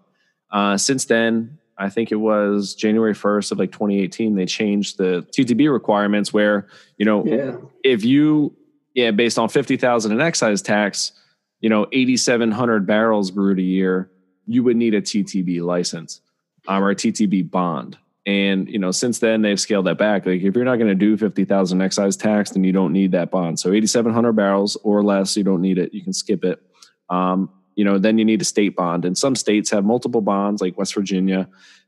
Uh, 0.51 0.77
since 0.77 1.05
then, 1.05 1.57
I 1.77 1.89
think 1.89 2.11
it 2.11 2.17
was 2.17 2.75
January 2.75 3.13
1st 3.13 3.53
of 3.53 3.59
like 3.59 3.71
2018, 3.71 4.35
they 4.35 4.45
changed 4.45 4.97
the 4.97 5.25
TTB 5.31 5.71
requirements 5.71 6.33
where, 6.33 6.67
you 6.97 7.05
know, 7.05 7.25
yeah. 7.25 7.55
if 7.83 8.03
you, 8.03 8.53
yeah, 8.93 9.11
based 9.11 9.39
on 9.39 9.47
50,000 9.47 10.11
in 10.11 10.19
excise 10.19 10.61
tax, 10.61 11.13
you 11.61 11.69
know, 11.69 11.87
8,700 11.93 12.85
barrels 12.85 13.31
brewed 13.31 13.59
a 13.59 13.63
year, 13.63 14.11
you 14.45 14.63
would 14.63 14.75
need 14.75 14.93
a 14.93 15.01
TTB 15.01 15.61
license 15.61 16.19
um, 16.67 16.83
a 16.83 16.95
TTB 16.95 17.49
bond. 17.49 17.97
And 18.25 18.69
you 18.69 18.77
know, 18.77 18.91
since 18.91 19.19
then 19.19 19.41
they've 19.41 19.59
scaled 19.59 19.87
that 19.87 19.97
back. 19.97 20.25
Like 20.25 20.41
if 20.41 20.55
you're 20.55 20.65
not 20.65 20.75
going 20.75 20.89
to 20.89 20.95
do 20.95 21.17
fifty 21.17 21.45
thousand 21.45 21.81
excise 21.81 22.15
tax, 22.15 22.51
then 22.51 22.63
you 22.63 22.71
don't 22.71 22.93
need 22.93 23.11
that 23.13 23.31
bond. 23.31 23.59
So 23.59 23.73
eighty 23.73 23.87
seven 23.87 24.13
hundred 24.13 24.33
barrels 24.33 24.77
or 24.83 25.03
less, 25.03 25.35
you 25.35 25.43
don't 25.43 25.61
need 25.61 25.77
it. 25.77 25.93
You 25.93 26.03
can 26.03 26.13
skip 26.13 26.43
it. 26.43 26.61
Um, 27.09 27.49
you 27.75 27.85
know, 27.85 27.97
then 27.97 28.17
you 28.17 28.25
need 28.25 28.41
a 28.41 28.45
state 28.45 28.75
bond. 28.75 29.05
And 29.05 29.17
some 29.17 29.35
states 29.35 29.71
have 29.71 29.85
multiple 29.85 30.21
bonds, 30.21 30.61
like 30.61 30.77
West 30.77 30.93
Virginia, 30.93 31.47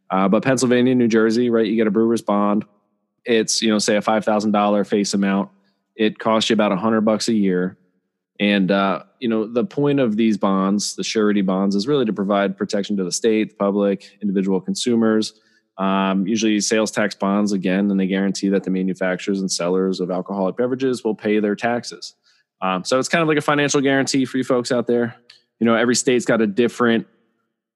uh, 0.10 0.27
but 0.27 0.43
Pennsylvania, 0.43 0.95
New 0.95 1.07
Jersey, 1.07 1.49
right? 1.49 1.65
You 1.65 1.75
get 1.75 1.88
a 1.88 1.91
brewer's 1.91 2.21
bond. 2.21 2.65
It's 3.25 3.62
you 3.62 3.69
know, 3.69 3.77
say 3.77 3.97
a 3.97 4.01
five 4.01 4.25
thousand 4.25 4.51
dollar 4.51 4.84
face 4.84 5.13
amount. 5.13 5.51
It 5.95 6.17
costs 6.17 6.49
you 6.49 6.53
about 6.53 6.71
a 6.71 6.77
hundred 6.77 7.01
bucks 7.01 7.27
a 7.27 7.34
year. 7.34 7.77
And 8.41 8.71
uh, 8.71 9.04
you 9.19 9.30
know, 9.30 9.45
the 9.45 9.63
point 9.63 9.99
of 9.99 10.17
these 10.17 10.36
bonds, 10.36 10.95
the 10.95 11.04
surety 11.04 11.43
bonds, 11.43 11.75
is 11.75 11.88
really 11.88 12.06
to 12.06 12.12
provide 12.12 12.58
protection 12.58 12.97
to 12.97 13.04
the 13.04 13.12
state, 13.12 13.51
the 13.51 13.56
public, 13.56 14.17
individual 14.19 14.60
consumers. 14.60 15.39
Um, 15.77 16.25
usually, 16.25 16.60
sales 16.60 16.89
tax 16.89 17.13
bonds 17.13 17.51
again, 17.51 17.91
and 17.91 17.99
they 17.99 18.08
guarantee 18.08 18.49
that 18.49 18.63
the 18.63 18.71
manufacturers 18.71 19.41
and 19.41 19.51
sellers 19.51 19.99
of 19.99 20.10
alcoholic 20.10 20.58
beverages 20.58 21.04
will 21.04 21.13
pay 21.13 21.39
their 21.39 21.56
taxes. 21.56 22.15
Um, 22.63 22.84
so 22.84 22.97
it's 22.97 23.08
kind 23.08 23.21
of 23.21 23.27
like 23.27 23.38
a 23.38 23.41
financial 23.41 23.80
guarantee 23.80 24.25
for 24.25 24.38
you 24.38 24.43
folks 24.43 24.71
out 24.71 24.88
there. 24.88 25.15
You 25.60 25.65
know, 25.65 25.75
every 25.75 25.95
state's 25.95 26.25
got 26.25 26.41
a 26.41 26.47
different 26.47 27.06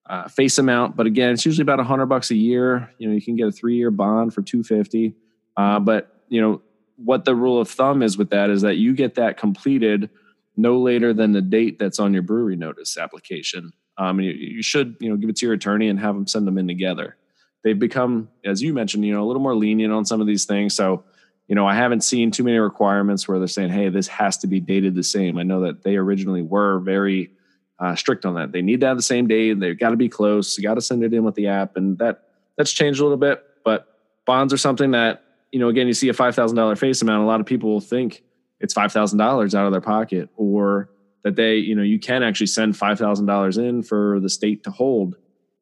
uh, 0.09 0.27
face 0.29 0.57
amount, 0.57 0.95
but 0.95 1.05
again, 1.05 1.33
it's 1.33 1.45
usually 1.45 1.61
about 1.61 1.79
a 1.79 1.83
hundred 1.83 2.07
bucks 2.07 2.31
a 2.31 2.35
year. 2.35 2.91
You 2.97 3.07
know, 3.07 3.13
you 3.13 3.21
can 3.21 3.35
get 3.35 3.47
a 3.47 3.51
three 3.51 3.77
year 3.77 3.91
bond 3.91 4.33
for 4.33 4.41
two 4.41 4.63
fifty. 4.63 5.13
Uh, 5.55 5.79
but 5.79 6.23
you 6.27 6.41
know 6.41 6.63
what 6.95 7.23
the 7.23 7.35
rule 7.35 7.61
of 7.61 7.69
thumb 7.69 8.01
is 8.01 8.17
with 8.17 8.31
that 8.31 8.49
is 8.49 8.63
that 8.63 8.77
you 8.77 8.95
get 8.95 9.15
that 9.15 9.37
completed 9.37 10.09
no 10.57 10.79
later 10.79 11.13
than 11.13 11.31
the 11.31 11.41
date 11.41 11.79
that's 11.79 11.99
on 11.99 12.13
your 12.13 12.23
brewery 12.23 12.55
notice 12.55 12.97
application. 12.97 13.71
Um, 13.97 14.19
you, 14.19 14.31
you 14.31 14.63
should 14.63 14.95
you 14.99 15.09
know 15.09 15.15
give 15.15 15.29
it 15.29 15.35
to 15.37 15.45
your 15.45 15.55
attorney 15.55 15.87
and 15.89 15.99
have 15.99 16.15
them 16.15 16.27
send 16.27 16.47
them 16.47 16.57
in 16.57 16.67
together. 16.67 17.17
They've 17.63 17.77
become, 17.77 18.29
as 18.43 18.61
you 18.61 18.73
mentioned, 18.73 19.05
you 19.05 19.13
know, 19.13 19.23
a 19.23 19.27
little 19.27 19.41
more 19.41 19.55
lenient 19.55 19.91
on 19.91 20.05
some 20.05 20.21
of 20.21 20.27
these 20.27 20.45
things. 20.45 20.75
So 20.75 21.03
you 21.47 21.55
know, 21.55 21.67
I 21.67 21.75
haven't 21.75 22.01
seen 22.01 22.31
too 22.31 22.43
many 22.43 22.57
requirements 22.57 23.27
where 23.27 23.37
they're 23.37 23.47
saying, 23.47 23.69
"Hey, 23.69 23.89
this 23.89 24.07
has 24.07 24.37
to 24.37 24.47
be 24.47 24.59
dated 24.59 24.95
the 24.95 25.03
same." 25.03 25.37
I 25.37 25.43
know 25.43 25.61
that 25.61 25.83
they 25.83 25.95
originally 25.95 26.41
were 26.41 26.79
very 26.79 27.31
uh, 27.79 27.95
strict 27.95 28.25
on 28.25 28.35
that. 28.35 28.51
They 28.51 28.61
need 28.61 28.79
to 28.81 28.87
have 28.87 28.97
the 28.97 29.03
same 29.03 29.27
date. 29.27 29.59
They've 29.59 29.77
got 29.77 29.91
to 29.91 29.95
be 29.95 30.09
close. 30.09 30.57
You 30.57 30.63
got 30.63 30.75
to 30.75 30.81
send 30.81 31.03
it 31.03 31.13
in 31.13 31.23
with 31.23 31.35
the 31.35 31.47
app, 31.47 31.77
and 31.77 31.97
that 31.99 32.23
that's 32.57 32.71
changed 32.71 32.99
a 32.99 33.03
little 33.03 33.17
bit. 33.17 33.43
But 33.63 33.87
bonds 34.25 34.53
are 34.53 34.57
something 34.57 34.91
that 34.91 35.23
you 35.51 35.59
know. 35.59 35.69
Again, 35.69 35.85
you 35.87 35.93
see 35.93 36.09
a 36.09 36.13
five 36.13 36.35
thousand 36.35 36.57
dollar 36.57 36.75
face 36.75 37.01
amount. 37.01 37.23
A 37.23 37.27
lot 37.27 37.39
of 37.39 37.45
people 37.45 37.69
will 37.69 37.81
think 37.81 38.23
it's 38.59 38.73
five 38.73 38.91
thousand 38.91 39.19
dollars 39.19 39.55
out 39.55 39.65
of 39.65 39.71
their 39.71 39.81
pocket, 39.81 40.29
or 40.35 40.89
that 41.23 41.35
they, 41.35 41.55
you 41.57 41.75
know, 41.75 41.83
you 41.83 41.99
can 41.99 42.23
actually 42.23 42.47
send 42.47 42.77
five 42.77 42.97
thousand 42.97 43.25
dollars 43.25 43.57
in 43.57 43.83
for 43.83 44.19
the 44.19 44.29
state 44.29 44.63
to 44.63 44.71
hold, 44.71 45.15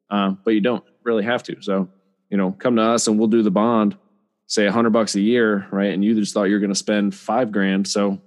uh, 0.09 0.31
but 0.43 0.51
you 0.51 0.61
don't 0.61 0.83
really 1.03 1.23
have 1.23 1.43
to. 1.43 1.61
So, 1.61 1.89
you 2.29 2.37
know, 2.37 2.51
come 2.51 2.75
to 2.75 2.81
us 2.81 3.07
and 3.07 3.17
we'll 3.17 3.27
do 3.27 3.41
the 3.43 3.51
bond 3.51 3.97
say 4.47 4.67
a 4.67 4.71
hundred 4.71 4.91
bucks 4.91 5.15
a 5.15 5.21
year, 5.21 5.67
right? 5.71 5.93
And 5.93 6.03
you 6.03 6.15
just 6.15 6.33
thought 6.33 6.43
you 6.43 6.53
were 6.53 6.59
going 6.59 6.71
to 6.71 6.75
spend 6.75 7.15
five 7.15 7.51
grand. 7.51 7.87
So 7.87 8.21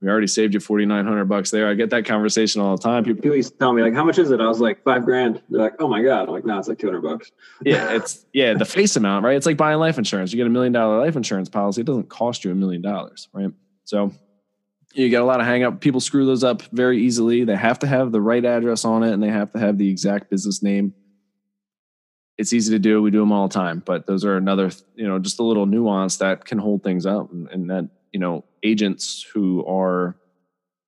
we 0.00 0.08
already 0.08 0.26
saved 0.26 0.54
you 0.54 0.60
4,900 0.60 1.24
bucks 1.26 1.50
there. 1.50 1.68
I 1.68 1.74
get 1.74 1.90
that 1.90 2.04
conversation 2.04 2.60
all 2.60 2.76
the 2.76 2.82
time. 2.82 3.04
People, 3.04 3.22
People 3.22 3.36
used 3.36 3.52
to 3.52 3.58
tell 3.58 3.72
me 3.72 3.82
like, 3.82 3.94
how 3.94 4.04
much 4.04 4.18
is 4.18 4.30
it? 4.30 4.40
I 4.40 4.46
was 4.46 4.60
like 4.60 4.82
five 4.84 5.04
grand. 5.04 5.42
They're 5.48 5.60
like, 5.60 5.74
oh 5.78 5.88
my 5.88 6.02
God. 6.02 6.28
I'm 6.28 6.34
like, 6.34 6.44
no, 6.44 6.58
it's 6.58 6.68
like 6.68 6.78
200 6.78 7.00
bucks. 7.00 7.30
yeah. 7.64 7.94
It's 7.94 8.26
yeah. 8.32 8.54
The 8.54 8.64
face 8.64 8.96
amount, 8.96 9.24
right? 9.24 9.36
It's 9.36 9.46
like 9.46 9.56
buying 9.56 9.78
life 9.78 9.98
insurance. 9.98 10.32
You 10.32 10.38
get 10.38 10.46
a 10.46 10.50
million 10.50 10.72
dollar 10.72 11.00
life 11.00 11.16
insurance 11.16 11.48
policy. 11.48 11.82
It 11.82 11.86
doesn't 11.86 12.08
cost 12.08 12.44
you 12.44 12.50
a 12.50 12.54
million 12.54 12.82
dollars, 12.82 13.28
right? 13.32 13.50
So 13.84 14.12
you 14.94 15.08
get 15.08 15.22
a 15.22 15.24
lot 15.24 15.40
of 15.40 15.46
hang 15.46 15.62
up. 15.62 15.80
People 15.80 16.00
screw 16.00 16.26
those 16.26 16.44
up 16.44 16.62
very 16.72 17.02
easily. 17.02 17.44
They 17.44 17.56
have 17.56 17.78
to 17.80 17.86
have 17.86 18.12
the 18.12 18.20
right 18.20 18.44
address 18.44 18.84
on 18.84 19.02
it 19.02 19.12
and 19.12 19.22
they 19.22 19.30
have 19.30 19.52
to 19.52 19.58
have 19.58 19.78
the 19.78 19.88
exact 19.88 20.30
business 20.30 20.62
name 20.62 20.94
it's 22.38 22.52
easy 22.52 22.72
to 22.72 22.78
do. 22.78 23.02
We 23.02 23.10
do 23.10 23.20
them 23.20 23.32
all 23.32 23.48
the 23.48 23.54
time, 23.54 23.82
but 23.84 24.06
those 24.06 24.24
are 24.24 24.36
another, 24.36 24.70
you 24.94 25.06
know, 25.06 25.18
just 25.18 25.38
a 25.38 25.42
little 25.42 25.66
nuance 25.66 26.16
that 26.18 26.44
can 26.44 26.58
hold 26.58 26.82
things 26.82 27.06
up 27.06 27.30
and, 27.30 27.48
and 27.50 27.70
that, 27.70 27.88
you 28.12 28.20
know, 28.20 28.44
agents 28.62 29.24
who 29.32 29.64
are 29.66 30.16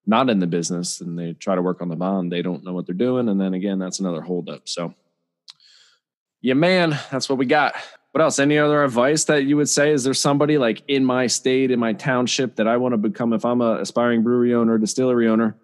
not 0.07 0.28
in 0.30 0.38
the 0.38 0.46
business 0.46 1.00
and 1.00 1.18
they 1.18 1.33
try 1.35 1.54
to 1.54 1.62
work 1.62 1.80
on 1.80 1.88
the 1.88 1.96
bond, 1.96 2.33
they 2.33 2.42
don't 2.42 2.64
know 2.64 2.72
what 2.72 2.87
they're 2.87 2.94
doing. 2.94 3.28
And 3.28 3.40
then 3.40 3.54
again, 3.54 3.78
that's 3.78 4.00
another 4.00 4.20
holdup. 4.20 4.68
So 4.68 4.94
yeah, 6.40 6.54
man, 6.54 6.98
that's 7.11 7.28
what 7.28 7.38
we 7.38 7.46
got. 7.46 7.74
What 8.14 8.22
else? 8.22 8.38
Any 8.38 8.59
other 8.59 8.85
advice 8.85 9.24
that 9.24 9.42
you 9.42 9.57
would 9.57 9.68
say? 9.68 9.90
Is 9.90 10.05
there 10.05 10.14
somebody 10.14 10.57
like 10.57 10.85
in 10.87 11.05
my 11.05 11.27
state, 11.27 11.72
in 11.72 11.81
my 11.81 11.94
township 11.94 12.55
that 12.55 12.68
I 12.68 12.77
want 12.77 12.92
to 12.92 12.96
become 12.96 13.33
if 13.33 13.44
I'm 13.44 13.61
an 13.61 13.79
aspiring 13.79 14.22
brewery 14.22 14.55
owner, 14.55 14.79
distillery 14.79 15.27
owner? 15.27 15.57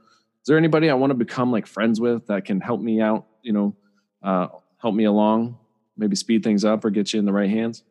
Is 0.43 0.47
there 0.49 0.59
anybody 0.59 0.91
I 0.91 0.95
want 0.95 1.13
to 1.13 1.15
become 1.15 1.53
like 1.53 1.69
friends 1.69 2.01
with 2.01 2.27
that 2.27 2.45
can 2.45 2.61
help 2.61 2.81
me 2.81 3.01
out, 3.01 3.29
you 3.43 3.53
know, 3.53 3.77
uh, 4.25 4.49
help 4.79 4.97
me 4.97 5.05
along 5.05 5.59
maybe 5.97 6.17
speed 6.17 6.43
things 6.43 6.65
up 6.65 6.85
or 6.85 6.91
get 6.91 7.13
you 7.13 7.21
in 7.21 7.25
the 7.25 7.33
right 7.33 7.49
hands? 7.49 7.85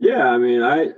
Yeah, 0.00 0.30
I 0.30 0.36
mean, 0.36 0.64
I 0.64 0.88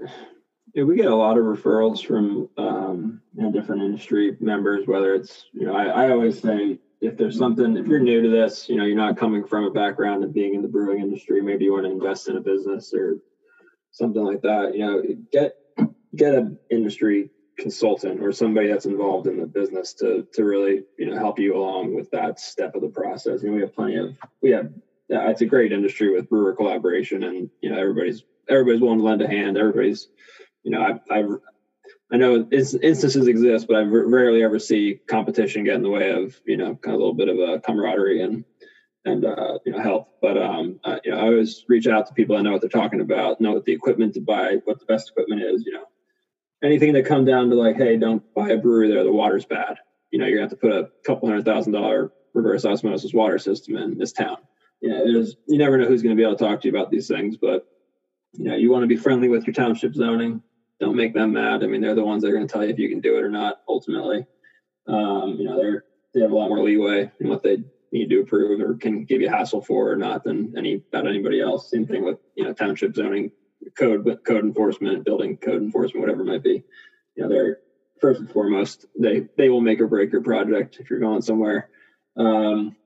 yeah, 0.73 0.85
we 0.85 0.97
get 0.97 1.13
a 1.13 1.15
lot 1.15 1.37
of 1.37 1.45
referrals 1.45 2.03
from 2.03 2.49
um, 2.57 3.21
you 3.35 3.43
know, 3.43 3.53
different 3.53 3.83
industry 3.83 4.35
members. 4.41 4.87
Whether 4.87 5.15
it's 5.15 5.45
you 5.53 5.67
know, 5.67 5.77
I, 5.77 6.07
I 6.07 6.11
always 6.11 6.41
say 6.41 6.79
if 7.01 7.17
there's 7.17 7.39
something, 7.39 7.77
if 7.77 7.87
you're 7.87 8.01
new 8.01 8.23
to 8.23 8.29
this, 8.29 8.69
you 8.69 8.77
know, 8.77 8.85
you're 8.85 8.97
not 8.97 9.17
coming 9.17 9.45
from 9.45 9.65
a 9.65 9.71
background 9.71 10.25
of 10.25 10.35
being 10.35 10.55
in 10.55 10.63
the 10.63 10.69
brewing 10.69 11.01
industry, 11.01 11.41
maybe 11.41 11.65
you 11.65 11.73
want 11.73 11.85
to 11.85 11.93
invest 11.93 12.29
in 12.29 12.37
a 12.37 12.41
business 12.41 12.93
or 12.93 13.19
something 13.93 14.23
like 14.23 14.43
that. 14.43 14.75
You 14.75 14.87
know, 14.87 15.03
get 15.33 15.55
get 16.17 16.35
an 16.35 16.59
industry 16.71 17.31
consultant 17.57 18.23
or 18.23 18.33
somebody 18.33 18.69
that's 18.69 18.87
involved 18.87 19.27
in 19.27 19.39
the 19.39 19.47
business 19.47 19.93
to 19.93 20.27
to 20.33 20.45
really 20.45 20.85
you 20.97 21.07
know 21.07 21.17
help 21.17 21.39
you 21.39 21.57
along 21.57 21.95
with 21.95 22.11
that 22.11 22.41
step 22.41 22.75
of 22.75 22.83
the 22.83 22.89
process. 22.89 23.43
You 23.43 23.51
know, 23.51 23.57
we 23.57 23.61
have 23.63 23.75
plenty 23.75 23.97
of 23.97 24.17
we 24.43 24.51
have 24.51 24.73
yeah, 25.09 25.31
it's 25.31 25.41
a 25.41 25.47
great 25.47 25.73
industry 25.73 26.13
with 26.15 26.29
brewer 26.29 26.55
collaboration, 26.55 27.23
and 27.23 27.49
you 27.63 27.71
know 27.71 27.79
everybody's 27.79 28.25
everybody's 28.49 28.81
willing 28.81 28.99
to 28.99 29.05
lend 29.05 29.23
a 29.23 29.29
hand. 29.29 29.57
Everybody's, 29.57 30.09
you 30.65 30.71
know, 30.71 30.83
I 30.83 31.15
I 31.15 31.25
I 32.11 32.17
know 32.17 32.49
instances 32.51 33.27
exist, 33.27 33.67
but 33.67 33.77
I 33.77 33.83
rarely 33.83 34.43
ever 34.43 34.59
see 34.59 35.01
competition 35.09 35.65
get 35.65 35.75
in 35.75 35.83
the 35.83 35.91
way 35.91 36.11
of 36.11 36.41
you 36.47 36.57
know 36.57 36.75
kind 36.77 36.95
of 36.95 37.01
a 37.01 37.05
little 37.05 37.15
bit 37.15 37.29
of 37.29 37.39
a 37.39 37.61
camaraderie 37.61 38.23
and 38.23 38.45
and 39.05 39.25
uh, 39.25 39.59
you 39.67 39.73
know 39.73 39.81
help. 39.81 40.21
But 40.23 40.39
um, 40.39 40.81
uh, 40.85 40.99
you 41.05 41.11
know, 41.11 41.19
I 41.19 41.23
always 41.23 41.65
reach 41.69 41.87
out 41.87 42.07
to 42.07 42.15
people 42.15 42.37
I 42.37 42.43
know 42.43 42.53
what 42.53 42.61
they're 42.61 42.71
talking 42.71 43.01
about, 43.01 43.41
know 43.41 43.53
what 43.53 43.65
the 43.65 43.73
equipment 43.73 44.15
to 44.15 44.21
buy, 44.21 44.57
what 44.65 44.81
the 44.81 44.87
best 44.87 45.11
equipment 45.11 45.43
is. 45.43 45.65
You 45.67 45.73
know, 45.73 45.85
anything 46.63 46.95
that 46.95 47.05
come 47.05 47.25
down 47.25 47.51
to 47.51 47.57
like, 47.57 47.77
hey, 47.77 47.97
don't 47.97 48.23
buy 48.35 48.51
a 48.51 48.57
brewery 48.57 48.89
there, 48.89 49.05
the 49.05 49.13
water's 49.13 49.45
bad. 49.45 49.77
You 50.11 50.19
know, 50.19 50.27
you're 50.27 50.39
gonna 50.39 50.49
have 50.49 50.59
to 50.59 50.67
put 50.69 50.73
a 50.73 50.91
couple 51.05 51.29
hundred 51.29 51.45
thousand 51.45 51.73
dollar 51.73 52.13
reverse 52.35 52.65
osmosis 52.65 53.13
water 53.13 53.39
system 53.39 53.77
in 53.77 53.99
this 53.99 54.13
town 54.13 54.39
yeah, 54.81 55.01
there's 55.05 55.37
you 55.47 55.59
never 55.59 55.77
know 55.77 55.87
who's 55.87 56.03
to 56.03 56.15
be 56.15 56.23
able 56.23 56.37
to 56.37 56.45
talk 56.45 56.61
to 56.61 56.69
you 56.69 56.75
about 56.75 56.91
these 56.91 57.09
things, 57.09 57.37
but 57.37 57.67
you 58.33 58.45
know, 58.45 58.57
you 58.57 58.71
want 58.71 58.83
to 58.83 58.87
be 58.87 58.97
friendly 58.97 59.29
with 59.29 59.47
your 59.47 59.55
township 59.55 59.95
zoning. 59.95 60.43
Don't 60.81 60.97
make 60.97 61.15
them 61.15 61.33
mad. 61.33 61.65
I 61.65 61.67
mean, 61.67 61.81
they're 61.81 61.95
the 61.95 62.05
ones 62.05 62.23
that 62.23 62.31
are 62.31 62.35
going 62.35 62.47
to 62.47 62.53
tell 62.53 62.65
you 62.65 62.71
if 62.71 62.79
you 62.79 62.89
can 62.89 63.01
do 63.01 63.17
it 63.17 63.25
or 63.25 63.31
not. 63.31 63.63
Ultimately, 63.69 64.27
um, 64.87 65.37
you 65.39 65.45
know, 65.45 65.57
they're 65.57 65.85
they 66.15 66.21
have 66.21 66.31
a 66.31 66.37
lot 66.37 66.49
more 66.49 66.63
leeway 66.63 67.11
in 67.21 67.29
what 67.29 67.43
they 67.43 67.59
need 67.93 68.11
to 68.11 68.21
approve 68.21 68.61
or 68.61 68.75
can 68.75 69.05
give 69.05 69.21
you 69.21 69.29
hassle 69.29 69.63
for 69.63 69.91
or 69.91 69.97
not 69.97 70.25
than 70.25 70.55
any 70.57 70.83
about 70.93 71.07
anybody 71.07 71.41
else. 71.41 71.71
Same 71.71 71.87
thing 71.87 72.05
with 72.05 72.19
you 72.37 72.45
know 72.45 72.53
township 72.53 72.95
zoning, 72.95 73.33
code 73.77 74.05
code 74.25 74.45
enforcement, 74.45 75.05
building 75.05 75.37
code 75.37 75.63
enforcement, 75.63 76.01
whatever 76.01 76.23
it 76.23 76.27
might 76.27 76.43
be. 76.43 76.63
You 77.17 77.25
know, 77.25 77.29
they're 77.29 77.59
first 78.01 78.21
and 78.21 78.31
foremost 78.31 78.87
they 78.99 79.27
they 79.37 79.49
will 79.49 79.61
make 79.61 79.81
or 79.81 79.89
break 79.89 80.13
your 80.13 80.23
project 80.23 80.79
if 80.81 80.91
you're 80.91 81.01
going 81.01 81.23
somewhere. 81.23 81.69
Um, 82.17 82.77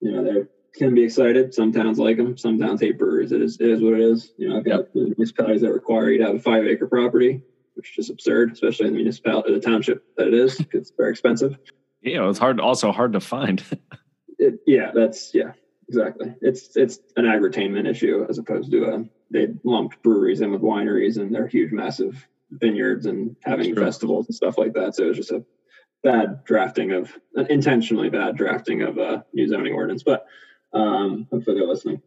you 0.00 0.12
know, 0.12 0.24
they're 0.24 0.48
can 0.74 0.94
be 0.94 1.02
excited. 1.02 1.54
Some 1.54 1.72
towns 1.72 1.98
like 1.98 2.16
them. 2.16 2.36
Some 2.36 2.58
towns 2.58 2.80
hate 2.80 2.98
breweries. 2.98 3.32
It 3.32 3.42
is, 3.42 3.60
it 3.60 3.68
is 3.68 3.82
what 3.82 3.94
it 3.94 4.00
is. 4.00 4.32
You 4.36 4.48
know, 4.48 4.58
I've 4.58 4.64
got 4.64 4.86
yep. 4.94 4.94
municipalities 4.94 5.62
that 5.62 5.72
require 5.72 6.10
you 6.10 6.18
to 6.18 6.26
have 6.26 6.36
a 6.36 6.40
five 6.40 6.64
acre 6.66 6.86
property, 6.86 7.42
which 7.74 7.90
is 7.90 7.96
just 7.96 8.10
absurd, 8.10 8.52
especially 8.52 8.86
in 8.86 8.92
the 8.92 8.98
municipality, 8.98 9.52
the 9.52 9.60
township 9.60 10.04
that 10.16 10.28
it 10.28 10.34
is. 10.34 10.60
it's 10.72 10.92
very 10.96 11.10
expensive. 11.10 11.58
Yeah, 12.02 12.28
it's 12.28 12.38
hard. 12.38 12.60
Also 12.60 12.92
hard 12.92 13.12
to 13.12 13.20
find. 13.20 13.62
it, 14.38 14.60
yeah, 14.66 14.90
that's 14.94 15.34
yeah, 15.34 15.52
exactly. 15.88 16.34
It's 16.40 16.76
it's 16.76 17.00
an 17.16 17.26
agri-tainment 17.26 17.88
issue 17.88 18.26
as 18.28 18.38
opposed 18.38 18.70
to 18.70 18.84
a 18.84 19.04
they 19.30 19.48
lumped 19.64 20.02
breweries 20.02 20.40
in 20.40 20.50
with 20.50 20.62
wineries 20.62 21.18
and 21.18 21.34
they're 21.34 21.46
huge, 21.46 21.72
massive 21.72 22.26
vineyards 22.50 23.06
and 23.06 23.36
having 23.44 23.74
festivals 23.74 24.26
and 24.26 24.34
stuff 24.34 24.58
like 24.58 24.72
that. 24.74 24.94
So 24.94 25.04
it 25.04 25.08
was 25.08 25.16
just 25.16 25.30
a 25.30 25.44
bad 26.02 26.44
drafting 26.44 26.92
of 26.92 27.16
an 27.36 27.46
intentionally 27.48 28.10
bad 28.10 28.36
drafting 28.36 28.82
of 28.82 28.98
a 28.98 29.24
new 29.32 29.46
zoning 29.46 29.74
ordinance. 29.74 30.02
But 30.02 30.26
um, 30.72 31.26
hopefully 31.30 31.58
they're 31.58 31.68
listening. 31.68 32.02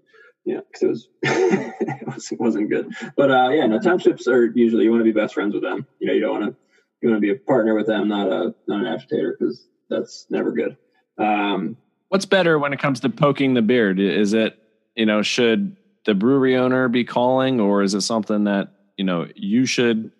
Yeah, 0.45 0.60
because 0.71 1.08
it 1.21 2.06
was 2.06 2.32
it 2.32 2.39
wasn't 2.39 2.69
good. 2.69 2.93
But 3.15 3.32
uh, 3.32 3.49
yeah, 3.49 3.65
no 3.65 3.80
townships 3.80 4.28
are 4.28 4.45
usually 4.45 4.84
you 4.84 4.91
want 4.91 5.02
to 5.02 5.06
be 5.06 5.17
best 5.17 5.34
friends 5.34 5.54
with 5.54 5.63
them. 5.63 5.88
You 5.99 6.08
know, 6.08 6.13
you 6.13 6.21
don't 6.21 6.39
want 6.39 6.52
to 6.52 6.58
you 7.02 7.10
want 7.10 7.17
to 7.17 7.21
be 7.21 7.32
a 7.32 7.36
partner 7.36 7.76
with 7.76 7.88
them, 7.88 8.10
not 8.10 8.28
a 8.28 8.54
not 8.67 8.82
an 8.82 8.88
agitator, 8.88 9.36
because 9.38 9.65
that's 9.89 10.26
never 10.30 10.52
good. 10.52 10.76
Um, 11.17 11.78
What's 12.10 12.26
better 12.26 12.60
when 12.60 12.73
it 12.73 12.80
comes 12.80 12.99
to 13.02 13.10
poking 13.10 13.54
the 13.54 13.62
beard? 13.62 13.99
Is 13.99 14.34
it 14.34 14.58
you 14.95 15.06
know 15.06 15.21
should 15.21 15.78
the 16.06 16.13
brewery 16.13 16.58
owner 16.58 16.89
be 16.89 17.06
calling, 17.06 17.62
or 17.62 17.82
is 17.82 17.93
it 17.93 18.02
something 18.02 18.43
that 18.43 18.73
you 18.97 19.06
know 19.06 19.28
you 19.36 19.66
should 19.66 20.11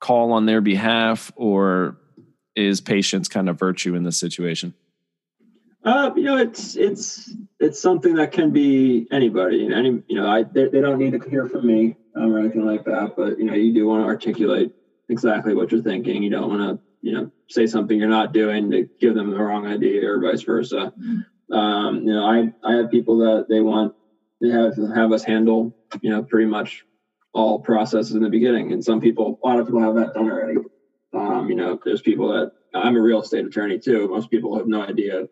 call 0.00 0.32
on 0.32 0.46
their 0.46 0.60
behalf, 0.60 1.32
or 1.34 1.96
is 2.54 2.80
patience 2.80 3.26
kind 3.26 3.48
of 3.48 3.58
virtue 3.58 3.96
in 3.96 4.04
this 4.04 4.18
situation? 4.18 4.72
Uh, 5.86 6.10
you 6.16 6.24
know, 6.24 6.36
it's 6.36 6.74
it's 6.74 7.32
it's 7.60 7.80
something 7.80 8.16
that 8.16 8.32
can 8.32 8.50
be 8.50 9.06
anybody. 9.12 9.72
Any 9.72 10.02
you 10.08 10.16
know, 10.16 10.28
I 10.28 10.42
they, 10.42 10.66
they 10.68 10.80
don't 10.80 10.98
need 10.98 11.12
to 11.12 11.30
hear 11.30 11.48
from 11.48 11.64
me 11.64 11.94
um, 12.16 12.34
or 12.34 12.40
anything 12.40 12.66
like 12.66 12.84
that. 12.86 13.14
But 13.16 13.38
you 13.38 13.44
know, 13.44 13.54
you 13.54 13.72
do 13.72 13.86
want 13.86 14.02
to 14.02 14.06
articulate 14.06 14.74
exactly 15.08 15.54
what 15.54 15.70
you're 15.70 15.82
thinking. 15.82 16.24
You 16.24 16.30
don't 16.30 16.50
want 16.50 16.62
to 16.62 16.84
you 17.02 17.12
know 17.12 17.30
say 17.48 17.68
something 17.68 17.96
you're 17.96 18.08
not 18.08 18.32
doing 18.32 18.68
to 18.72 18.88
give 19.00 19.14
them 19.14 19.30
the 19.30 19.38
wrong 19.38 19.64
idea 19.68 20.10
or 20.10 20.20
vice 20.20 20.42
versa. 20.42 20.92
Um, 21.52 22.02
you 22.02 22.12
know, 22.12 22.24
I 22.24 22.52
I 22.68 22.74
have 22.78 22.90
people 22.90 23.18
that 23.18 23.46
they 23.48 23.60
want 23.60 23.94
they 24.40 24.50
have 24.50 24.76
have 24.92 25.12
us 25.12 25.22
handle 25.22 25.72
you 26.00 26.10
know 26.10 26.24
pretty 26.24 26.46
much 26.46 26.84
all 27.32 27.60
processes 27.60 28.16
in 28.16 28.24
the 28.24 28.28
beginning, 28.28 28.72
and 28.72 28.84
some 28.84 29.00
people 29.00 29.38
a 29.44 29.46
lot 29.46 29.60
of 29.60 29.66
people 29.66 29.82
have 29.82 29.94
that 29.94 30.14
done 30.14 30.28
already. 30.28 30.58
Um, 31.14 31.48
you 31.48 31.54
know, 31.54 31.78
there's 31.84 32.02
people 32.02 32.26
that 32.32 32.50
I'm 32.74 32.96
a 32.96 33.00
real 33.00 33.22
estate 33.22 33.46
attorney 33.46 33.78
too. 33.78 34.08
Most 34.08 34.32
people 34.32 34.58
have 34.58 34.66
no 34.66 34.82
idea 34.82 35.28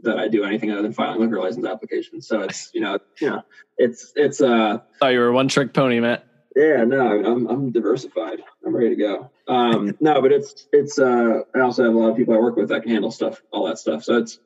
that 0.00 0.18
I 0.18 0.28
do 0.28 0.44
anything 0.44 0.70
other 0.70 0.82
than 0.82 0.92
filing 0.92 1.20
liquor 1.20 1.40
license 1.40 1.66
applications. 1.66 2.26
So 2.28 2.42
it's 2.42 2.70
you 2.74 2.80
know 2.80 2.98
you 3.20 3.30
know 3.30 3.42
it's 3.78 4.12
it's 4.16 4.40
uh. 4.40 4.78
Oh, 5.00 5.08
you 5.08 5.18
were 5.18 5.32
one 5.32 5.48
trick 5.48 5.72
pony, 5.72 6.00
Matt. 6.00 6.26
Yeah, 6.56 6.84
no, 6.84 7.24
I'm 7.24 7.46
I'm 7.48 7.72
diversified. 7.72 8.42
I'm 8.64 8.74
ready 8.74 8.90
to 8.90 8.96
go. 8.96 9.30
Um, 9.48 9.96
no, 10.00 10.22
but 10.22 10.32
it's 10.32 10.66
it's. 10.72 10.98
Uh, 10.98 11.40
I 11.54 11.60
also 11.60 11.84
have 11.84 11.94
a 11.94 11.98
lot 11.98 12.10
of 12.10 12.16
people 12.16 12.34
I 12.34 12.38
work 12.38 12.56
with 12.56 12.68
that 12.68 12.82
can 12.82 12.92
handle 12.92 13.10
stuff, 13.10 13.42
all 13.52 13.66
that 13.66 13.78
stuff. 13.78 14.04
So 14.04 14.18
it's 14.18 14.38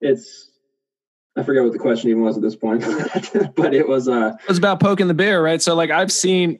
it's. 0.00 0.50
I 1.36 1.44
forget 1.44 1.62
what 1.62 1.72
the 1.72 1.78
question 1.78 2.10
even 2.10 2.24
was 2.24 2.36
at 2.36 2.42
this 2.42 2.56
point, 2.56 2.80
but 3.54 3.72
it 3.72 3.86
was. 3.86 4.08
Uh, 4.08 4.36
it 4.40 4.48
was 4.48 4.58
about 4.58 4.80
poking 4.80 5.06
the 5.06 5.14
bear, 5.14 5.40
right? 5.40 5.62
So 5.62 5.76
like 5.76 5.90
I've 5.90 6.10
seen, 6.10 6.58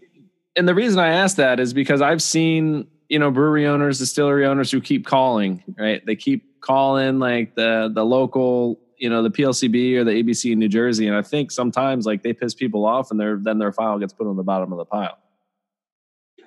and 0.55 0.69
the 0.69 0.75
reason 0.75 1.01
I 1.01 1.09
asked 1.09 1.39
that 1.39 1.59
is 1.59 1.75
because 1.75 2.01
I've 2.01 2.23
seen 2.23 2.87
you 3.09 3.19
know 3.19 3.31
brewery 3.31 3.67
owners, 3.67 3.99
distillery 3.99 4.47
owners 4.47 4.71
who 4.71 4.81
keep 4.81 5.07
calling, 5.07 5.63
right? 5.79 6.05
They 6.05 6.17
keep 6.17 6.61
calling 6.61 7.19
like 7.19 7.55
the 7.55 7.91
the 7.93 8.05
local 8.05 8.81
you 8.99 9.09
know 9.09 9.23
the 9.23 9.31
PLCB 9.31 9.97
or 9.97 10.05
the 10.05 10.13
ABC 10.13 10.53
in 10.53 10.59
New 10.59 10.69
Jersey, 10.69 11.07
and 11.07 11.17
I 11.17 11.23
think 11.23 11.51
sometimes 11.51 12.07
like 12.07 12.23
they 12.23 12.33
piss 12.33 12.55
people 12.55 12.85
off, 12.85 13.11
and 13.11 13.19
their 13.19 13.37
then 13.37 13.59
their 13.59 13.73
file 13.73 13.99
gets 13.99 14.13
put 14.13 14.27
on 14.27 14.37
the 14.37 14.43
bottom 14.43 14.73
of 14.73 14.79
the 14.79 14.85
pile. 14.85 15.19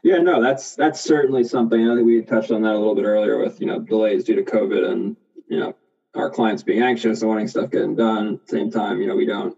Yeah, 0.03 0.18
no, 0.18 0.41
that's 0.41 0.76
that's 0.76 1.01
certainly 1.01 1.43
something. 1.43 1.89
I 1.89 1.95
think 1.95 2.05
we 2.05 2.22
touched 2.22 2.51
on 2.51 2.62
that 2.64 2.74
a 2.74 2.78
little 2.78 2.95
bit 2.95 3.05
earlier 3.05 3.38
with 3.39 3.59
you 3.59 3.68
know 3.68 3.80
delays 3.80 4.24
due 4.24 4.36
to 4.36 4.43
COVID 4.43 4.89
and 4.89 5.16
you 5.47 5.59
know 5.59 5.76
our 6.16 6.30
clients 6.30 6.64
being 6.64 6.82
anxious 6.82 7.22
and 7.22 7.30
wanting 7.30 7.47
stuff 7.47 7.72
getting 7.72 7.95
done. 7.95 8.39
Same 8.45 8.70
time, 8.72 9.01
you 9.01 9.07
know 9.07 9.16
we 9.16 9.26
don't 9.26 9.57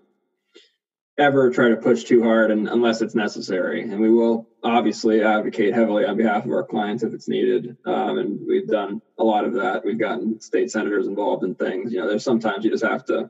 ever 1.17 1.51
try 1.51 1.69
to 1.69 1.75
push 1.75 2.03
too 2.03 2.23
hard 2.23 2.49
and 2.49 2.67
unless 2.67 3.01
it's 3.01 3.13
necessary. 3.13 3.83
And 3.83 3.99
we 3.99 4.09
will 4.09 4.49
obviously 4.63 5.21
advocate 5.21 5.73
heavily 5.73 6.05
on 6.05 6.17
behalf 6.17 6.45
of 6.45 6.51
our 6.51 6.63
clients 6.63 7.03
if 7.03 7.13
it's 7.13 7.27
needed. 7.27 7.77
Um, 7.85 8.17
and 8.17 8.39
we've 8.47 8.67
done 8.67 9.01
a 9.19 9.23
lot 9.23 9.45
of 9.45 9.53
that. 9.53 9.85
We've 9.85 9.99
gotten 9.99 10.39
state 10.41 10.71
senators 10.71 11.07
involved 11.07 11.43
in 11.43 11.53
things. 11.55 11.93
You 11.93 11.99
know 11.99 12.09
there's 12.09 12.23
sometimes 12.23 12.65
you 12.65 12.71
just 12.71 12.83
have 12.83 13.05
to 13.05 13.29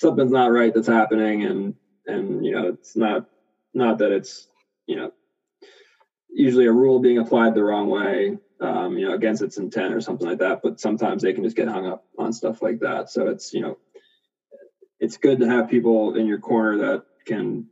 something's 0.00 0.32
not 0.32 0.50
right 0.50 0.74
that's 0.74 0.88
happening 0.88 1.44
and 1.44 1.74
and 2.06 2.44
you 2.44 2.52
know 2.52 2.68
it's 2.68 2.96
not 2.96 3.26
not 3.72 3.98
that 3.98 4.10
it's 4.10 4.48
you 4.86 4.96
know 4.96 5.12
usually 6.30 6.66
a 6.66 6.72
rule 6.72 6.98
being 6.98 7.18
applied 7.18 7.54
the 7.54 7.62
wrong 7.62 7.88
way 7.88 8.36
um, 8.60 8.98
you 8.98 9.06
know 9.06 9.14
against 9.14 9.42
its 9.42 9.58
intent 9.58 9.94
or 9.94 10.00
something 10.00 10.26
like 10.26 10.40
that 10.40 10.60
but 10.62 10.80
sometimes 10.80 11.22
they 11.22 11.32
can 11.32 11.44
just 11.44 11.56
get 11.56 11.68
hung 11.68 11.86
up 11.86 12.04
on 12.18 12.32
stuff 12.32 12.62
like 12.62 12.80
that. 12.80 13.10
So 13.10 13.28
it's 13.28 13.52
you 13.54 13.60
know 13.60 13.78
it's 15.04 15.18
good 15.18 15.40
to 15.40 15.46
have 15.46 15.68
people 15.68 16.14
in 16.16 16.26
your 16.26 16.38
corner 16.38 16.78
that 16.78 17.04
can, 17.26 17.66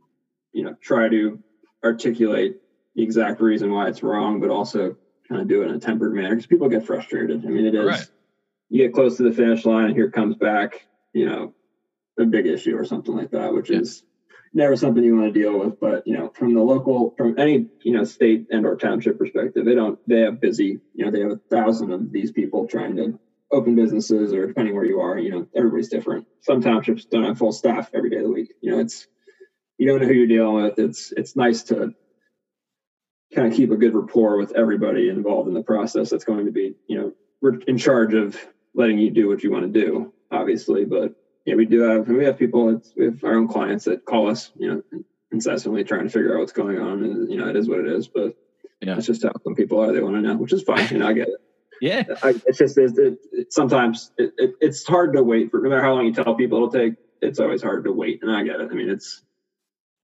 you 0.51 0.63
know, 0.63 0.75
try 0.81 1.09
to 1.09 1.39
articulate 1.83 2.57
the 2.95 3.01
exact 3.01 3.41
reason 3.41 3.71
why 3.71 3.87
it's 3.87 4.03
wrong, 4.03 4.39
but 4.39 4.51
also 4.51 4.95
kind 5.27 5.41
of 5.41 5.47
do 5.47 5.63
it 5.63 5.69
in 5.69 5.75
a 5.75 5.79
tempered 5.79 6.13
manner 6.13 6.29
because 6.29 6.45
people 6.45 6.69
get 6.69 6.85
frustrated. 6.85 7.43
I 7.43 7.49
mean, 7.49 7.65
it 7.65 7.73
is 7.73 7.85
right. 7.85 8.07
you 8.69 8.83
get 8.83 8.93
close 8.93 9.17
to 9.17 9.23
the 9.23 9.33
finish 9.33 9.65
line 9.65 9.85
and 9.85 9.95
here 9.95 10.11
comes 10.11 10.35
back, 10.35 10.85
you 11.11 11.25
know, 11.25 11.53
a 12.19 12.25
big 12.25 12.45
issue 12.45 12.77
or 12.77 12.85
something 12.85 13.15
like 13.15 13.31
that, 13.31 13.51
which 13.51 13.71
yeah. 13.71 13.79
is 13.79 14.03
never 14.53 14.75
something 14.75 15.03
you 15.03 15.17
want 15.17 15.33
to 15.33 15.39
deal 15.39 15.57
with. 15.57 15.79
But 15.79 16.05
you 16.05 16.15
know, 16.15 16.29
from 16.29 16.53
the 16.53 16.61
local, 16.61 17.15
from 17.17 17.39
any 17.39 17.65
you 17.81 17.93
know 17.93 18.03
state 18.03 18.45
and 18.51 18.63
or 18.63 18.75
township 18.75 19.17
perspective, 19.17 19.65
they 19.65 19.73
don't 19.73 19.97
they 20.07 20.19
have 20.19 20.39
busy, 20.39 20.81
you 20.93 21.03
know, 21.03 21.09
they 21.09 21.21
have 21.21 21.31
a 21.31 21.41
thousand 21.49 21.91
of 21.91 22.11
these 22.11 22.31
people 22.31 22.67
trying 22.67 22.95
to 22.97 23.19
open 23.53 23.75
businesses 23.75 24.33
or 24.33 24.47
depending 24.47 24.75
where 24.75 24.85
you 24.85 24.99
are, 24.99 25.17
you 25.17 25.31
know, 25.31 25.47
everybody's 25.55 25.89
different. 25.89 26.27
Some 26.41 26.61
townships 26.61 27.05
don't 27.05 27.23
have 27.23 27.37
full 27.37 27.51
staff 27.51 27.91
every 27.93 28.09
day 28.09 28.17
of 28.17 28.23
the 28.23 28.31
week. 28.31 28.53
You 28.61 28.71
know, 28.71 28.79
it's 28.79 29.07
you 29.77 29.87
don't 29.87 30.01
know 30.01 30.07
who 30.07 30.13
you're 30.13 30.27
dealing 30.27 30.63
with. 30.63 30.79
It's 30.79 31.11
it's 31.15 31.35
nice 31.35 31.63
to 31.63 31.93
kind 33.33 33.47
of 33.47 33.53
keep 33.53 33.71
a 33.71 33.77
good 33.77 33.95
rapport 33.95 34.37
with 34.37 34.53
everybody 34.55 35.09
involved 35.09 35.47
in 35.47 35.53
the 35.53 35.63
process 35.63 36.09
that's 36.09 36.25
going 36.25 36.45
to 36.45 36.51
be, 36.51 36.75
you 36.87 36.97
know, 36.97 37.13
we're 37.41 37.59
in 37.61 37.77
charge 37.77 38.13
of 38.13 38.37
letting 38.75 38.97
you 38.97 39.11
do 39.11 39.27
what 39.27 39.43
you 39.43 39.51
want 39.51 39.71
to 39.71 39.81
do, 39.81 40.13
obviously. 40.31 40.85
But 40.85 41.15
yeah, 41.45 41.55
we 41.55 41.65
do 41.65 41.81
have 41.81 42.07
we 42.07 42.25
have 42.25 42.37
people 42.37 42.81
we 42.95 43.05
have 43.05 43.23
our 43.23 43.35
own 43.35 43.47
clients 43.47 43.85
that 43.85 44.05
call 44.05 44.29
us, 44.29 44.51
you 44.55 44.69
know, 44.69 45.03
incessantly 45.31 45.83
trying 45.83 46.03
to 46.03 46.09
figure 46.09 46.35
out 46.35 46.39
what's 46.39 46.53
going 46.53 46.79
on. 46.79 47.03
And 47.03 47.31
you 47.31 47.37
know, 47.37 47.49
it 47.49 47.55
is 47.55 47.67
what 47.67 47.79
it 47.79 47.87
is. 47.87 48.07
But 48.07 48.35
yeah, 48.81 48.97
it's 48.97 49.07
just 49.07 49.23
how 49.23 49.31
some 49.43 49.55
people 49.55 49.79
are. 49.81 49.91
They 49.91 50.01
want 50.01 50.15
to 50.15 50.21
know, 50.21 50.35
which 50.37 50.53
is 50.53 50.63
fine. 50.63 50.87
You 50.89 50.99
know, 50.99 51.07
I 51.07 51.13
get 51.13 51.29
it. 51.29 51.35
Yeah, 51.81 52.03
I, 52.21 52.35
it's 52.45 52.57
just 52.57 52.77
it, 52.77 52.91
it, 52.97 53.53
sometimes 53.53 54.11
it, 54.17 54.55
it's 54.61 54.85
hard 54.85 55.13
to 55.13 55.23
wait 55.23 55.51
for 55.51 55.61
no 55.61 55.69
matter 55.69 55.81
how 55.81 55.93
long 55.93 56.05
you 56.05 56.13
tell 56.13 56.35
people 56.35 56.57
it'll 56.57 56.71
take. 56.71 56.95
It's 57.21 57.39
always 57.39 57.61
hard 57.61 57.85
to 57.85 57.91
wait, 57.91 58.21
and 58.21 58.31
I 58.31 58.43
get 58.43 58.59
it. 58.59 58.69
I 58.71 58.73
mean, 58.73 58.89
it's 58.89 59.21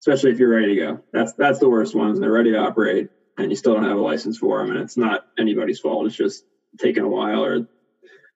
especially 0.01 0.31
if 0.31 0.39
you're 0.39 0.49
ready 0.49 0.75
to 0.75 0.81
go. 0.81 0.99
That's 1.11 1.33
that's 1.33 1.59
the 1.59 1.69
worst 1.69 1.95
ones. 1.95 2.19
They're 2.19 2.31
ready 2.31 2.51
to 2.51 2.59
operate, 2.59 3.09
and 3.37 3.49
you 3.49 3.55
still 3.55 3.73
don't 3.73 3.83
have 3.83 3.97
a 3.97 4.01
license 4.01 4.37
for 4.37 4.59
them, 4.59 4.71
and 4.71 4.79
it's 4.79 4.97
not 4.97 5.25
anybody's 5.37 5.79
fault. 5.79 6.05
It's 6.07 6.15
just 6.15 6.43
taking 6.79 7.03
a 7.03 7.09
while, 7.09 7.43
or 7.43 7.67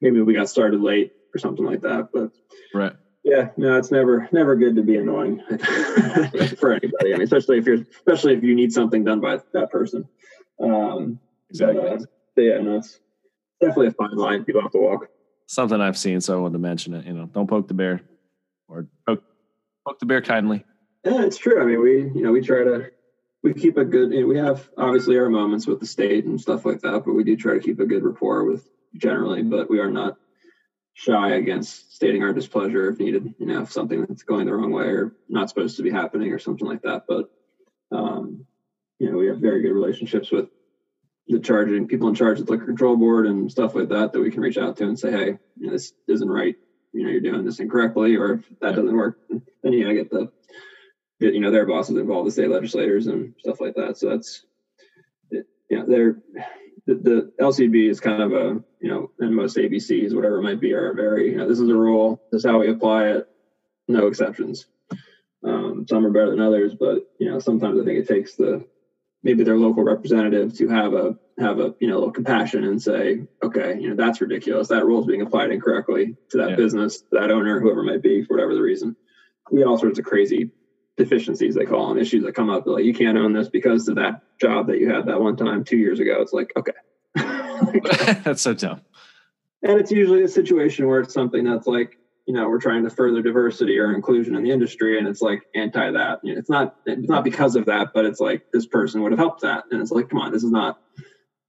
maybe 0.01 0.21
we 0.21 0.33
got 0.33 0.49
started 0.49 0.81
late 0.81 1.13
or 1.33 1.39
something 1.39 1.65
like 1.65 1.81
that. 1.81 2.09
But 2.13 2.31
right. 2.73 2.93
Yeah, 3.23 3.49
no, 3.55 3.77
it's 3.77 3.91
never 3.91 4.27
never 4.33 4.55
good 4.57 4.75
to 4.75 4.83
be 4.83 4.97
annoying 4.97 5.41
for 6.57 6.73
anybody. 6.73 7.13
I 7.13 7.17
mean, 7.17 7.21
especially 7.21 7.57
if 7.57 7.65
you're 7.65 7.85
especially 7.95 8.33
if 8.33 8.43
you 8.43 8.53
need 8.53 8.73
something 8.73 9.05
done 9.05 9.21
by 9.21 9.39
that 9.53 9.71
person. 9.71 10.09
Um, 10.61 11.19
exactly. 11.49 11.81
But, 11.81 12.01
uh, 12.01 12.05
yeah, 12.35 12.57
no, 12.59 12.77
it's 12.77 12.99
definitely 13.67 13.87
a 13.87 13.91
fine 13.91 14.15
line 14.15 14.43
people 14.43 14.61
have 14.61 14.71
to 14.71 14.79
walk. 14.79 15.07
Something 15.47 15.81
I've 15.81 15.97
seen, 15.97 16.21
so 16.21 16.37
I 16.37 16.41
wanted 16.41 16.53
to 16.53 16.59
mention 16.59 16.93
it. 16.93 17.05
You 17.05 17.13
know, 17.13 17.25
don't 17.25 17.47
poke 17.47 17.67
the 17.67 17.73
bear, 17.73 18.01
or 18.67 18.87
poke, 19.05 19.23
poke 19.85 19.99
the 19.99 20.05
bear 20.05 20.21
kindly. 20.21 20.63
Yeah, 21.03 21.23
it's 21.23 21.37
true. 21.37 21.61
I 21.61 21.65
mean, 21.65 21.81
we 21.81 22.01
you 22.01 22.23
know 22.23 22.31
we 22.31 22.41
try 22.41 22.63
to 22.63 22.91
we 23.43 23.53
keep 23.53 23.77
a 23.77 23.85
good. 23.85 24.11
You 24.11 24.21
know, 24.21 24.27
we 24.27 24.37
have 24.37 24.69
obviously 24.77 25.17
our 25.17 25.29
moments 25.29 25.67
with 25.67 25.79
the 25.79 25.85
state 25.85 26.25
and 26.25 26.39
stuff 26.39 26.65
like 26.65 26.81
that, 26.81 27.03
but 27.05 27.13
we 27.13 27.23
do 27.23 27.35
try 27.35 27.53
to 27.53 27.59
keep 27.59 27.79
a 27.79 27.85
good 27.85 28.03
rapport 28.03 28.45
with 28.45 28.67
generally. 28.95 29.43
But 29.43 29.69
we 29.69 29.79
are 29.79 29.91
not 29.91 30.17
shy 30.93 31.31
against 31.31 31.95
stating 31.95 32.23
our 32.23 32.33
displeasure 32.33 32.89
if 32.89 32.99
needed. 32.99 33.33
You 33.37 33.47
know, 33.47 33.61
if 33.63 33.71
something 33.71 34.01
that's 34.01 34.23
going 34.23 34.45
the 34.45 34.53
wrong 34.53 34.71
way 34.71 34.85
or 34.85 35.15
not 35.27 35.49
supposed 35.49 35.75
to 35.77 35.83
be 35.83 35.91
happening 35.91 36.31
or 36.31 36.39
something 36.39 36.67
like 36.67 36.81
that. 36.83 37.03
But 37.07 37.29
um, 37.91 38.45
you 38.99 39.11
know, 39.11 39.17
we 39.17 39.27
have 39.27 39.39
very 39.39 39.61
good 39.61 39.73
relationships 39.73 40.31
with 40.31 40.49
the 41.27 41.39
charging 41.39 41.87
people 41.87 42.09
in 42.09 42.15
charge 42.15 42.39
of 42.39 42.45
the 42.45 42.51
liquor 42.51 42.65
control 42.65 42.97
board 42.97 43.27
and 43.27 43.51
stuff 43.51 43.75
like 43.75 43.89
that 43.89 44.11
that 44.11 44.19
we 44.19 44.31
can 44.31 44.41
reach 44.41 44.57
out 44.57 44.77
to 44.77 44.83
and 44.83 44.99
say, 44.99 45.11
hey, 45.11 45.37
you 45.57 45.67
know, 45.67 45.71
this 45.71 45.93
isn't 46.07 46.29
right. 46.29 46.55
You 46.91 47.03
know, 47.03 47.09
you're 47.09 47.21
doing 47.21 47.45
this 47.45 47.59
incorrectly, 47.59 48.15
or 48.17 48.33
if 48.33 48.59
that 48.59 48.75
doesn't 48.75 48.95
work, 48.95 49.19
then 49.29 49.73
you 49.73 49.87
know, 49.87 49.93
get 49.93 50.11
the, 50.11 50.31
get, 51.19 51.33
you 51.33 51.39
know, 51.39 51.49
their 51.51 51.65
bosses 51.65 51.97
involved, 51.97 52.27
the 52.27 52.31
state 52.31 52.49
legislators 52.49 53.07
and 53.07 53.33
stuff 53.39 53.61
like 53.61 53.75
that. 53.75 53.97
So 53.97 54.09
that's, 54.09 54.45
it, 55.31 55.47
you 55.69 55.79
know, 55.79 55.85
they're 55.87 56.17
the, 56.85 56.95
the 56.95 57.31
LCB 57.39 57.89
is 57.89 57.99
kind 57.99 58.21
of 58.21 58.33
a, 58.33 58.61
you 58.81 58.89
know, 58.89 59.11
and 59.19 59.35
most 59.35 59.57
ABCs, 59.57 60.13
whatever 60.13 60.39
it 60.39 60.43
might 60.43 60.59
be, 60.59 60.73
are 60.73 60.93
very, 60.93 61.31
you 61.31 61.37
know, 61.37 61.47
this 61.47 61.59
is 61.59 61.69
a 61.69 61.75
rule, 61.75 62.21
this 62.31 62.39
is 62.39 62.45
how 62.45 62.59
we 62.59 62.69
apply 62.69 63.07
it, 63.07 63.27
no 63.87 64.07
exceptions. 64.07 64.65
Um, 65.43 65.85
some 65.87 66.05
are 66.05 66.11
better 66.11 66.31
than 66.31 66.41
others, 66.41 66.73
but 66.73 67.11
you 67.19 67.29
know, 67.29 67.39
sometimes 67.39 67.79
I 67.79 67.85
think 67.85 67.99
it 67.99 68.07
takes 68.07 68.35
the 68.35 68.65
maybe 69.23 69.43
their 69.43 69.57
local 69.57 69.83
representative 69.83 70.55
to 70.57 70.67
have 70.67 70.93
a 70.93 71.17
have 71.39 71.59
a 71.59 71.73
you 71.79 71.87
know 71.87 71.95
a 71.95 71.99
little 71.99 72.11
compassion 72.11 72.63
and 72.63 72.81
say, 72.81 73.25
okay, 73.41 73.77
you 73.79 73.89
know 73.89 73.95
that's 73.95 74.21
ridiculous. 74.21 74.67
That 74.67 74.85
rule 74.85 75.01
is 75.01 75.07
being 75.07 75.21
applied 75.21 75.51
incorrectly 75.51 76.15
to 76.29 76.37
that 76.37 76.51
yeah. 76.51 76.55
business, 76.55 77.03
that 77.11 77.31
owner, 77.31 77.59
whoever 77.59 77.81
it 77.81 77.85
might 77.85 78.01
be, 78.01 78.23
for 78.23 78.35
whatever 78.35 78.53
the 78.53 78.61
reason. 78.61 78.95
We 79.51 79.63
all 79.63 79.77
sorts 79.77 79.99
of 79.99 80.05
crazy 80.05 80.51
deficiencies 80.95 81.55
they 81.55 81.65
call 81.65 81.89
them 81.89 81.97
issues 81.97 82.23
that 82.23 82.35
come 82.35 82.49
up. 82.49 82.67
Like 82.67 82.85
you 82.85 82.93
can't 82.93 83.17
own 83.17 83.33
this 83.33 83.49
because 83.49 83.87
of 83.87 83.95
that 83.95 84.21
job 84.39 84.67
that 84.67 84.79
you 84.79 84.91
had 84.91 85.07
that 85.07 85.19
one 85.19 85.35
time 85.35 85.63
two 85.63 85.77
years 85.77 85.99
ago. 85.99 86.21
It's 86.21 86.33
like 86.33 86.51
okay, 86.55 86.73
that's 88.23 88.41
so 88.41 88.53
dumb. 88.53 88.81
And 89.63 89.79
it's 89.79 89.91
usually 89.91 90.23
a 90.23 90.27
situation 90.27 90.87
where 90.87 90.99
it's 90.99 91.13
something 91.13 91.45
that's 91.45 91.67
like 91.67 91.97
you 92.25 92.33
know 92.33 92.47
we're 92.47 92.59
trying 92.59 92.83
to 92.83 92.89
further 92.89 93.21
diversity 93.21 93.77
or 93.79 93.93
inclusion 93.93 94.35
in 94.35 94.43
the 94.43 94.51
industry 94.51 94.97
and 94.97 95.07
it's 95.07 95.21
like 95.21 95.43
anti 95.55 95.91
that. 95.91 96.19
You 96.23 96.33
know, 96.33 96.39
it's 96.39 96.49
not 96.49 96.75
it's 96.85 97.09
not 97.09 97.23
because 97.23 97.55
of 97.55 97.65
that 97.65 97.91
but 97.93 98.05
it's 98.05 98.19
like 98.19 98.51
this 98.51 98.65
person 98.65 99.01
would 99.01 99.11
have 99.11 99.19
helped 99.19 99.41
that. 99.41 99.65
And 99.71 99.81
it's 99.81 99.91
like 99.91 100.09
come 100.09 100.19
on 100.19 100.31
this 100.31 100.43
is 100.43 100.51
not 100.51 100.79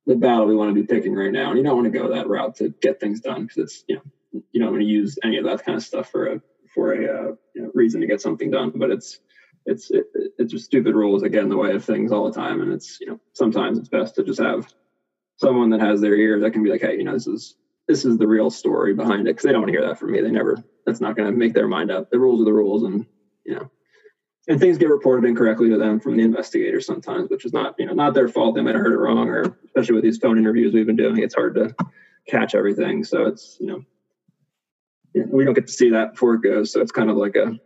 the 0.07 0.17
battle 0.17 0.47
we 0.47 0.57
want 0.57 0.75
to 0.75 0.81
be 0.81 0.87
picking 0.87 1.15
right 1.15 1.33
now 1.33 1.49
and 1.51 1.59
you 1.59 1.65
don't 1.65 1.77
want 1.77 1.93
to 1.93 1.99
go 1.99 2.13
that 2.15 2.29
route 2.29 2.57
to 2.57 2.69
get 2.81 3.01
things 3.01 3.21
done 3.21 3.43
because 3.43 3.59
it's 3.59 3.85
you 3.89 3.97
know 3.97 4.43
you 4.53 4.61
don't 4.61 4.73
want 4.73 4.83
to 4.83 4.89
use 4.89 5.19
any 5.23 5.39
of 5.39 5.45
that 5.45 5.65
kind 5.65 5.77
of 5.77 5.85
stuff 5.85 6.11
for 6.11 6.27
a 6.27 6.41
for 6.75 6.93
a 6.93 6.97
uh, 6.97 7.35
you 7.55 7.63
know, 7.63 7.71
reason 7.73 8.01
to 8.01 8.07
get 8.07 8.21
something 8.21 8.51
done. 8.51 8.73
But 8.75 8.91
it's 8.91 9.21
it's 9.67 9.91
it, 9.91 10.07
it's 10.39 10.53
just 10.53 10.65
stupid 10.67 10.95
rules 10.95 11.23
that 11.23 11.31
get 11.31 11.43
in 11.43 11.49
the 11.49 11.57
way 11.57 11.73
of 11.73 11.85
things 11.85 12.13
all 12.13 12.31
the 12.31 12.39
time 12.39 12.61
and 12.61 12.73
it's 12.73 13.01
you 13.01 13.07
know 13.07 13.21
sometimes 13.33 13.79
it's 13.79 13.89
best 13.89 14.15
to 14.15 14.23
just 14.23 14.41
have 14.41 14.67
someone 15.37 15.71
that 15.71 15.81
has 15.81 16.01
their 16.01 16.15
ear 16.15 16.41
that 16.41 16.53
can 16.53 16.63
be 16.63 16.71
like 16.71 16.83
hey 16.83 16.97
you 16.97 17.05
know 17.05 17.13
this 17.13 17.27
is 17.27 17.57
this 17.87 18.05
is 18.05 18.19
the 18.19 18.27
real 18.27 18.51
story 18.51 18.95
behind 18.95 19.23
it 19.23 19.33
because 19.33 19.45
they 19.45 19.53
don't 19.53 19.63
want 19.63 19.73
to 19.73 19.79
hear 19.79 19.87
that 19.87 19.99
from 19.99 20.13
me. 20.13 20.21
They 20.21 20.31
never. 20.31 20.63
That's 20.87 21.01
not 21.01 21.17
going 21.17 21.31
to 21.31 21.37
make 21.37 21.55
their 21.55 21.69
mind 21.69 21.91
up. 21.91 22.11
The 22.11 22.19
rules 22.19 22.41
are 22.41 22.45
the 22.45 22.53
rules, 22.53 22.83
and 22.83 23.07
you 23.45 23.55
know, 23.55 23.71
and 24.49 24.61
things 24.61 24.79
get 24.79 24.89
reported 24.89 25.29
incorrectly 25.29 25.69
to 25.71 25.79
them 25.79 26.01
from 26.01 26.17
the 26.17 26.23
investigators 26.23 26.87
sometimes, 26.87 27.31
which 27.31 27.45
is 27.45 27.53
not 27.53 27.75
you 27.79 27.87
know 27.87 27.93
not 27.93 28.15
their 28.15 28.29
fault. 28.29 28.55
They 28.55 28.63
might 28.63 28.75
have 28.75 28.83
heard 28.83 28.93
it 28.93 28.99
wrong, 28.99 29.29
or 29.29 29.57
especially 29.65 29.95
with 29.95 30.05
these 30.05 30.19
phone 30.19 30.39
interviews 30.39 30.73
we've 30.73 30.87
been 30.87 30.97
doing, 30.97 31.19
it's 31.19 31.35
hard 31.35 31.55
to 31.57 31.75
catch 32.29 32.55
everything. 32.55 33.05
So 33.05 33.27
it's 33.27 33.57
you 33.61 33.67
know, 33.67 35.27
we 35.31 35.45
don't 35.45 35.55
get 35.55 35.67
to 35.67 35.73
see 35.73 35.91
that 35.91 36.13
before 36.13 36.35
it 36.35 36.43
goes. 36.43 36.73
So 36.73 36.81
it's 36.81 36.93
kind 36.93 37.11
of 37.11 37.17
like 37.17 37.37
a 37.37 37.59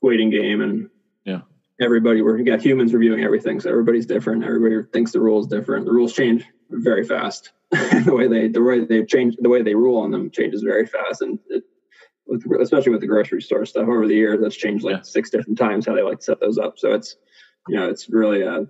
waiting 0.00 0.30
game, 0.30 0.60
and 0.62 0.88
yeah, 1.24 1.42
everybody 1.80 2.22
we're 2.22 2.38
you 2.38 2.44
got 2.44 2.60
humans 2.60 2.92
reviewing 2.92 3.22
everything, 3.22 3.60
so 3.60 3.70
everybody's 3.70 4.06
different. 4.06 4.42
Everybody 4.42 4.88
thinks 4.92 5.12
the 5.12 5.20
rules 5.20 5.46
different. 5.46 5.86
The 5.86 5.92
rules 5.92 6.12
change 6.12 6.44
very 6.70 7.04
fast. 7.04 7.52
the 7.70 8.14
way 8.14 8.26
they 8.26 8.48
the 8.48 8.62
way 8.62 8.84
they 8.84 9.04
change 9.04 9.36
the 9.38 9.48
way 9.48 9.62
they 9.62 9.74
rule 9.74 10.00
on 10.00 10.10
them 10.10 10.30
changes 10.30 10.62
very 10.62 10.86
fast, 10.86 11.22
and 11.22 11.38
it, 11.48 11.62
with, 12.26 12.44
especially 12.60 12.92
with 12.92 13.00
the 13.00 13.06
grocery 13.06 13.42
store 13.42 13.64
stuff 13.64 13.88
over 13.88 14.06
the 14.08 14.14
years, 14.14 14.40
that's 14.40 14.56
changed 14.56 14.84
like 14.84 14.96
yeah. 14.96 15.02
six 15.02 15.30
different 15.30 15.58
times 15.58 15.86
how 15.86 15.94
they 15.94 16.02
like 16.02 16.18
to 16.18 16.24
set 16.24 16.40
those 16.40 16.58
up. 16.58 16.78
So 16.78 16.92
it's 16.92 17.16
you 17.68 17.76
know, 17.76 17.88
it's 17.88 18.08
really 18.08 18.42
uh, 18.42 18.62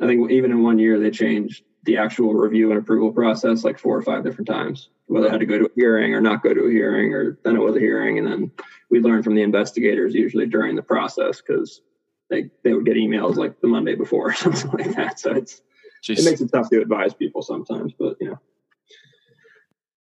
I 0.00 0.06
think 0.06 0.30
even 0.30 0.50
in 0.50 0.62
one 0.62 0.78
year 0.78 0.98
they 0.98 1.10
changed 1.10 1.62
the 1.84 1.96
actual 1.98 2.34
review 2.34 2.70
and 2.70 2.78
approval 2.78 3.12
process 3.12 3.64
like 3.64 3.78
four 3.78 3.96
or 3.96 4.02
five 4.02 4.24
different 4.24 4.48
times. 4.48 4.90
Whether 5.06 5.28
it 5.28 5.32
had 5.32 5.40
to 5.40 5.46
go 5.46 5.58
to 5.58 5.66
a 5.66 5.74
hearing 5.76 6.14
or 6.14 6.20
not 6.20 6.42
go 6.42 6.52
to 6.52 6.66
a 6.66 6.70
hearing, 6.70 7.14
or 7.14 7.38
then 7.44 7.56
it 7.56 7.60
was 7.60 7.76
a 7.76 7.80
hearing, 7.80 8.18
and 8.18 8.26
then 8.26 8.50
we 8.90 9.00
learned 9.00 9.24
from 9.24 9.36
the 9.36 9.42
investigators 9.42 10.14
usually 10.14 10.46
during 10.46 10.74
the 10.74 10.82
process 10.82 11.40
because 11.40 11.80
they 12.28 12.50
they 12.64 12.74
would 12.74 12.84
get 12.84 12.96
emails 12.96 13.36
like 13.36 13.60
the 13.60 13.68
Monday 13.68 13.94
before 13.94 14.30
or 14.30 14.34
something 14.34 14.70
like 14.70 14.96
that. 14.96 15.20
So 15.20 15.32
it's 15.32 15.62
Jeez. 16.06 16.20
it 16.20 16.24
makes 16.24 16.40
it 16.40 16.50
tough 16.52 16.70
to 16.70 16.80
advise 16.80 17.14
people 17.14 17.42
sometimes, 17.42 17.92
but 17.98 18.16
you 18.20 18.30
know, 18.30 18.38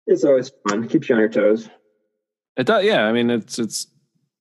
it's 0.06 0.24
always 0.24 0.50
fun. 0.68 0.88
Keeps 0.88 1.08
you 1.08 1.14
on 1.14 1.20
your 1.20 1.28
toes. 1.28 1.68
It 2.56 2.66
does, 2.66 2.84
yeah. 2.84 3.04
I 3.04 3.12
mean, 3.12 3.30
it's 3.30 3.58
it's 3.58 3.86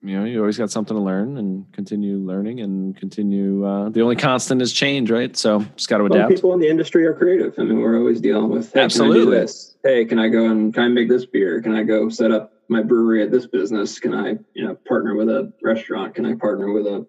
you 0.02 0.18
know 0.18 0.26
you 0.26 0.40
always 0.40 0.58
got 0.58 0.72
something 0.72 0.96
to 0.98 1.02
learn 1.02 1.38
and 1.38 1.72
continue 1.74 2.18
learning 2.18 2.62
and 2.62 2.98
continue 2.98 3.64
uh, 3.64 3.90
the 3.90 4.02
only 4.02 4.16
constant 4.16 4.62
is 4.62 4.74
change 4.74 5.12
right? 5.12 5.38
So 5.38 5.60
just 5.76 5.90
got 5.90 6.00
to 6.00 6.06
adapt. 6.06 6.34
people 6.34 6.54
in 6.54 6.60
the 6.60 6.68
industry 6.68 7.06
are 7.06 7.14
creative. 7.14 7.54
I 7.60 7.64
mean 7.64 7.80
we're 7.80 7.98
always 7.98 8.20
dealing 8.20 8.50
with 8.50 8.74
hey, 8.74 8.82
absolutely 8.82 9.20
can 9.20 9.28
I 9.28 9.32
do 9.32 9.40
this? 9.42 9.76
Hey 9.84 10.06
can 10.06 10.20
i 10.20 10.28
go 10.28 10.46
and 10.46 10.74
can 10.74 10.84
i 10.84 10.88
make 10.88 11.10
this 11.10 11.26
beer? 11.26 11.62
Can 11.62 11.76
i 11.76 11.84
go 11.84 12.10
set 12.10 12.32
up 12.32 12.54
my 12.68 12.82
brewery 12.82 13.22
at 13.22 13.32
this 13.32 13.46
business? 13.46 14.00
Can 14.00 14.14
i 14.14 14.38
you 14.56 14.66
know 14.66 14.76
partner 14.88 15.16
with 15.16 15.30
a 15.30 15.54
restaurant? 15.62 16.16
Can 16.16 16.26
i 16.26 16.34
partner 16.34 16.72
with 16.72 16.88
a 16.88 17.06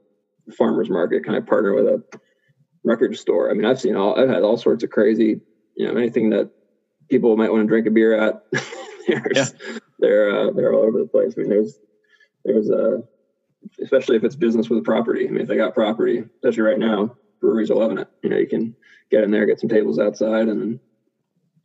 farmers 0.54 0.90
market? 0.90 1.24
Can 1.24 1.34
i 1.34 1.40
partner 1.40 1.74
with 1.74 1.86
a 1.86 2.02
record 2.84 3.16
store 3.16 3.50
i 3.50 3.54
mean 3.54 3.64
i've 3.64 3.80
seen 3.80 3.96
all 3.96 4.18
i've 4.18 4.28
had 4.28 4.42
all 4.42 4.56
sorts 4.56 4.82
of 4.82 4.90
crazy 4.90 5.40
you 5.76 5.86
know 5.86 5.96
anything 5.98 6.30
that 6.30 6.50
people 7.08 7.36
might 7.36 7.50
want 7.50 7.62
to 7.62 7.68
drink 7.68 7.86
a 7.86 7.90
beer 7.90 8.18
at 8.18 8.42
yeah. 9.08 9.46
they're 9.98 10.30
uh, 10.30 10.50
they're 10.52 10.72
all 10.74 10.82
over 10.82 10.98
the 10.98 11.06
place 11.06 11.34
i 11.36 11.40
mean 11.40 11.50
there's 11.50 11.78
there's 12.44 12.70
a 12.70 13.02
especially 13.82 14.16
if 14.16 14.24
it's 14.24 14.36
business 14.36 14.68
with 14.68 14.80
a 14.80 14.82
property. 14.82 15.26
I 15.26 15.30
mean, 15.30 15.42
if 15.42 15.48
they 15.48 15.56
got 15.56 15.74
property, 15.74 16.24
especially 16.36 16.62
right 16.62 16.78
now, 16.78 17.16
breweries 17.40 17.70
are 17.70 17.76
loving 17.76 17.98
it. 17.98 18.08
You 18.22 18.30
know, 18.30 18.38
you 18.38 18.46
can 18.46 18.74
get 19.10 19.24
in 19.24 19.30
there, 19.30 19.46
get 19.46 19.60
some 19.60 19.68
tables 19.68 19.98
outside, 19.98 20.48
and 20.48 20.60
then 20.60 20.80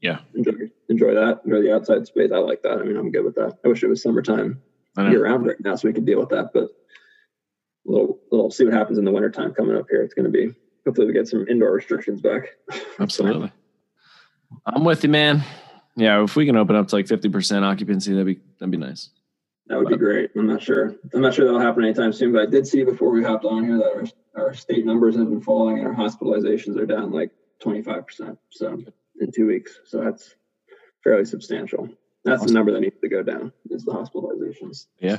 yeah, 0.02 0.20
enjoy 0.36 0.52
enjoy 0.90 1.14
that. 1.16 1.42
Enjoy 1.46 1.62
the 1.62 1.76
outside 1.76 2.06
space. 2.08 2.32
I 2.34 2.38
like 2.38 2.64
that. 2.64 2.80
I 2.80 2.84
mean, 2.84 2.98
I'm 2.98 3.12
good 3.12 3.26
with 3.26 3.36
that. 3.36 3.58
I 3.64 3.68
wish 3.68 3.84
it 3.84 3.88
was 3.88 4.02
summertime 4.02 4.62
year 4.98 5.24
round 5.24 5.46
right 5.46 5.60
now, 5.60 5.76
so 5.76 5.88
we 5.88 5.94
could 5.94 6.06
deal 6.06 6.20
with 6.20 6.30
that. 6.30 6.52
But 6.54 6.70
we'll 7.84 8.20
we'll 8.32 8.52
see 8.52 8.66
what 8.66 8.74
happens 8.74 8.98
in 8.98 9.06
the 9.06 9.12
wintertime 9.12 9.54
coming 9.54 9.78
up 9.78 9.88
here. 9.90 10.04
It's 10.04 10.14
going 10.14 10.32
to 10.32 10.32
be 10.32 10.54
hopefully 10.88 11.08
we 11.08 11.14
get 11.14 11.28
some 11.28 11.46
indoor 11.50 11.74
restrictions 11.74 12.22
back. 12.22 12.56
Absolutely. 13.00 13.52
I'm 14.66 14.86
with 14.86 15.04
you, 15.04 15.10
man. 15.10 15.44
Yeah, 15.98 16.24
if 16.24 16.36
we 16.38 16.46
can 16.46 16.56
open 16.56 16.78
up 16.78 16.88
to 16.88 16.96
like 16.96 17.08
50% 17.08 17.64
occupancy, 17.64 18.14
that'd 18.14 18.26
be 18.26 18.40
that'd 18.60 18.72
be 18.72 18.78
nice. 18.78 19.10
That 19.68 19.80
would 19.80 19.90
be 19.90 19.98
great. 19.98 20.32
I'm 20.38 20.48
not 20.48 20.62
sure. 20.62 20.96
I'm 21.14 21.20
not 21.20 21.34
sure 21.34 21.44
that'll 21.44 21.60
happen 21.60 21.84
anytime 21.84 22.14
soon, 22.14 22.32
but 22.32 22.44
I 22.44 22.46
did 22.46 22.66
see 22.66 22.86
before 22.86 23.12
we 23.12 23.22
hopped 23.22 23.44
on 23.44 23.66
here 23.66 23.78
that 23.78 24.12
our, 24.38 24.46
our 24.46 24.54
state 24.54 24.86
numbers 24.86 25.18
have 25.18 25.30
been 25.30 25.42
falling 25.42 25.80
and 25.80 25.88
our 25.88 25.94
hospitalizations 25.94 26.78
are 26.78 26.86
down 26.86 27.12
like 27.12 27.32
25%. 27.62 28.38
So 28.52 28.82
in 29.20 29.32
two 29.32 29.48
weeks. 29.48 29.80
So 29.86 30.02
that's 30.02 30.36
fairly 31.04 31.26
substantial. 31.26 31.90
That's 32.24 32.44
awesome. 32.44 32.48
the 32.48 32.54
number 32.54 32.72
that 32.72 32.80
needs 32.80 33.00
to 33.02 33.10
go 33.10 33.24
down 33.24 33.52
is 33.70 33.84
the 33.84 33.92
hospitalizations. 33.92 34.86
Yeah. 35.00 35.18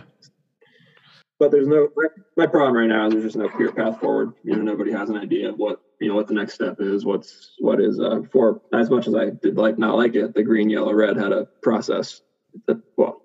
But 1.38 1.52
there's 1.52 1.68
no 1.68 1.88
my, 1.96 2.06
my 2.36 2.46
problem 2.46 2.76
right 2.76 2.88
now 2.88 3.06
is 3.06 3.12
there's 3.12 3.24
just 3.24 3.36
no 3.36 3.48
clear 3.48 3.72
path 3.72 4.00
forward. 4.00 4.32
You 4.42 4.56
know, 4.56 4.62
nobody 4.62 4.92
has 4.92 5.08
an 5.08 5.16
idea 5.16 5.50
of 5.50 5.56
what 5.56 5.80
you 6.00 6.08
know 6.08 6.14
what 6.14 6.26
the 6.26 6.34
next 6.34 6.54
step 6.54 6.76
is. 6.80 7.04
What's 7.04 7.54
what 7.58 7.80
is 7.80 8.00
uh 8.00 8.22
for 8.32 8.60
as 8.72 8.90
much 8.90 9.06
as 9.06 9.14
I 9.14 9.30
did 9.30 9.56
like 9.56 9.78
not 9.78 9.96
like 9.96 10.14
it, 10.14 10.34
the 10.34 10.42
green, 10.42 10.68
yellow, 10.68 10.92
red 10.92 11.16
had 11.16 11.32
a 11.32 11.46
process 11.62 12.22
that 12.66 12.80
well 12.96 13.22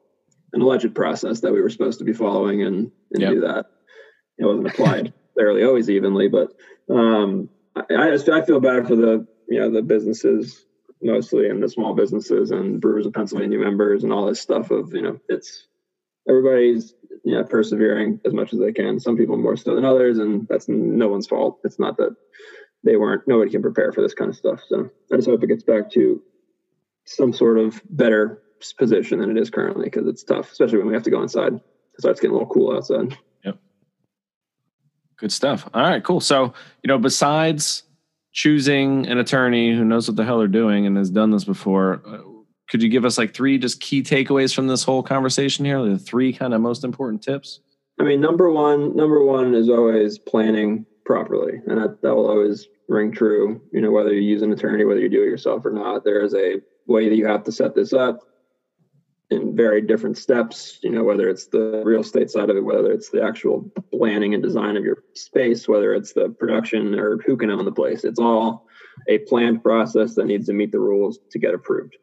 an 0.54 0.62
alleged 0.62 0.94
process 0.94 1.40
that 1.40 1.52
we 1.52 1.62
were 1.62 1.70
supposed 1.70 1.98
to 2.00 2.06
be 2.06 2.14
following 2.14 2.62
and, 2.62 2.92
and 3.12 3.22
yep. 3.22 3.32
do 3.32 3.40
that. 3.42 3.66
It 4.38 4.46
wasn't 4.46 4.68
applied 4.68 5.14
fairly 5.36 5.64
always 5.64 5.90
evenly, 5.90 6.28
but 6.28 6.54
um, 6.90 7.50
I, 7.76 7.84
I, 7.98 8.12
just 8.12 8.30
I 8.30 8.44
feel 8.44 8.60
bad 8.60 8.88
for 8.88 8.96
the 8.96 9.26
you 9.48 9.60
know 9.60 9.72
the 9.72 9.82
businesses 9.82 10.66
mostly 11.02 11.50
and 11.50 11.62
the 11.62 11.70
small 11.70 11.94
businesses 11.94 12.52
and 12.52 12.80
Brewers 12.80 13.06
of 13.06 13.14
Pennsylvania 13.14 13.60
members 13.60 14.04
and 14.04 14.14
all 14.14 14.28
this 14.28 14.40
stuff 14.40 14.72
of 14.72 14.94
you 14.94 15.02
know 15.02 15.20
it's 15.28 15.68
everybody's 16.30 16.94
you 17.24 17.36
know 17.36 17.44
persevering 17.44 18.20
as 18.26 18.34
much 18.34 18.54
as 18.54 18.60
they 18.60 18.72
can. 18.72 19.00
Some 19.00 19.18
people 19.18 19.38
more 19.38 19.58
so 19.58 19.76
than 19.76 19.86
others, 19.86 20.20
and 20.20 20.48
that's 20.48 20.68
no 20.68 21.08
one's 21.08 21.28
fault. 21.28 21.60
It's 21.64 21.80
not 21.80 21.98
that 21.98 22.16
they 22.84 22.98
weren't. 22.98 23.28
Nobody 23.28 23.52
can 23.52 23.62
prepare 23.62 23.92
for 23.92 24.02
this 24.02 24.14
kind 24.14 24.30
of 24.30 24.36
stuff. 24.36 24.62
So 24.68 24.90
I 25.12 25.16
just 25.16 25.28
hope 25.28 25.44
it 25.44 25.48
gets 25.48 25.64
back 25.64 25.92
to 25.92 26.22
some 27.06 27.34
sort 27.34 27.58
of 27.58 27.82
better 27.90 28.42
position 28.78 29.20
than 29.20 29.30
it 29.30 29.38
is 29.38 29.50
currently 29.50 29.86
because 29.86 30.08
it's 30.08 30.24
tough, 30.24 30.52
especially 30.52 30.78
when 30.78 30.88
we 30.88 30.94
have 30.94 31.04
to 31.04 31.10
go 31.10 31.22
inside. 31.22 31.54
It 31.54 32.00
starts 32.00 32.20
getting 32.20 32.36
a 32.36 32.40
little 32.40 32.54
cool 32.54 32.76
outside. 32.76 33.18
Yep. 33.44 33.58
Good 35.18 35.32
stuff. 35.32 35.70
All 35.74 35.84
right, 35.84 36.04
cool. 36.04 36.20
So, 36.20 36.54
you 36.82 36.88
know, 36.88 36.98
besides 36.98 37.84
choosing 38.32 39.06
an 39.08 39.18
attorney 39.20 39.76
who 39.76 39.84
knows 39.84 40.08
what 40.08 40.16
the 40.16 40.24
hell 40.24 40.40
they're 40.40 40.48
doing 40.48 40.86
and 40.86 40.98
has 40.98 41.10
done 41.10 41.32
this 41.32 41.44
before, 41.44 42.02
uh, 42.08 42.20
could 42.70 42.82
you 42.82 42.90
give 42.90 43.06
us 43.06 43.18
like 43.18 43.34
three 43.34 43.58
just 43.58 43.82
key 43.82 44.02
takeaways 44.02 44.54
from 44.54 44.68
this 44.68 44.84
whole 44.84 45.04
conversation 45.04 45.66
here? 45.66 45.82
The 45.84 46.00
three 46.00 46.34
kind 46.34 46.54
of 46.54 46.62
most 46.62 46.84
important 46.84 47.22
tips? 47.22 47.60
I 48.00 48.04
mean, 48.04 48.22
number 48.22 48.52
one, 48.52 48.96
number 48.96 49.24
one 49.24 49.54
is 49.54 49.70
always 49.70 50.18
planning 50.18 50.86
properly, 51.06 51.62
and 51.68 51.78
that, 51.78 52.02
that 52.02 52.16
will 52.16 52.30
always 52.30 52.68
ring 52.90 53.12
true. 53.12 53.62
You 53.72 53.82
know, 53.82 53.92
whether 53.92 54.14
you 54.14 54.22
use 54.22 54.42
an 54.42 54.52
attorney, 54.52 54.86
whether 54.86 55.00
you 55.00 55.10
do 55.10 55.22
it 55.22 55.28
yourself 55.28 55.66
or 55.66 55.72
not, 55.72 56.04
there 56.04 56.22
is 56.22 56.34
a 56.34 56.62
way 56.88 57.10
that 57.10 57.16
you 57.16 57.28
have 57.28 57.44
to 57.44 57.52
set 57.52 57.76
this 57.76 57.94
up 57.94 58.22
in 59.30 59.56
very 59.56 59.82
different 59.82 60.18
steps, 60.18 60.80
you 60.84 60.90
know, 60.90 61.04
whether 61.04 61.30
it's 61.30 61.48
the 61.48 61.82
real 61.86 62.02
estate 62.02 62.30
side 62.30 62.50
of 62.50 62.58
it, 62.58 62.64
whether 62.64 62.92
it's 62.92 63.10
the 63.10 63.24
actual 63.24 63.70
planning 63.92 64.34
and 64.34 64.44
design 64.44 64.78
of 64.78 64.84
your 64.84 65.04
space, 65.14 65.68
whether 65.68 65.94
it's 65.94 66.14
the 66.14 66.30
production 66.30 66.96
or 66.96 67.18
who 67.26 67.36
can 67.38 67.50
own 67.50 67.66
the 67.66 67.72
place. 67.72 68.04
It's 68.04 68.20
all 68.20 68.68
a 69.08 69.20
planned 69.20 69.64
process 69.64 70.16
that 70.16 70.26
needs 70.26 70.46
to 70.48 70.54
meet 70.54 70.72
the 70.72 70.80
rules 70.80 71.20
to 71.32 71.40
get 71.40 71.54
approved. 71.54 71.96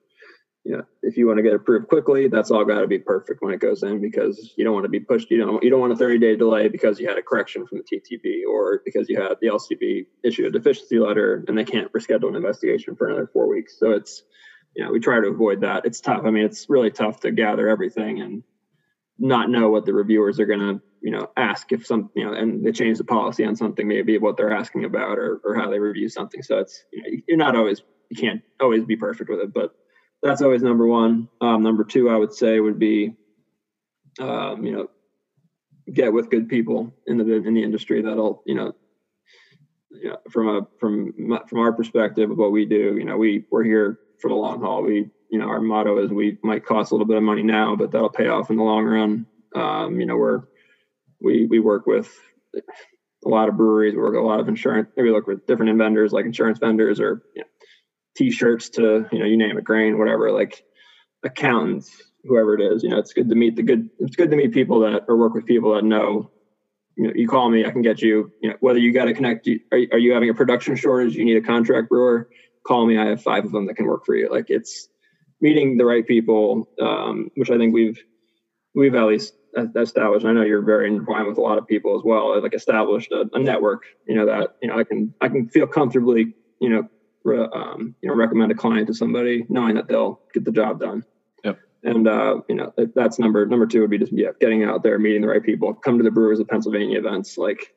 You 0.65 0.77
know, 0.77 0.83
if 1.03 1.17
you 1.17 1.27
want 1.27 1.39
to 1.39 1.43
get 1.43 1.55
approved 1.55 1.89
quickly, 1.89 2.29
that's 2.29 2.51
all 2.51 2.65
got 2.67 2.81
to 2.81 2.87
be 2.87 2.99
perfect 2.99 3.43
when 3.43 3.55
it 3.55 3.61
goes 3.61 3.83
in 3.83 4.01
because 4.01 4.53
you 4.57 4.65
don't 4.65 4.75
want 4.75 4.85
to 4.85 4.91
be 4.91 5.01
pushed. 5.01 5.31
You 5.31 5.39
don't 5.39 5.63
you 5.63 5.71
don't 5.71 5.81
want 5.81 5.93
a 5.93 5.97
30 5.97 6.19
day 6.19 6.37
delay 6.37 6.69
because 6.69 7.01
you 7.01 7.09
had 7.09 7.17
a 7.17 7.23
correction 7.23 7.67
from 7.67 7.79
the 7.79 7.85
TTB 7.85 8.43
or 8.49 8.83
because 8.85 9.09
you 9.09 9.21
had 9.21 9.37
the 9.41 9.49
LCB 9.49 10.07
issue 10.23 10.47
a 10.47 10.51
deficiency 10.51 10.99
letter 10.99 11.45
and 11.49 11.57
they 11.57 11.65
can't 11.65 11.91
reschedule 11.93 12.29
an 12.29 12.37
investigation 12.37 12.95
for 12.95 13.09
another 13.09 13.31
four 13.33 13.49
weeks. 13.49 13.79
So 13.79 13.93
it's 13.93 14.23
you 14.75 14.85
know, 14.85 14.93
we 14.93 15.01
try 15.01 15.21
to 15.21 15.29
avoid 15.29 15.63
that. 15.63 15.85
It's 15.85 16.01
tough. 16.01 16.23
I 16.25 16.31
mean, 16.31 16.45
it's 16.45 16.69
really 16.69 16.91
tough 16.91 17.21
to 17.21 17.33
gather 17.33 17.69
everything 17.69 18.21
and 18.21 18.43
not 19.19 19.51
know 19.51 19.69
what 19.71 19.85
the 19.85 19.93
reviewers 19.93 20.39
are 20.41 20.47
going 20.47 20.61
to, 20.61 20.81
you 21.03 21.11
know, 21.11 21.29
ask 21.37 21.73
if 21.73 21.87
some, 21.87 22.11
you 22.15 22.25
know, 22.25 22.33
and 22.33 22.65
they 22.65 22.73
change 22.73 22.99
the 22.99 23.05
policy 23.05 23.45
on 23.45 23.57
something, 23.57 23.87
maybe 23.87 24.19
what 24.19 24.37
they're 24.37 24.53
asking 24.53 24.85
about 24.85 25.19
or, 25.19 25.41
or 25.45 25.55
how 25.55 25.71
they 25.71 25.79
review 25.79 26.09
something. 26.09 26.43
So 26.43 26.59
it's, 26.59 26.85
you 26.93 27.03
know, 27.03 27.23
you're 27.29 27.37
not 27.37 27.57
always, 27.57 27.83
you 28.11 28.17
can't 28.17 28.43
always 28.61 28.85
be 28.85 28.97
perfect 28.97 29.29
with 29.29 29.41
it, 29.41 29.53
but 29.53 29.75
that's 30.23 30.43
always 30.43 30.63
number 30.63 30.87
one. 30.87 31.29
Um, 31.41 31.63
number 31.63 31.85
two, 31.85 32.09
I 32.11 32.17
would 32.17 32.35
say 32.35 32.61
would 32.61 32.79
be, 32.79 33.17
um, 34.19 34.65
you 34.65 34.73
know, 34.73 34.89
get 35.93 36.13
with 36.13 36.31
good 36.31 36.49
people 36.49 36.95
in 37.07 37.19
the, 37.19 37.35
in 37.35 37.55
the 37.55 37.63
industry 37.63 38.03
that'll, 38.03 38.43
you 38.47 38.55
know, 38.55 38.73
you 39.91 40.11
know, 40.11 40.19
from 40.31 40.49
a, 40.49 40.61
from, 40.79 41.13
from 41.49 41.59
our 41.59 41.73
perspective 41.73 42.31
of 42.31 42.39
what 42.39 42.53
we 42.53 42.65
do, 42.65 42.97
you 42.97 43.05
know, 43.05 43.17
we, 43.17 43.45
we're 43.51 43.65
here 43.65 43.99
for 44.21 44.29
the 44.29 44.35
long 44.35 44.61
haul. 44.61 44.83
We, 44.83 45.11
you 45.31 45.39
know, 45.39 45.49
our 45.49 45.61
motto 45.61 46.03
is 46.03 46.11
we 46.11 46.39
might 46.43 46.67
cost 46.67 46.91
a 46.91 46.95
little 46.95 47.07
bit 47.07 47.17
of 47.17 47.23
money 47.23 47.43
now, 47.43 47.77
but 47.77 47.91
that'll 47.91 48.11
pay 48.11 48.29
off 48.29 48.51
in 48.51 48.57
the 48.57 48.63
long 48.63 48.85
run. 48.85 49.27
Um, 49.55 50.01
you 50.01 50.07
know, 50.07 50.17
we're 50.17 50.43
we 51.21 51.47
we 51.47 51.61
work 51.61 51.87
with 51.87 52.13
a 52.55 53.29
lot 53.29 53.49
of 53.49 53.57
breweries. 53.57 53.95
We 53.95 54.01
work 54.01 54.13
with 54.15 54.23
a 54.23 54.27
lot 54.27 54.41
of 54.41 54.49
insurance. 54.49 54.89
Maybe 54.97 55.11
look 55.11 55.27
with 55.27 55.47
different 55.47 55.77
vendors 55.79 56.13
like 56.13 56.25
insurance 56.25 56.59
vendors 56.59 57.01
or 57.01 57.23
you 57.35 57.43
know, 57.43 57.49
t-shirts 58.25 58.69
to 58.71 59.07
you 59.13 59.19
know 59.19 59.25
you 59.25 59.37
name 59.37 59.57
it, 59.59 59.65
grain, 59.65 59.99
whatever. 59.99 60.31
Like 60.31 60.65
accountants, 61.25 61.91
whoever 62.25 62.55
it 62.55 62.61
is. 62.61 62.83
You 62.83 62.91
know, 62.91 62.99
it's 62.99 63.13
good 63.13 63.29
to 63.29 63.35
meet 63.35 63.57
the 63.57 63.63
good. 63.63 63.89
It's 63.99 64.17
good 64.17 64.31
to 64.31 64.37
meet 64.37 64.53
people 64.53 64.81
that 64.81 65.05
or 65.09 65.17
work 65.17 65.35
with 65.35 65.47
people 65.47 65.75
that 65.75 65.85
know. 65.85 66.31
You 66.97 67.07
know, 67.07 67.13
you 67.15 67.29
call 67.29 67.49
me, 67.49 67.65
I 67.65 67.71
can 67.71 67.83
get 67.83 68.03
you. 68.03 68.31
You 68.43 68.51
know, 68.51 68.57
whether 68.61 68.79
you 68.79 68.93
got 68.93 69.07
to 69.07 69.15
connect. 69.15 69.49
Are, 69.49 69.79
are 69.93 69.99
you 69.99 70.13
having 70.13 70.29
a 70.29 70.35
production 70.35 70.77
shortage? 70.77 71.15
You 71.15 71.25
need 71.25 71.37
a 71.37 71.43
contract 71.43 71.89
brewer 71.89 72.29
call 72.67 72.87
me. 72.87 72.99
I 72.99 73.07
have 73.07 73.23
five 73.23 73.45
of 73.45 73.53
them 73.53 73.67
that 73.67 73.75
can 73.75 73.87
work 73.87 74.05
for 74.05 74.15
you. 74.15 74.31
Like 74.31 74.47
it's 74.49 74.89
meeting 75.41 75.77
the 75.77 75.85
right 75.85 76.07
people, 76.07 76.69
um, 76.81 77.31
which 77.35 77.51
I 77.51 77.59
think 77.59 77.75
we've 77.75 78.03
we've 78.75 78.95
at 78.95 79.07
least 79.07 79.35
established. 79.77 80.27
I 80.27 80.33
know 80.33 80.43
you're 80.43 80.63
very 80.63 80.87
entwined 80.87 81.27
with 81.27 81.39
a 81.39 81.41
lot 81.41 81.59
of 81.59 81.67
people 81.67 81.97
as 81.99 82.05
well. 82.05 82.41
Like 82.41 82.55
established 82.55 83.11
a, 83.13 83.29
a 83.33 83.39
network. 83.39 83.85
You 84.07 84.17
know 84.17 84.27
that 84.27 84.57
you 84.63 84.69
know 84.69 84.79
I 84.79 84.85
can 84.85 85.15
I 85.21 85.29
can 85.29 85.49
feel 85.49 85.67
comfortably 85.67 86.35
you 86.61 86.69
know 86.69 86.89
um, 87.27 87.95
you 88.01 88.09
know 88.09 88.15
recommend 88.15 88.51
a 88.53 88.55
client 88.55 88.87
to 88.89 88.95
somebody 88.95 89.45
knowing 89.49 89.75
that 89.75 89.89
they'll 89.89 90.21
get 90.33 90.45
the 90.45 90.53
job 90.53 90.81
done. 90.81 91.05
Yep. 91.45 91.59
And 91.85 92.09
uh, 92.09 92.41
you 92.49 92.55
know 92.55 92.73
that's 92.95 93.19
number 93.19 93.47
number 93.47 93.67
two 93.67 93.81
would 93.81 93.91
be 93.91 93.99
just 93.99 94.13
yeah 94.13 94.31
getting 94.41 94.65
out 94.65 94.83
there, 94.83 94.99
meeting 94.99 95.23
the 95.23 95.29
right 95.29 95.43
people, 95.43 95.75
come 95.75 95.99
to 95.99 96.05
the 96.05 96.11
Brewers 96.11 96.41
of 96.41 96.49
Pennsylvania 96.49 96.99
events. 96.99 97.39
Like 97.39 97.75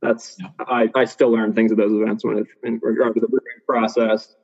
that's 0.00 0.36
yeah. 0.40 0.48
I, 0.60 0.90
I 0.94 1.04
still 1.04 1.30
learn 1.30 1.54
things 1.54 1.72
at 1.72 1.78
those 1.78 1.92
events 1.92 2.24
when 2.24 2.38
it's 2.38 2.50
in 2.62 2.78
regard 2.82 3.14
to 3.14 3.20
the 3.20 3.28
brewing 3.28 3.42
process. 3.66 4.34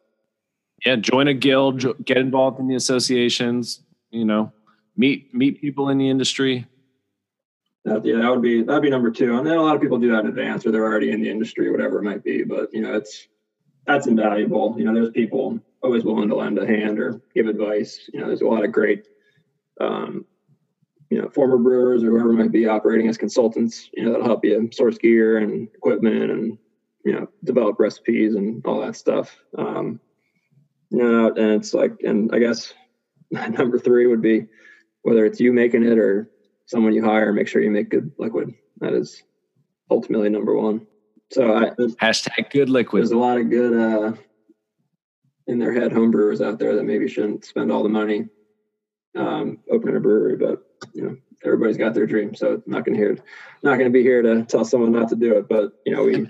Yeah, 0.85 0.97
join 0.97 1.29
a 1.29 1.35
guild, 1.35 2.05
get 2.05 2.17
involved 2.17 2.59
in 2.59 2.69
the 2.69 2.75
associations. 2.75 3.81
You 4.11 4.25
know, 4.25 4.53
meet 4.97 5.33
meet 5.33 5.61
people 5.61 5.89
in 5.89 5.99
the 5.99 6.09
industry. 6.11 6.67
that, 7.85 8.05
yeah, 8.05 8.17
that 8.17 8.31
would 8.31 8.43
be 8.43 8.63
that'd 8.63 8.83
be 8.83 8.91
number 8.91 9.11
two. 9.11 9.37
And 9.37 9.47
then 9.47 9.57
a 9.57 9.63
lot 9.63 9.77
of 9.77 9.83
people 9.83 9.99
do 9.99 10.11
that 10.11 10.21
in 10.21 10.27
advance, 10.27 10.67
or 10.67 10.73
they're 10.73 10.85
already 10.85 11.11
in 11.11 11.23
the 11.23 11.31
industry, 11.31 11.71
whatever 11.71 11.99
it 11.99 12.03
might 12.03 12.25
be. 12.25 12.43
But 12.43 12.73
you 12.73 12.81
know, 12.81 12.95
it's 12.95 13.29
that's 13.87 14.07
invaluable. 14.07 14.75
You 14.79 14.85
know, 14.85 14.95
there's 14.95 15.11
people 15.11 15.59
always 15.83 16.05
willing 16.05 16.29
to 16.29 16.37
lend 16.37 16.59
a 16.59 16.67
hand 16.67 16.99
or 16.99 17.21
give 17.35 17.47
advice. 17.47 18.09
You 18.13 18.21
know, 18.21 18.27
there's 18.27 18.41
a 18.41 18.47
lot 18.47 18.65
of 18.65 18.73
great, 18.73 19.07
um, 19.81 20.25
you 21.11 21.21
know, 21.21 21.29
former 21.29 21.59
brewers 21.59 22.03
or 22.03 22.11
whoever 22.11 22.33
might 22.33 22.53
be 22.53 22.67
operating 22.67 23.09
as 23.09 23.19
consultants. 23.19 23.91
You 23.93 24.05
know, 24.05 24.13
that'll 24.13 24.27
help 24.27 24.45
you 24.45 24.71
source 24.73 24.99
gear 24.99 25.39
and 25.39 25.69
equipment 25.75 26.31
and 26.31 26.59
you 27.05 27.13
know 27.13 27.29
develop 27.45 27.79
recipes 27.79 28.35
and 28.35 28.65
all 28.67 28.81
that 28.81 28.97
stuff. 28.97 29.37
Um, 29.57 30.01
you 30.91 30.99
know, 30.99 31.29
and 31.29 31.53
it's 31.53 31.75
like, 31.75 31.93
and 32.03 32.31
I 32.33 32.39
guess 32.39 32.73
number 33.31 33.79
three 33.79 34.07
would 34.07 34.23
be 34.23 34.47
whether 35.03 35.27
it's 35.27 35.41
you 35.41 35.53
making 35.53 35.85
it 35.85 35.99
or 35.99 36.31
someone 36.67 36.95
you 36.95 37.05
hire, 37.05 37.33
make 37.33 37.49
sure 37.49 37.61
you 37.61 37.71
make 37.71 37.91
good 37.91 38.11
liquid. 38.19 38.55
That 38.81 38.95
is 38.95 39.23
ultimately 39.91 40.31
number 40.31 40.55
one. 40.55 40.87
So 41.31 41.55
I, 41.55 41.71
hashtag 42.01 42.51
good 42.51 42.71
liquid. 42.71 43.01
There's 43.01 43.11
a 43.11 43.19
lot 43.19 43.39
of 43.39 43.51
good 43.51 43.75
uh, 43.75 44.13
in 45.47 45.59
their 45.59 45.73
head 45.73 45.93
home 45.93 46.11
brewers 46.11 46.41
out 46.41 46.59
there 46.59 46.77
that 46.77 46.85
maybe 46.85 47.09
shouldn't 47.09 47.45
spend 47.45 47.73
all 47.73 47.83
the 47.83 47.89
money 47.89 48.29
um, 49.17 49.59
opening 49.71 49.97
a 49.97 50.01
brewery, 50.01 50.37
but 50.37 50.63
you 50.93 51.03
know 51.03 51.17
everybody's 51.45 51.77
got 51.77 51.95
their 51.95 52.07
dream. 52.07 52.35
So 52.35 52.63
not 52.67 52.85
going 52.85 52.97
to 52.97 53.03
hear, 53.05 53.19
not 53.63 53.77
going 53.79 53.91
to 53.91 53.91
be 53.91 54.03
here 54.03 54.23
to 54.23 54.45
tell 54.45 54.65
someone 54.65 54.93
not 54.93 55.09
to 55.11 55.17
do 55.17 55.37
it. 55.37 55.49
But 55.49 55.73
you 55.85 55.95
know 55.95 56.05
we 56.05 56.27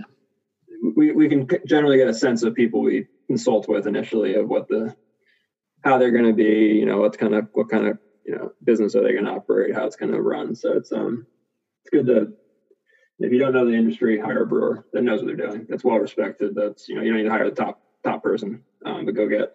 we 0.97 1.13
we 1.13 1.29
can 1.29 1.49
generally 1.67 1.97
get 1.97 2.09
a 2.09 2.15
sense 2.15 2.43
of 2.43 2.55
people 2.55 2.81
we 2.81 3.07
consult 3.27 3.69
with 3.69 3.87
initially 3.87 4.35
of 4.35 4.49
what 4.49 4.69
the 4.69 4.95
how 5.83 5.99
they're 5.99 6.11
going 6.11 6.27
to 6.27 6.33
be. 6.33 6.77
You 6.79 6.87
know 6.87 6.99
what 6.99 7.19
kind 7.19 7.35
of 7.35 7.49
what 7.53 7.71
kind 7.71 7.87
of 7.87 7.99
you 8.25 8.37
know 8.37 8.53
business 8.63 8.95
are 8.95 9.03
they 9.03 9.13
going 9.13 9.27
to 9.27 9.33
operate, 9.33 9.75
how 9.75 9.87
it's 9.87 9.97
going 9.97 10.13
to 10.13 10.21
run. 10.21 10.55
So 10.55 10.73
it's 10.73 10.93
um 10.93 11.27
it's 11.83 11.91
good 11.91 12.07
to 12.07 12.33
if 13.21 13.33
you 13.33 13.39
don't 13.39 13.53
know 13.53 13.65
the 13.65 13.77
industry, 13.77 14.19
hire 14.19 14.43
a 14.43 14.47
brewer 14.47 14.87
that 14.93 15.03
knows 15.03 15.23
what 15.23 15.27
they're 15.27 15.47
doing. 15.47 15.67
That's 15.69 15.85
well 15.85 15.99
respected. 15.99 16.55
That's 16.55 16.89
you 16.89 16.97
know 16.97 17.03
you 17.03 17.11
don't 17.11 17.19
need 17.19 17.25
to 17.25 17.31
hire 17.31 17.49
the 17.49 17.57
top 17.57 17.81
top 18.03 18.23
person, 18.23 18.63
um, 18.85 19.07
but 19.07 19.15
go 19.15 19.29
get 19.29 19.55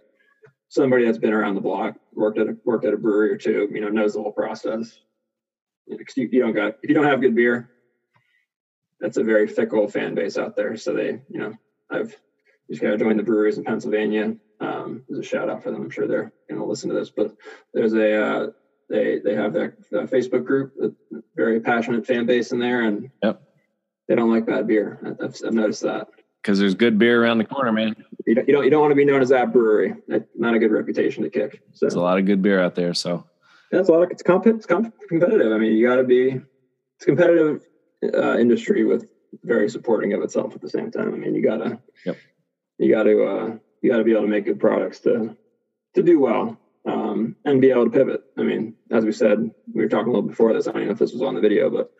somebody 0.70 1.06
that's 1.06 1.18
been 1.18 1.34
around 1.34 1.56
the 1.56 1.62
block, 1.62 1.96
worked 2.14 2.38
at 2.38 2.48
a, 2.48 2.58
worked 2.64 2.86
at 2.86 2.94
a 2.94 2.98
brewery 2.98 3.32
or 3.32 3.38
two, 3.38 3.68
you 3.72 3.82
know, 3.82 3.90
knows 3.90 4.14
the 4.14 4.22
whole 4.22 4.32
process. 4.32 5.00
You, 5.88 5.98
know, 5.98 6.04
you, 6.16 6.30
you 6.32 6.40
don't 6.40 6.54
got 6.54 6.78
if 6.82 6.90
you 6.90 6.96
don't 6.96 7.06
have 7.06 7.22
good 7.22 7.36
beer, 7.36 7.72
that's 9.00 9.18
a 9.18 9.24
very 9.24 9.48
fickle 9.48 9.88
fan 9.88 10.16
base 10.16 10.38
out 10.38 10.56
there. 10.56 10.78
So 10.78 10.94
they, 10.94 11.22
you 11.30 11.40
know, 11.40 11.54
I've 11.90 12.16
just 12.70 12.82
got 12.82 12.92
to 12.92 12.98
join 12.98 13.18
the 13.18 13.24
breweries 13.24 13.58
in 13.58 13.64
Pennsylvania. 13.64 14.36
Um, 14.62 15.04
there's 15.10 15.26
a 15.26 15.28
shout 15.28 15.50
out 15.50 15.64
for 15.64 15.72
them. 15.72 15.82
I'm 15.82 15.90
sure 15.90 16.08
they're 16.08 16.32
going 16.50 16.62
to 16.62 16.66
listen 16.68 16.90
to 16.90 16.96
this, 16.96 17.10
but 17.10 17.36
there's 17.74 17.94
a 17.94 18.24
uh, 18.24 18.48
they 18.90 19.20
they 19.20 19.36
have 19.36 19.54
their 19.54 19.78
Facebook 19.92 20.46
group, 20.46 20.74
a 20.82 20.92
very 21.36 21.60
passionate 21.60 22.06
fan 22.06 22.26
base 22.26 22.52
in 22.52 22.60
there, 22.60 22.82
and 22.82 23.10
yep. 23.24 23.42
They 24.10 24.16
don't 24.16 24.32
like 24.32 24.46
bad 24.46 24.68
beer. 24.68 25.00
I've, 25.22 25.36
I've 25.46 25.54
noticed 25.54 25.84
that 25.84 26.10
because 26.42 26.60
there's 26.60 26.74
good 26.74 26.98
beer 26.98 27.24
around 27.24 27.38
the 27.38 27.46
corner, 27.46 27.72
man. 27.72 27.96
You 28.26 28.36
don't, 28.36 28.48
you 28.48 28.54
don't, 28.54 28.64
you 28.66 28.70
don't 28.70 28.82
want 28.82 28.92
to 28.92 28.96
be 28.96 29.06
known 29.06 29.22
as 29.22 29.30
that 29.30 29.54
brewery. 29.54 29.94
That's 30.08 30.28
not 30.36 30.56
a 30.56 30.60
good 30.60 30.72
reputation 30.72 31.24
to 31.24 31.30
kick. 31.30 31.62
So 31.74 31.86
there's 31.86 31.94
a 31.94 32.02
lot 32.02 32.18
of 32.18 32.26
good 32.26 32.42
beer 32.42 32.60
out 32.60 32.76
there. 32.76 32.94
So 32.94 33.24
yeah, 33.72 33.80
it's 33.80 33.90
a 33.90 33.92
lot 33.92 34.04
of 34.04 34.12
it's, 34.12 34.24
comp- 34.24 34.48
it's 34.48 34.66
comp- 34.66 34.96
competitive. 35.08 35.54
I 35.54 35.58
mean, 35.60 35.74
you 35.74 35.88
got 35.88 35.98
to 35.98 36.04
be 36.04 36.42
it's 36.96 37.06
competitive 37.06 37.64
uh, 38.04 38.38
industry 38.38 38.84
with 38.84 39.08
very 39.44 39.70
supporting 39.70 40.14
of 40.14 40.24
itself 40.24 40.56
at 40.56 40.62
the 40.62 40.70
same 40.70 40.90
time. 40.90 41.14
I 41.14 41.18
mean, 41.18 41.36
you 41.36 41.44
gotta 41.44 41.80
yep. 42.04 42.18
you 42.80 42.92
gotta 42.92 43.24
uh, 43.24 43.58
you 43.82 43.92
gotta 43.92 44.04
be 44.04 44.12
able 44.12 44.24
to 44.24 44.28
make 44.28 44.46
good 44.46 44.60
products 44.60 45.00
to 45.02 45.38
to 45.94 46.02
do 46.02 46.20
well 46.20 46.58
um, 46.86 47.36
and 47.46 47.62
be 47.62 47.70
able 47.70 47.86
to 47.86 47.92
pivot. 47.92 48.24
I 48.38 48.42
mean, 48.42 48.74
as 48.90 49.06
we 49.06 49.12
said, 49.12 49.52
we 49.72 49.84
were 49.84 49.90
talking 49.90 50.08
a 50.08 50.12
little 50.12 50.28
before 50.28 50.52
this. 50.54 50.68
I 50.68 50.72
don't 50.72 50.86
know 50.86 50.92
if 50.92 50.98
this 50.98 51.14
was 51.14 51.22
on 51.22 51.36
the 51.36 51.42
video, 51.42 51.70
but 51.70 51.92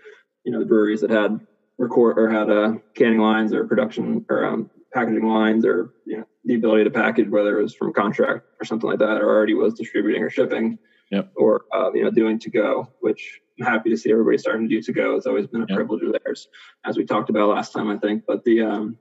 you 0.44 0.52
know, 0.52 0.60
the 0.60 0.66
breweries 0.66 1.02
that 1.02 1.12
had 1.12 1.40
record 1.80 2.20
or 2.20 2.30
had 2.30 2.52
uh, 2.52 2.74
canning 2.94 3.20
lines 3.20 3.54
or 3.54 3.66
production 3.66 4.26
or 4.30 4.46
um, 4.46 4.70
packaging 4.94 5.26
lines 5.26 5.66
or 5.66 5.94
you 6.06 6.18
know 6.18 6.26
the 6.44 6.56
ability 6.56 6.84
to 6.84 6.92
package 6.92 7.30
whether 7.30 7.58
it 7.58 7.64
was 7.64 7.74
from 7.74 7.94
contract 7.94 8.46
or 8.62 8.66
something 8.66 8.90
like 8.90 9.00
that 9.00 9.22
or 9.22 9.30
already 9.30 9.54
was 9.54 9.74
distributing 9.74 10.22
or 10.22 10.30
shipping. 10.30 10.78
Yep. 11.12 11.32
or 11.38 11.64
uh, 11.74 11.92
you 11.92 12.04
know 12.04 12.12
doing 12.12 12.38
to 12.38 12.52
go 12.52 12.88
which 13.00 13.42
i'm 13.60 13.66
happy 13.66 13.90
to 13.90 13.98
see 13.98 14.12
everybody 14.12 14.38
starting 14.38 14.70
to 14.70 14.76
do 14.76 14.80
to 14.80 14.94
go. 14.94 15.16
It's 15.16 15.26
always 15.26 15.48
been 15.48 15.64
a 15.64 15.66
yep. 15.68 15.76
privilege 15.76 16.04
of 16.04 16.14
theirs 16.24 16.48
as 16.86 16.98
we 16.98 17.06
talked 17.06 17.32
about 17.32 17.50
last 17.50 17.74
time 17.74 17.90
i 17.90 17.98
think. 17.98 18.26
But 18.28 18.44
the 18.44 18.62
um 18.62 18.98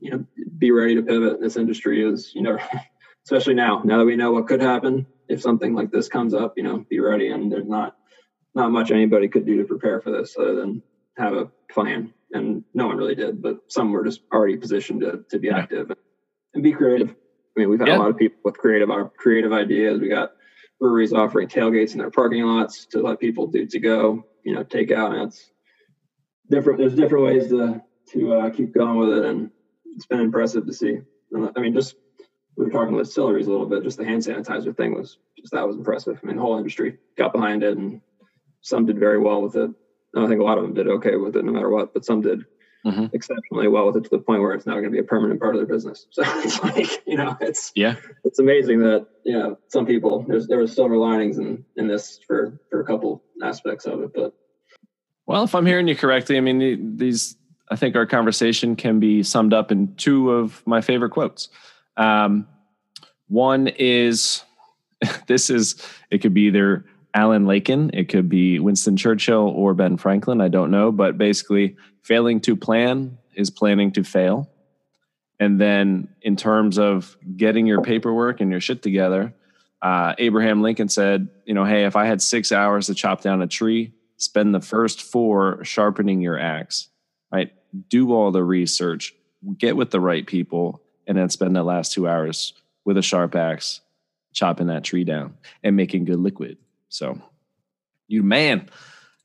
you 0.00 0.10
know 0.10 0.24
be 0.58 0.72
ready 0.72 0.96
to 0.96 1.02
pivot. 1.02 1.40
This 1.40 1.56
industry 1.56 2.04
is 2.04 2.32
you 2.34 2.42
know 2.42 2.58
especially 3.24 3.54
now 3.54 3.82
now 3.84 3.98
that 3.98 4.06
we 4.06 4.16
know 4.16 4.32
what 4.32 4.48
could 4.48 4.60
happen 4.60 5.06
if 5.28 5.40
something 5.40 5.72
like 5.72 5.92
this 5.92 6.08
comes 6.08 6.34
up 6.34 6.54
you 6.56 6.64
know 6.64 6.84
be 6.90 6.98
ready. 6.98 7.28
And 7.28 7.52
there's 7.52 7.68
not 7.68 7.96
not 8.56 8.72
much 8.72 8.90
anybody 8.90 9.28
could 9.28 9.46
do 9.46 9.58
to 9.58 9.68
prepare 9.68 10.00
for 10.00 10.10
this 10.10 10.34
other 10.36 10.56
than 10.56 10.82
have 11.16 11.34
a 11.34 11.50
plan, 11.70 12.12
and 12.32 12.64
no 12.74 12.86
one 12.86 12.96
really 12.96 13.14
did. 13.14 13.42
But 13.42 13.60
some 13.68 13.92
were 13.92 14.04
just 14.04 14.22
already 14.32 14.56
positioned 14.56 15.00
to 15.00 15.24
to 15.30 15.38
be 15.38 15.48
yeah. 15.48 15.58
active 15.58 15.92
and 16.54 16.62
be 16.62 16.72
creative. 16.72 17.10
I 17.10 17.60
mean, 17.60 17.70
we've 17.70 17.78
had 17.78 17.88
yeah. 17.88 17.96
a 17.96 18.00
lot 18.00 18.10
of 18.10 18.16
people 18.16 18.38
with 18.44 18.58
creative 18.58 18.90
our 18.90 19.08
creative 19.08 19.52
ideas. 19.52 20.00
We 20.00 20.08
got 20.08 20.32
breweries 20.78 21.12
offering 21.12 21.48
tailgates 21.48 21.92
in 21.92 21.98
their 21.98 22.10
parking 22.10 22.42
lots 22.44 22.86
to 22.86 23.00
let 23.00 23.18
people 23.18 23.46
do 23.46 23.66
to 23.66 23.78
go, 23.78 24.26
you 24.44 24.54
know, 24.54 24.62
take 24.62 24.90
out. 24.90 25.12
And 25.12 25.28
it's 25.28 25.50
different. 26.50 26.78
There's 26.78 26.94
different 26.94 27.24
ways 27.24 27.48
to 27.48 27.82
to 28.12 28.34
uh, 28.34 28.50
keep 28.50 28.74
going 28.74 28.98
with 28.98 29.18
it, 29.18 29.24
and 29.24 29.50
it's 29.94 30.06
been 30.06 30.20
impressive 30.20 30.66
to 30.66 30.72
see. 30.72 30.98
I 31.34 31.60
mean, 31.60 31.74
just 31.74 31.96
we 32.56 32.64
were 32.64 32.70
talking 32.70 32.94
with 32.94 33.06
distilleries 33.06 33.46
a 33.46 33.50
little 33.50 33.66
bit. 33.66 33.82
Just 33.82 33.98
the 33.98 34.04
hand 34.04 34.22
sanitizer 34.22 34.76
thing 34.76 34.94
was 34.94 35.18
just 35.38 35.52
that 35.52 35.66
was 35.66 35.76
impressive. 35.76 36.18
I 36.22 36.26
mean, 36.26 36.36
the 36.36 36.42
whole 36.42 36.58
industry 36.58 36.98
got 37.16 37.32
behind 37.32 37.62
it, 37.62 37.76
and 37.76 38.00
some 38.60 38.86
did 38.86 38.98
very 38.98 39.18
well 39.18 39.42
with 39.42 39.56
it. 39.56 39.70
I 40.14 40.26
think 40.26 40.40
a 40.40 40.44
lot 40.44 40.58
of 40.58 40.64
them 40.64 40.74
did 40.74 40.88
okay 40.88 41.16
with 41.16 41.36
it 41.36 41.44
no 41.44 41.52
matter 41.52 41.70
what, 41.70 41.92
but 41.92 42.04
some 42.04 42.22
did 42.22 42.44
mm-hmm. 42.86 43.06
exceptionally 43.12 43.68
well 43.68 43.86
with 43.86 43.96
it 43.96 44.04
to 44.04 44.10
the 44.10 44.18
point 44.18 44.40
where 44.40 44.52
it's 44.52 44.66
now 44.66 44.74
going 44.74 44.84
to 44.84 44.90
be 44.90 44.98
a 44.98 45.04
permanent 45.04 45.40
part 45.40 45.54
of 45.54 45.60
their 45.60 45.74
business. 45.74 46.06
So 46.12 46.22
it's 46.24 46.62
like, 46.62 47.02
you 47.06 47.16
know, 47.16 47.36
it's 47.40 47.72
yeah, 47.74 47.96
it's 48.24 48.38
amazing 48.38 48.80
that, 48.80 49.06
you 49.24 49.32
know, 49.32 49.58
some 49.68 49.86
people 49.86 50.24
there's 50.26 50.46
there 50.46 50.58
was 50.58 50.74
silver 50.74 50.96
linings 50.96 51.38
in 51.38 51.64
in 51.76 51.88
this 51.88 52.20
for 52.26 52.58
for 52.70 52.80
a 52.80 52.84
couple 52.84 53.22
aspects 53.42 53.86
of 53.86 54.02
it. 54.02 54.12
But 54.14 54.34
well, 55.26 55.44
if 55.44 55.54
I'm 55.54 55.66
hearing 55.66 55.88
you 55.88 55.96
correctly, 55.96 56.36
I 56.36 56.40
mean 56.40 56.96
these 56.96 57.36
I 57.70 57.76
think 57.76 57.96
our 57.96 58.06
conversation 58.06 58.76
can 58.76 59.00
be 59.00 59.22
summed 59.22 59.52
up 59.52 59.72
in 59.72 59.94
two 59.96 60.30
of 60.30 60.64
my 60.66 60.80
favorite 60.80 61.10
quotes. 61.10 61.48
Um, 61.96 62.46
one 63.28 63.68
is 63.68 64.44
this 65.26 65.50
is 65.50 65.82
it 66.10 66.18
could 66.18 66.34
be 66.34 66.42
either 66.42 66.84
Alan 67.16 67.46
Lakein, 67.46 67.90
It 67.94 68.10
could 68.10 68.28
be 68.28 68.58
Winston 68.58 68.94
Churchill 68.94 69.48
or 69.48 69.72
Ben 69.72 69.96
Franklin. 69.96 70.42
I 70.42 70.48
don't 70.48 70.70
know. 70.70 70.92
But 70.92 71.16
basically, 71.16 71.76
failing 72.02 72.40
to 72.42 72.54
plan 72.54 73.16
is 73.34 73.48
planning 73.48 73.90
to 73.92 74.04
fail. 74.04 74.50
And 75.40 75.58
then, 75.58 76.08
in 76.20 76.36
terms 76.36 76.78
of 76.78 77.16
getting 77.36 77.66
your 77.66 77.80
paperwork 77.80 78.40
and 78.40 78.50
your 78.50 78.60
shit 78.60 78.82
together, 78.82 79.34
uh, 79.80 80.14
Abraham 80.18 80.60
Lincoln 80.60 80.90
said, 80.90 81.28
you 81.46 81.54
know, 81.54 81.64
hey, 81.64 81.86
if 81.86 81.96
I 81.96 82.04
had 82.04 82.20
six 82.20 82.52
hours 82.52 82.86
to 82.86 82.94
chop 82.94 83.22
down 83.22 83.40
a 83.40 83.46
tree, 83.46 83.92
spend 84.18 84.54
the 84.54 84.60
first 84.60 85.02
four 85.02 85.64
sharpening 85.64 86.20
your 86.20 86.38
axe, 86.38 86.88
right? 87.32 87.50
Do 87.88 88.12
all 88.12 88.30
the 88.30 88.44
research, 88.44 89.14
get 89.56 89.76
with 89.76 89.90
the 89.90 90.00
right 90.00 90.26
people, 90.26 90.82
and 91.06 91.16
then 91.16 91.30
spend 91.30 91.56
the 91.56 91.62
last 91.62 91.92
two 91.92 92.08
hours 92.08 92.52
with 92.84 92.98
a 92.98 93.02
sharp 93.02 93.34
axe 93.34 93.80
chopping 94.34 94.66
that 94.66 94.84
tree 94.84 95.04
down 95.04 95.34
and 95.62 95.76
making 95.76 96.04
good 96.04 96.18
liquid. 96.18 96.58
So, 96.88 97.20
you 98.08 98.22
man. 98.22 98.68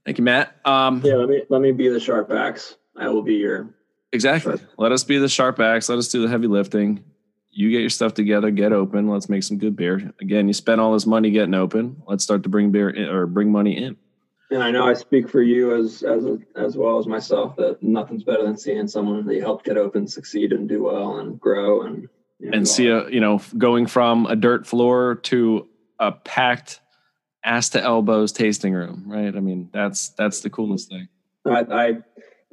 Thank 0.05 0.18
you, 0.18 0.24
Matt. 0.24 0.55
Um, 0.66 1.01
yeah, 1.03 1.16
let 1.16 1.30
me 1.30 1.43
let 1.49 1.62
me 1.62 1.72
be 1.72 1.88
the 1.88 1.99
sharp 1.99 2.32
axe. 2.32 2.76
I 2.97 3.09
will 3.09 3.22
be 3.22 3.36
your 3.36 3.70
exactly. 4.12 4.59
Let 4.78 4.91
us 4.91 5.03
be 5.03 5.18
the 5.18 5.30
sharp 5.30 5.59
axe. 5.59 5.89
Let 5.89 5.97
us 5.97 6.07
do 6.07 6.22
the 6.22 6.28
heavy 6.28 6.47
lifting. 6.47 7.03
You 7.51 7.70
get 7.70 7.82
your 7.82 7.89
stuff 7.89 8.14
together. 8.14 8.49
Get 8.49 8.74
open. 8.74 9.09
Let's 9.09 9.30
make 9.30 9.43
some 9.43 9.57
good 9.57 9.76
beer. 9.76 10.12
Again, 10.22 10.47
you 10.47 10.53
spent 10.53 10.82
all 10.82 10.93
this 10.93 11.05
money 11.05 11.32
getting 11.32 11.53
open. 11.53 12.01
Let's 12.07 12.24
start 12.24 12.43
to 12.43 12.49
bring 12.49 12.72
beer 12.72 12.89
in, 12.89 13.09
or 13.09 13.28
bring 13.28 13.51
money 13.51 13.78
in. 13.78 13.97
And 14.49 14.62
I 14.62 14.72
know 14.72 14.86
I 14.86 14.93
speak 14.93 15.30
for 15.30 15.41
you 15.41 15.76
as 15.76 16.03
as 16.03 16.26
a, 16.26 16.39
as 16.55 16.76
well 16.76 16.97
as 16.97 17.07
myself 17.07 17.55
that 17.57 17.82
nothing's 17.82 18.24
better 18.24 18.43
than 18.43 18.57
seeing 18.57 18.88
someone 18.88 19.26
that 19.26 19.36
you 19.36 19.41
helped 19.41 19.66
get 19.66 19.78
open 19.78 20.07
succeed 20.07 20.51
and 20.51 20.68
do 20.68 20.84
well 20.84 21.20
and 21.20 21.39
grow 21.39 21.84
and 21.84 22.09
you 22.39 22.49
know, 22.49 22.57
and 22.57 22.68
see 22.68 22.88
a 22.88 23.07
you 23.09 23.22
know 23.22 23.41
going 23.57 23.86
from 23.86 24.26
a 24.26 24.36
dirt 24.36 24.66
floor 24.68 25.16
to 25.24 25.68
a 25.99 26.12
packed 26.12 26.82
ass 27.44 27.70
to 27.70 27.82
elbows 27.82 28.32
tasting 28.32 28.74
room, 28.74 29.04
right? 29.06 29.36
I 29.36 29.39
mean, 29.39 29.70
that's 29.74 30.10
that's 30.10 30.42
the 30.42 30.50
coolest 30.50 30.89
thing. 30.89 31.08
I 31.46 31.66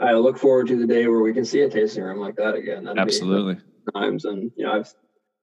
I, 0.01 0.11
I 0.11 0.13
look 0.15 0.39
forward 0.39 0.69
to 0.69 0.77
the 0.77 0.87
day 0.87 1.07
where 1.07 1.21
we 1.21 1.33
can 1.33 1.45
see 1.45 1.61
a 1.61 1.69
tasting 1.69 2.03
room 2.03 2.19
like 2.19 2.37
that 2.37 2.55
again. 2.55 2.85
That'd 2.85 2.99
Absolutely. 2.99 3.59
Times 3.95 4.25
and 4.25 4.51
you 4.57 4.65
know, 4.65 4.73
I've 4.73 4.93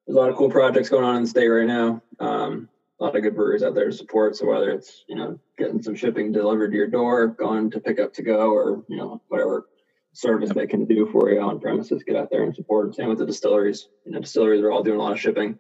there's 0.06 0.16
a 0.16 0.20
lot 0.20 0.30
of 0.30 0.36
cool 0.36 0.52
projects 0.52 0.90
going 0.90 1.04
on 1.04 1.18
in 1.18 1.24
the 1.24 1.28
state 1.28 1.48
right 1.48 1.68
now. 1.68 2.02
Um, 2.20 2.70
a 3.00 3.04
lot 3.04 3.16
of 3.16 3.24
good 3.24 3.36
breweries 3.36 3.64
out 3.64 3.74
there 3.76 3.88
to 3.88 3.92
support. 3.92 4.36
So 4.36 4.46
whether 4.46 4.70
it's 4.70 5.04
you 5.08 5.16
know 5.16 5.40
getting 5.58 5.82
some 5.82 5.96
shipping 5.96 6.32
delivered 6.32 6.72
to 6.72 6.78
your 6.78 6.88
door, 6.88 7.28
going 7.28 7.72
to 7.72 7.80
pick 7.80 8.00
up 8.00 8.14
to 8.14 8.22
go, 8.22 8.52
or 8.52 8.84
you 8.88 8.98
know 8.98 9.22
whatever 9.28 9.68
service 10.14 10.48
yep. 10.48 10.56
they 10.56 10.68
can 10.68 10.86
do 10.86 11.10
for 11.12 11.30
you 11.30 11.42
on 11.42 11.60
premises, 11.60 12.04
get 12.04 12.16
out 12.16 12.30
there 12.32 12.44
and 12.44 12.56
support 12.56 12.86
them. 12.86 12.94
Same 12.94 13.10
with 13.10 13.18
the 13.18 13.26
distilleries. 13.26 13.90
You 14.06 14.14
know, 14.14 14.22
distilleries 14.22 14.62
are 14.62 14.72
all 14.72 14.84
doing 14.84 15.00
a 15.00 15.02
lot 15.02 15.12
of 15.12 15.20
shipping. 15.20 15.60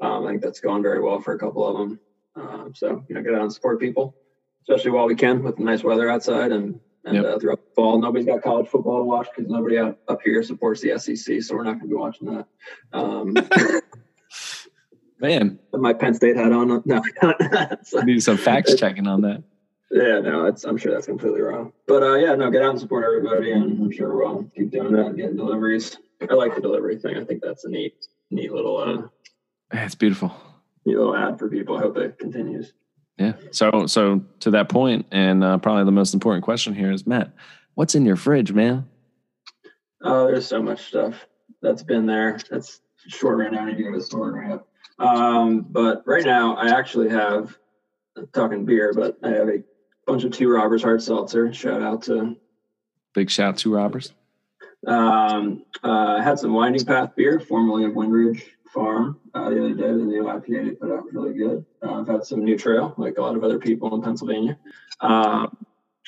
Um, 0.00 0.26
I 0.26 0.30
think 0.30 0.42
that's 0.42 0.60
going 0.60 0.82
very 0.82 1.00
well 1.00 1.20
for 1.20 1.34
a 1.34 1.38
couple 1.38 1.66
of 1.66 1.76
them. 1.76 1.98
Um, 2.40 2.72
so, 2.74 3.04
you 3.08 3.14
know, 3.14 3.22
get 3.22 3.34
out 3.34 3.42
and 3.42 3.52
support 3.52 3.80
people, 3.80 4.14
especially 4.62 4.92
while 4.92 5.06
we 5.06 5.14
can 5.14 5.42
with 5.42 5.58
nice 5.58 5.82
weather 5.82 6.08
outside 6.10 6.52
and 6.52 6.80
and 7.04 7.16
yep. 7.16 7.24
uh, 7.24 7.38
throughout 7.38 7.60
the 7.64 7.74
fall. 7.74 7.98
Nobody's 8.00 8.26
got 8.26 8.42
college 8.42 8.68
football 8.68 8.98
to 8.98 9.04
watch 9.04 9.28
because 9.34 9.50
nobody 9.50 9.78
up, 9.78 9.98
up 10.08 10.20
here 10.22 10.42
supports 10.42 10.80
the 10.80 10.98
SEC, 10.98 11.42
so 11.42 11.54
we're 11.54 11.64
not 11.64 11.78
going 11.78 11.82
to 11.82 11.88
be 11.88 11.94
watching 11.94 12.34
that. 12.34 12.46
Um, 12.92 13.34
Man, 15.20 15.58
my 15.72 15.92
Penn 15.92 16.14
State 16.14 16.36
hat 16.36 16.52
on. 16.52 16.82
No, 16.84 17.02
so, 17.82 18.00
need 18.02 18.22
some 18.22 18.36
facts 18.36 18.74
checking 18.76 19.08
on 19.08 19.22
that. 19.22 19.42
Yeah, 19.90 20.20
no, 20.20 20.44
it's, 20.46 20.64
I'm 20.64 20.76
sure 20.76 20.92
that's 20.92 21.06
completely 21.06 21.40
wrong. 21.40 21.72
But 21.88 22.02
uh, 22.04 22.14
yeah, 22.14 22.36
no, 22.36 22.50
get 22.50 22.62
out 22.62 22.70
and 22.70 22.80
support 22.80 23.04
everybody, 23.04 23.50
and 23.50 23.82
I'm 23.82 23.90
sure 23.90 24.16
we'll 24.16 24.44
keep 24.54 24.70
doing 24.70 24.92
that 24.92 25.06
and 25.06 25.16
getting 25.16 25.36
deliveries. 25.36 25.96
I 26.20 26.34
like 26.34 26.54
the 26.54 26.60
delivery 26.60 26.98
thing. 26.98 27.16
I 27.16 27.24
think 27.24 27.42
that's 27.42 27.64
a 27.64 27.68
neat, 27.68 27.94
neat 28.30 28.52
little. 28.52 28.76
Uh, 28.76 29.08
it's 29.72 29.96
beautiful. 29.96 30.32
Neat 30.88 30.96
little 30.96 31.14
ad 31.14 31.38
for 31.38 31.48
people. 31.48 31.76
I 31.76 31.80
hope 31.80 31.98
it 31.98 32.18
continues. 32.18 32.72
Yeah. 33.18 33.34
So, 33.50 33.86
so 33.86 34.24
to 34.40 34.50
that 34.52 34.68
point, 34.68 35.06
and 35.10 35.44
uh, 35.44 35.58
probably 35.58 35.84
the 35.84 35.92
most 35.92 36.14
important 36.14 36.44
question 36.44 36.74
here 36.74 36.90
is 36.90 37.06
Matt, 37.06 37.32
what's 37.74 37.94
in 37.94 38.06
your 38.06 38.16
fridge, 38.16 38.52
man? 38.52 38.88
Oh, 40.02 40.26
there's 40.26 40.46
so 40.46 40.62
much 40.62 40.86
stuff 40.86 41.26
that's 41.60 41.82
been 41.82 42.06
there. 42.06 42.38
That's 42.50 42.80
short 43.08 43.38
right 43.38 43.52
now. 43.52 43.62
I 43.62 43.66
need 43.66 43.76
to 43.76 43.82
go 43.82 43.92
to 43.92 43.98
the 43.98 44.04
store 44.04 44.40
and 44.40 44.52
up. 44.54 44.68
Um, 44.98 45.60
but 45.68 46.02
right 46.06 46.24
now, 46.24 46.56
I 46.56 46.70
actually 46.70 47.10
have 47.10 47.56
talking 48.32 48.64
beer, 48.64 48.92
but 48.94 49.18
I 49.22 49.28
have 49.30 49.48
a 49.48 49.62
bunch 50.06 50.24
of 50.24 50.32
Two 50.32 50.48
Robbers 50.48 50.82
hard 50.82 51.02
seltzer. 51.02 51.52
Shout 51.52 51.82
out 51.82 52.02
to 52.04 52.36
big 53.14 53.30
shout 53.30 53.58
to 53.58 53.74
Robbers. 53.74 54.12
Um, 54.86 55.64
uh, 55.82 56.16
I 56.18 56.22
had 56.22 56.38
some 56.38 56.52
Winding 56.52 56.84
Path 56.84 57.16
beer, 57.16 57.40
formerly 57.40 57.84
of 57.84 57.94
Windridge 57.94 58.44
Farm, 58.72 59.18
uh, 59.34 59.50
the 59.50 59.58
other 59.58 59.74
day. 59.74 59.88
The 59.88 59.94
new 59.94 60.24
IPA 60.24 60.64
they 60.64 60.70
put 60.72 60.90
out 60.90 61.04
was 61.04 61.14
really 61.14 61.34
good. 61.34 61.64
Uh, 61.82 62.00
I've 62.00 62.08
had 62.08 62.24
some 62.24 62.44
New 62.44 62.56
Trail, 62.56 62.94
like 62.98 63.18
a 63.18 63.22
lot 63.22 63.36
of 63.36 63.44
other 63.44 63.58
people 63.58 63.94
in 63.94 64.02
Pennsylvania. 64.02 64.58
Um, 65.00 65.56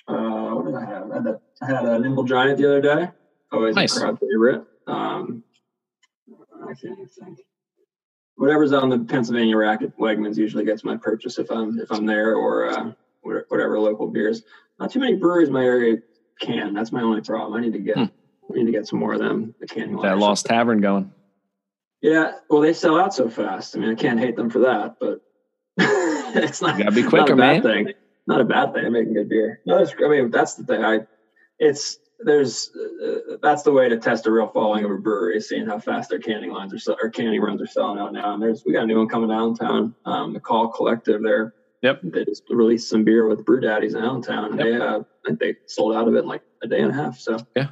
uh, 0.07 0.51
what 0.51 0.67
did 0.67 0.75
I 0.75 0.85
have? 0.85 1.11
I 1.11 1.15
had, 1.17 1.27
a, 1.27 1.41
I 1.63 1.67
had 1.67 1.85
a 1.85 1.99
Nimble 1.99 2.25
Giant 2.25 2.59
the 2.59 2.67
other 2.67 2.81
day. 2.81 3.09
Always 3.53 3.77
nice. 3.77 3.97
a 3.97 4.01
crowd 4.01 4.19
favorite. 4.21 4.65
Um, 4.87 5.43
I 6.63 6.75
can't 6.75 7.11
think. 7.11 7.41
Whatever's 8.37 8.73
on 8.73 8.89
the 8.89 8.99
Pennsylvania 8.99 9.57
rack 9.57 9.83
at 9.83 9.97
Wegmans 9.99 10.37
usually 10.37 10.65
gets 10.65 10.85
my 10.85 10.97
purchase 10.97 11.39
if 11.39 11.51
I'm 11.51 11.79
if 11.79 11.93
I'm 11.93 12.07
there 12.07 12.37
or 12.37 12.71
uh, 12.71 12.93
whatever 13.23 13.79
local 13.79 14.07
beers. 14.07 14.43
Not 14.79 14.91
too 14.91 15.01
many 15.01 15.17
breweries 15.17 15.49
in 15.49 15.55
my 15.55 15.65
area 15.65 15.99
can. 16.41 16.73
That's 16.73 16.91
my 16.91 17.03
only 17.03 17.21
problem. 17.21 17.55
I 17.55 17.61
need 17.61 17.75
to 17.75 17.79
get 17.79 17.97
hmm. 17.97 18.05
I 18.05 18.57
need 18.57 18.67
to 18.67 18.73
get 18.73 18.87
some 18.87 18.99
more 18.99 19.13
of 19.13 19.21
them. 19.21 19.55
The 19.61 19.67
can 19.67 19.97
that 19.97 20.19
Lost 20.19 20.47
Tavern 20.47 20.81
going. 20.81 21.13
Yeah, 22.03 22.33
well, 22.49 22.61
they 22.61 22.73
sell 22.73 22.99
out 22.99 23.15
so 23.15 23.29
fast. 23.29 23.77
I 23.77 23.81
mean, 23.81 23.91
I 23.91 23.95
can't 23.95 24.19
hate 24.19 24.37
them 24.37 24.49
for 24.51 24.61
that, 24.61 24.97
but 24.99 25.21
it's 25.79 26.63
not. 26.63 26.79
You 26.79 26.85
gotta 26.85 26.97
be 26.97 27.03
quicker, 27.03 27.35
not 27.35 27.37
man. 27.37 27.63
Thing. 27.63 27.93
Not 28.27 28.41
a 28.41 28.45
bad 28.45 28.73
thing. 28.73 28.91
Making 28.93 29.15
good 29.15 29.29
beer. 29.29 29.61
No, 29.67 29.85
I 29.85 30.09
mean, 30.09 30.31
that's 30.31 30.55
the 30.55 30.65
thing. 30.65 30.85
I, 30.85 31.01
it's 31.59 31.99
there's 32.21 32.71
uh, 32.75 33.37
that's 33.43 33.63
the 33.63 33.73
way 33.73 33.89
to 33.89 33.99
test 33.99 34.27
a 34.27 34.31
real 34.31 34.49
following 34.49 34.85
of 34.85 34.91
a 34.91 34.97
brewery, 34.97 35.41
seeing 35.41 35.67
how 35.67 35.79
fast 35.79 36.11
their 36.11 36.19
canning 36.19 36.51
lines 36.51 36.89
are 36.89 36.97
or 37.03 37.11
canning 37.11 37.41
runs 37.41 37.61
are 37.61 37.67
selling 37.67 37.99
out 37.99 38.13
now. 38.13 38.35
And 38.35 38.43
there's 38.43 38.63
we 38.65 38.73
got 38.73 38.85
a 38.85 38.87
new 38.87 38.99
one 38.99 39.09
coming 39.09 39.29
downtown. 39.29 39.95
Um, 40.05 40.33
the 40.33 40.41
Call 40.41 40.69
Collective. 40.69 41.23
They're 41.23 41.55
Yep. 41.83 42.01
They 42.05 42.25
just 42.27 42.45
released 42.51 42.91
some 42.91 43.05
beer 43.05 43.27
with 43.27 43.45
Bru 43.45 43.61
Daddy's 43.61 43.95
in 43.95 44.05
Allentown. 44.05 44.59
Yep. 44.59 44.67
They 44.67 44.77
uh, 44.77 44.99
I 44.99 45.03
think 45.27 45.41
they 45.41 45.57
sold 45.67 45.95
out 45.95 46.09
of 46.09 46.15
it 46.15 46.21
in 46.21 46.27
like 46.27 46.43
a 46.63 46.67
day 46.67 46.81
and 46.81 46.91
a 46.91 46.95
half. 46.95 47.19
So 47.19 47.39
yeah, 47.57 47.69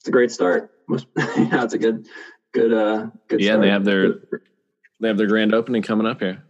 it's 0.00 0.08
a 0.08 0.10
great 0.10 0.30
start. 0.30 0.70
yeah, 0.90 1.64
it's 1.64 1.74
a 1.74 1.78
good, 1.78 2.06
good, 2.54 2.72
uh, 2.72 3.10
good. 3.28 3.40
Yeah, 3.40 3.52
start. 3.52 3.60
they 3.62 3.70
have 3.70 3.84
their 3.84 4.14
they 5.00 5.08
have 5.08 5.18
their 5.18 5.26
grand 5.26 5.54
opening 5.54 5.82
coming 5.82 6.06
up 6.06 6.20
here. 6.20 6.42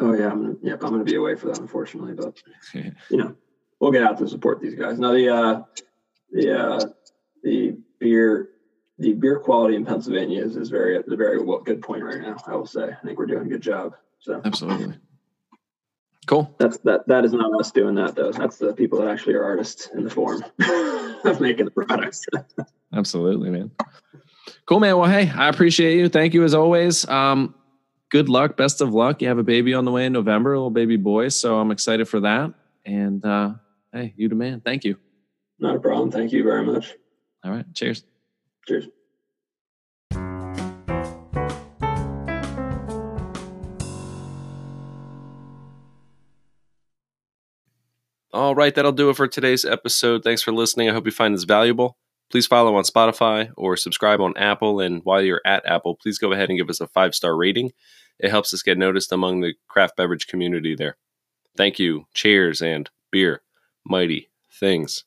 Oh 0.00 0.12
yeah, 0.12 0.30
I'm 0.30 0.42
gonna, 0.42 0.54
yep, 0.62 0.82
I'm 0.82 0.90
gonna 0.90 1.04
be 1.04 1.14
away 1.14 1.36
for 1.36 1.46
that, 1.46 1.58
unfortunately, 1.58 2.14
but 2.14 2.42
you 3.10 3.16
know, 3.16 3.34
we'll 3.80 3.92
get 3.92 4.02
out 4.02 4.18
to 4.18 4.28
support 4.28 4.60
these 4.60 4.74
guys. 4.74 4.98
Now 4.98 5.12
the 5.12 5.28
uh, 5.28 5.62
the 6.32 6.58
uh, 6.58 6.80
the 7.42 7.76
beer 8.00 8.50
the 8.98 9.14
beer 9.14 9.38
quality 9.38 9.76
in 9.76 9.84
Pennsylvania 9.84 10.42
is, 10.44 10.56
is 10.56 10.68
very 10.68 10.96
a 10.96 11.16
very 11.16 11.38
good 11.64 11.82
point 11.82 12.04
right 12.04 12.20
now. 12.20 12.36
I 12.46 12.54
will 12.54 12.66
say, 12.66 12.90
I 12.90 13.06
think 13.06 13.18
we're 13.18 13.26
doing 13.26 13.46
a 13.46 13.48
good 13.48 13.62
job. 13.62 13.94
So 14.20 14.40
absolutely. 14.44 14.96
Cool. 16.26 16.54
That's 16.58 16.78
that. 16.78 17.06
That 17.06 17.24
is 17.24 17.32
not 17.32 17.52
us 17.60 17.70
doing 17.70 17.94
that 17.96 18.14
though. 18.14 18.32
That's 18.32 18.58
the 18.58 18.72
people 18.72 19.00
that 19.00 19.08
actually 19.08 19.34
are 19.34 19.44
artists 19.44 19.88
in 19.94 20.04
the 20.04 20.10
form 20.10 20.42
of 21.24 21.40
making 21.40 21.66
the 21.66 21.70
products. 21.70 22.24
absolutely, 22.94 23.50
man. 23.50 23.70
Cool, 24.66 24.80
man. 24.80 24.96
Well, 24.96 25.10
hey, 25.10 25.30
I 25.30 25.48
appreciate 25.48 25.98
you. 25.98 26.08
Thank 26.08 26.34
you 26.34 26.44
as 26.44 26.54
always. 26.54 27.06
Um, 27.08 27.54
good 28.10 28.28
luck. 28.28 28.56
Best 28.56 28.80
of 28.80 28.94
luck. 28.94 29.20
You 29.20 29.28
have 29.28 29.38
a 29.38 29.42
baby 29.42 29.74
on 29.74 29.84
the 29.84 29.90
way 29.90 30.06
in 30.06 30.12
November, 30.12 30.54
a 30.54 30.56
little 30.56 30.70
baby 30.70 30.96
boy. 30.96 31.28
So 31.28 31.58
I'm 31.58 31.70
excited 31.70 32.08
for 32.08 32.20
that. 32.20 32.54
And 32.86 33.24
uh, 33.24 33.54
hey, 33.92 34.14
you 34.16 34.28
the 34.28 34.34
man. 34.34 34.60
Thank 34.60 34.84
you. 34.84 34.96
Not 35.58 35.76
a 35.76 35.80
problem. 35.80 36.10
Thank 36.10 36.32
you 36.32 36.42
very 36.42 36.64
much. 36.64 36.94
All 37.44 37.50
right. 37.50 37.66
Cheers. 37.74 38.04
Cheers. 38.66 38.86
All 48.44 48.54
right, 48.54 48.74
that'll 48.74 48.92
do 48.92 49.08
it 49.08 49.16
for 49.16 49.26
today's 49.26 49.64
episode. 49.64 50.22
Thanks 50.22 50.42
for 50.42 50.52
listening. 50.52 50.90
I 50.90 50.92
hope 50.92 51.06
you 51.06 51.12
find 51.12 51.34
this 51.34 51.44
valuable. 51.44 51.96
Please 52.30 52.46
follow 52.46 52.74
on 52.74 52.84
Spotify 52.84 53.50
or 53.56 53.74
subscribe 53.74 54.20
on 54.20 54.36
Apple. 54.36 54.80
And 54.80 55.00
while 55.02 55.22
you're 55.22 55.40
at 55.46 55.64
Apple, 55.64 55.96
please 55.96 56.18
go 56.18 56.30
ahead 56.30 56.50
and 56.50 56.58
give 56.58 56.68
us 56.68 56.78
a 56.78 56.86
five 56.86 57.14
star 57.14 57.34
rating. 57.34 57.70
It 58.18 58.28
helps 58.30 58.52
us 58.52 58.60
get 58.60 58.76
noticed 58.76 59.12
among 59.12 59.40
the 59.40 59.54
craft 59.66 59.96
beverage 59.96 60.26
community 60.26 60.74
there. 60.76 60.98
Thank 61.56 61.78
you. 61.78 62.04
Cheers 62.12 62.60
and 62.60 62.90
beer. 63.10 63.40
Mighty 63.82 64.28
things. 64.52 65.04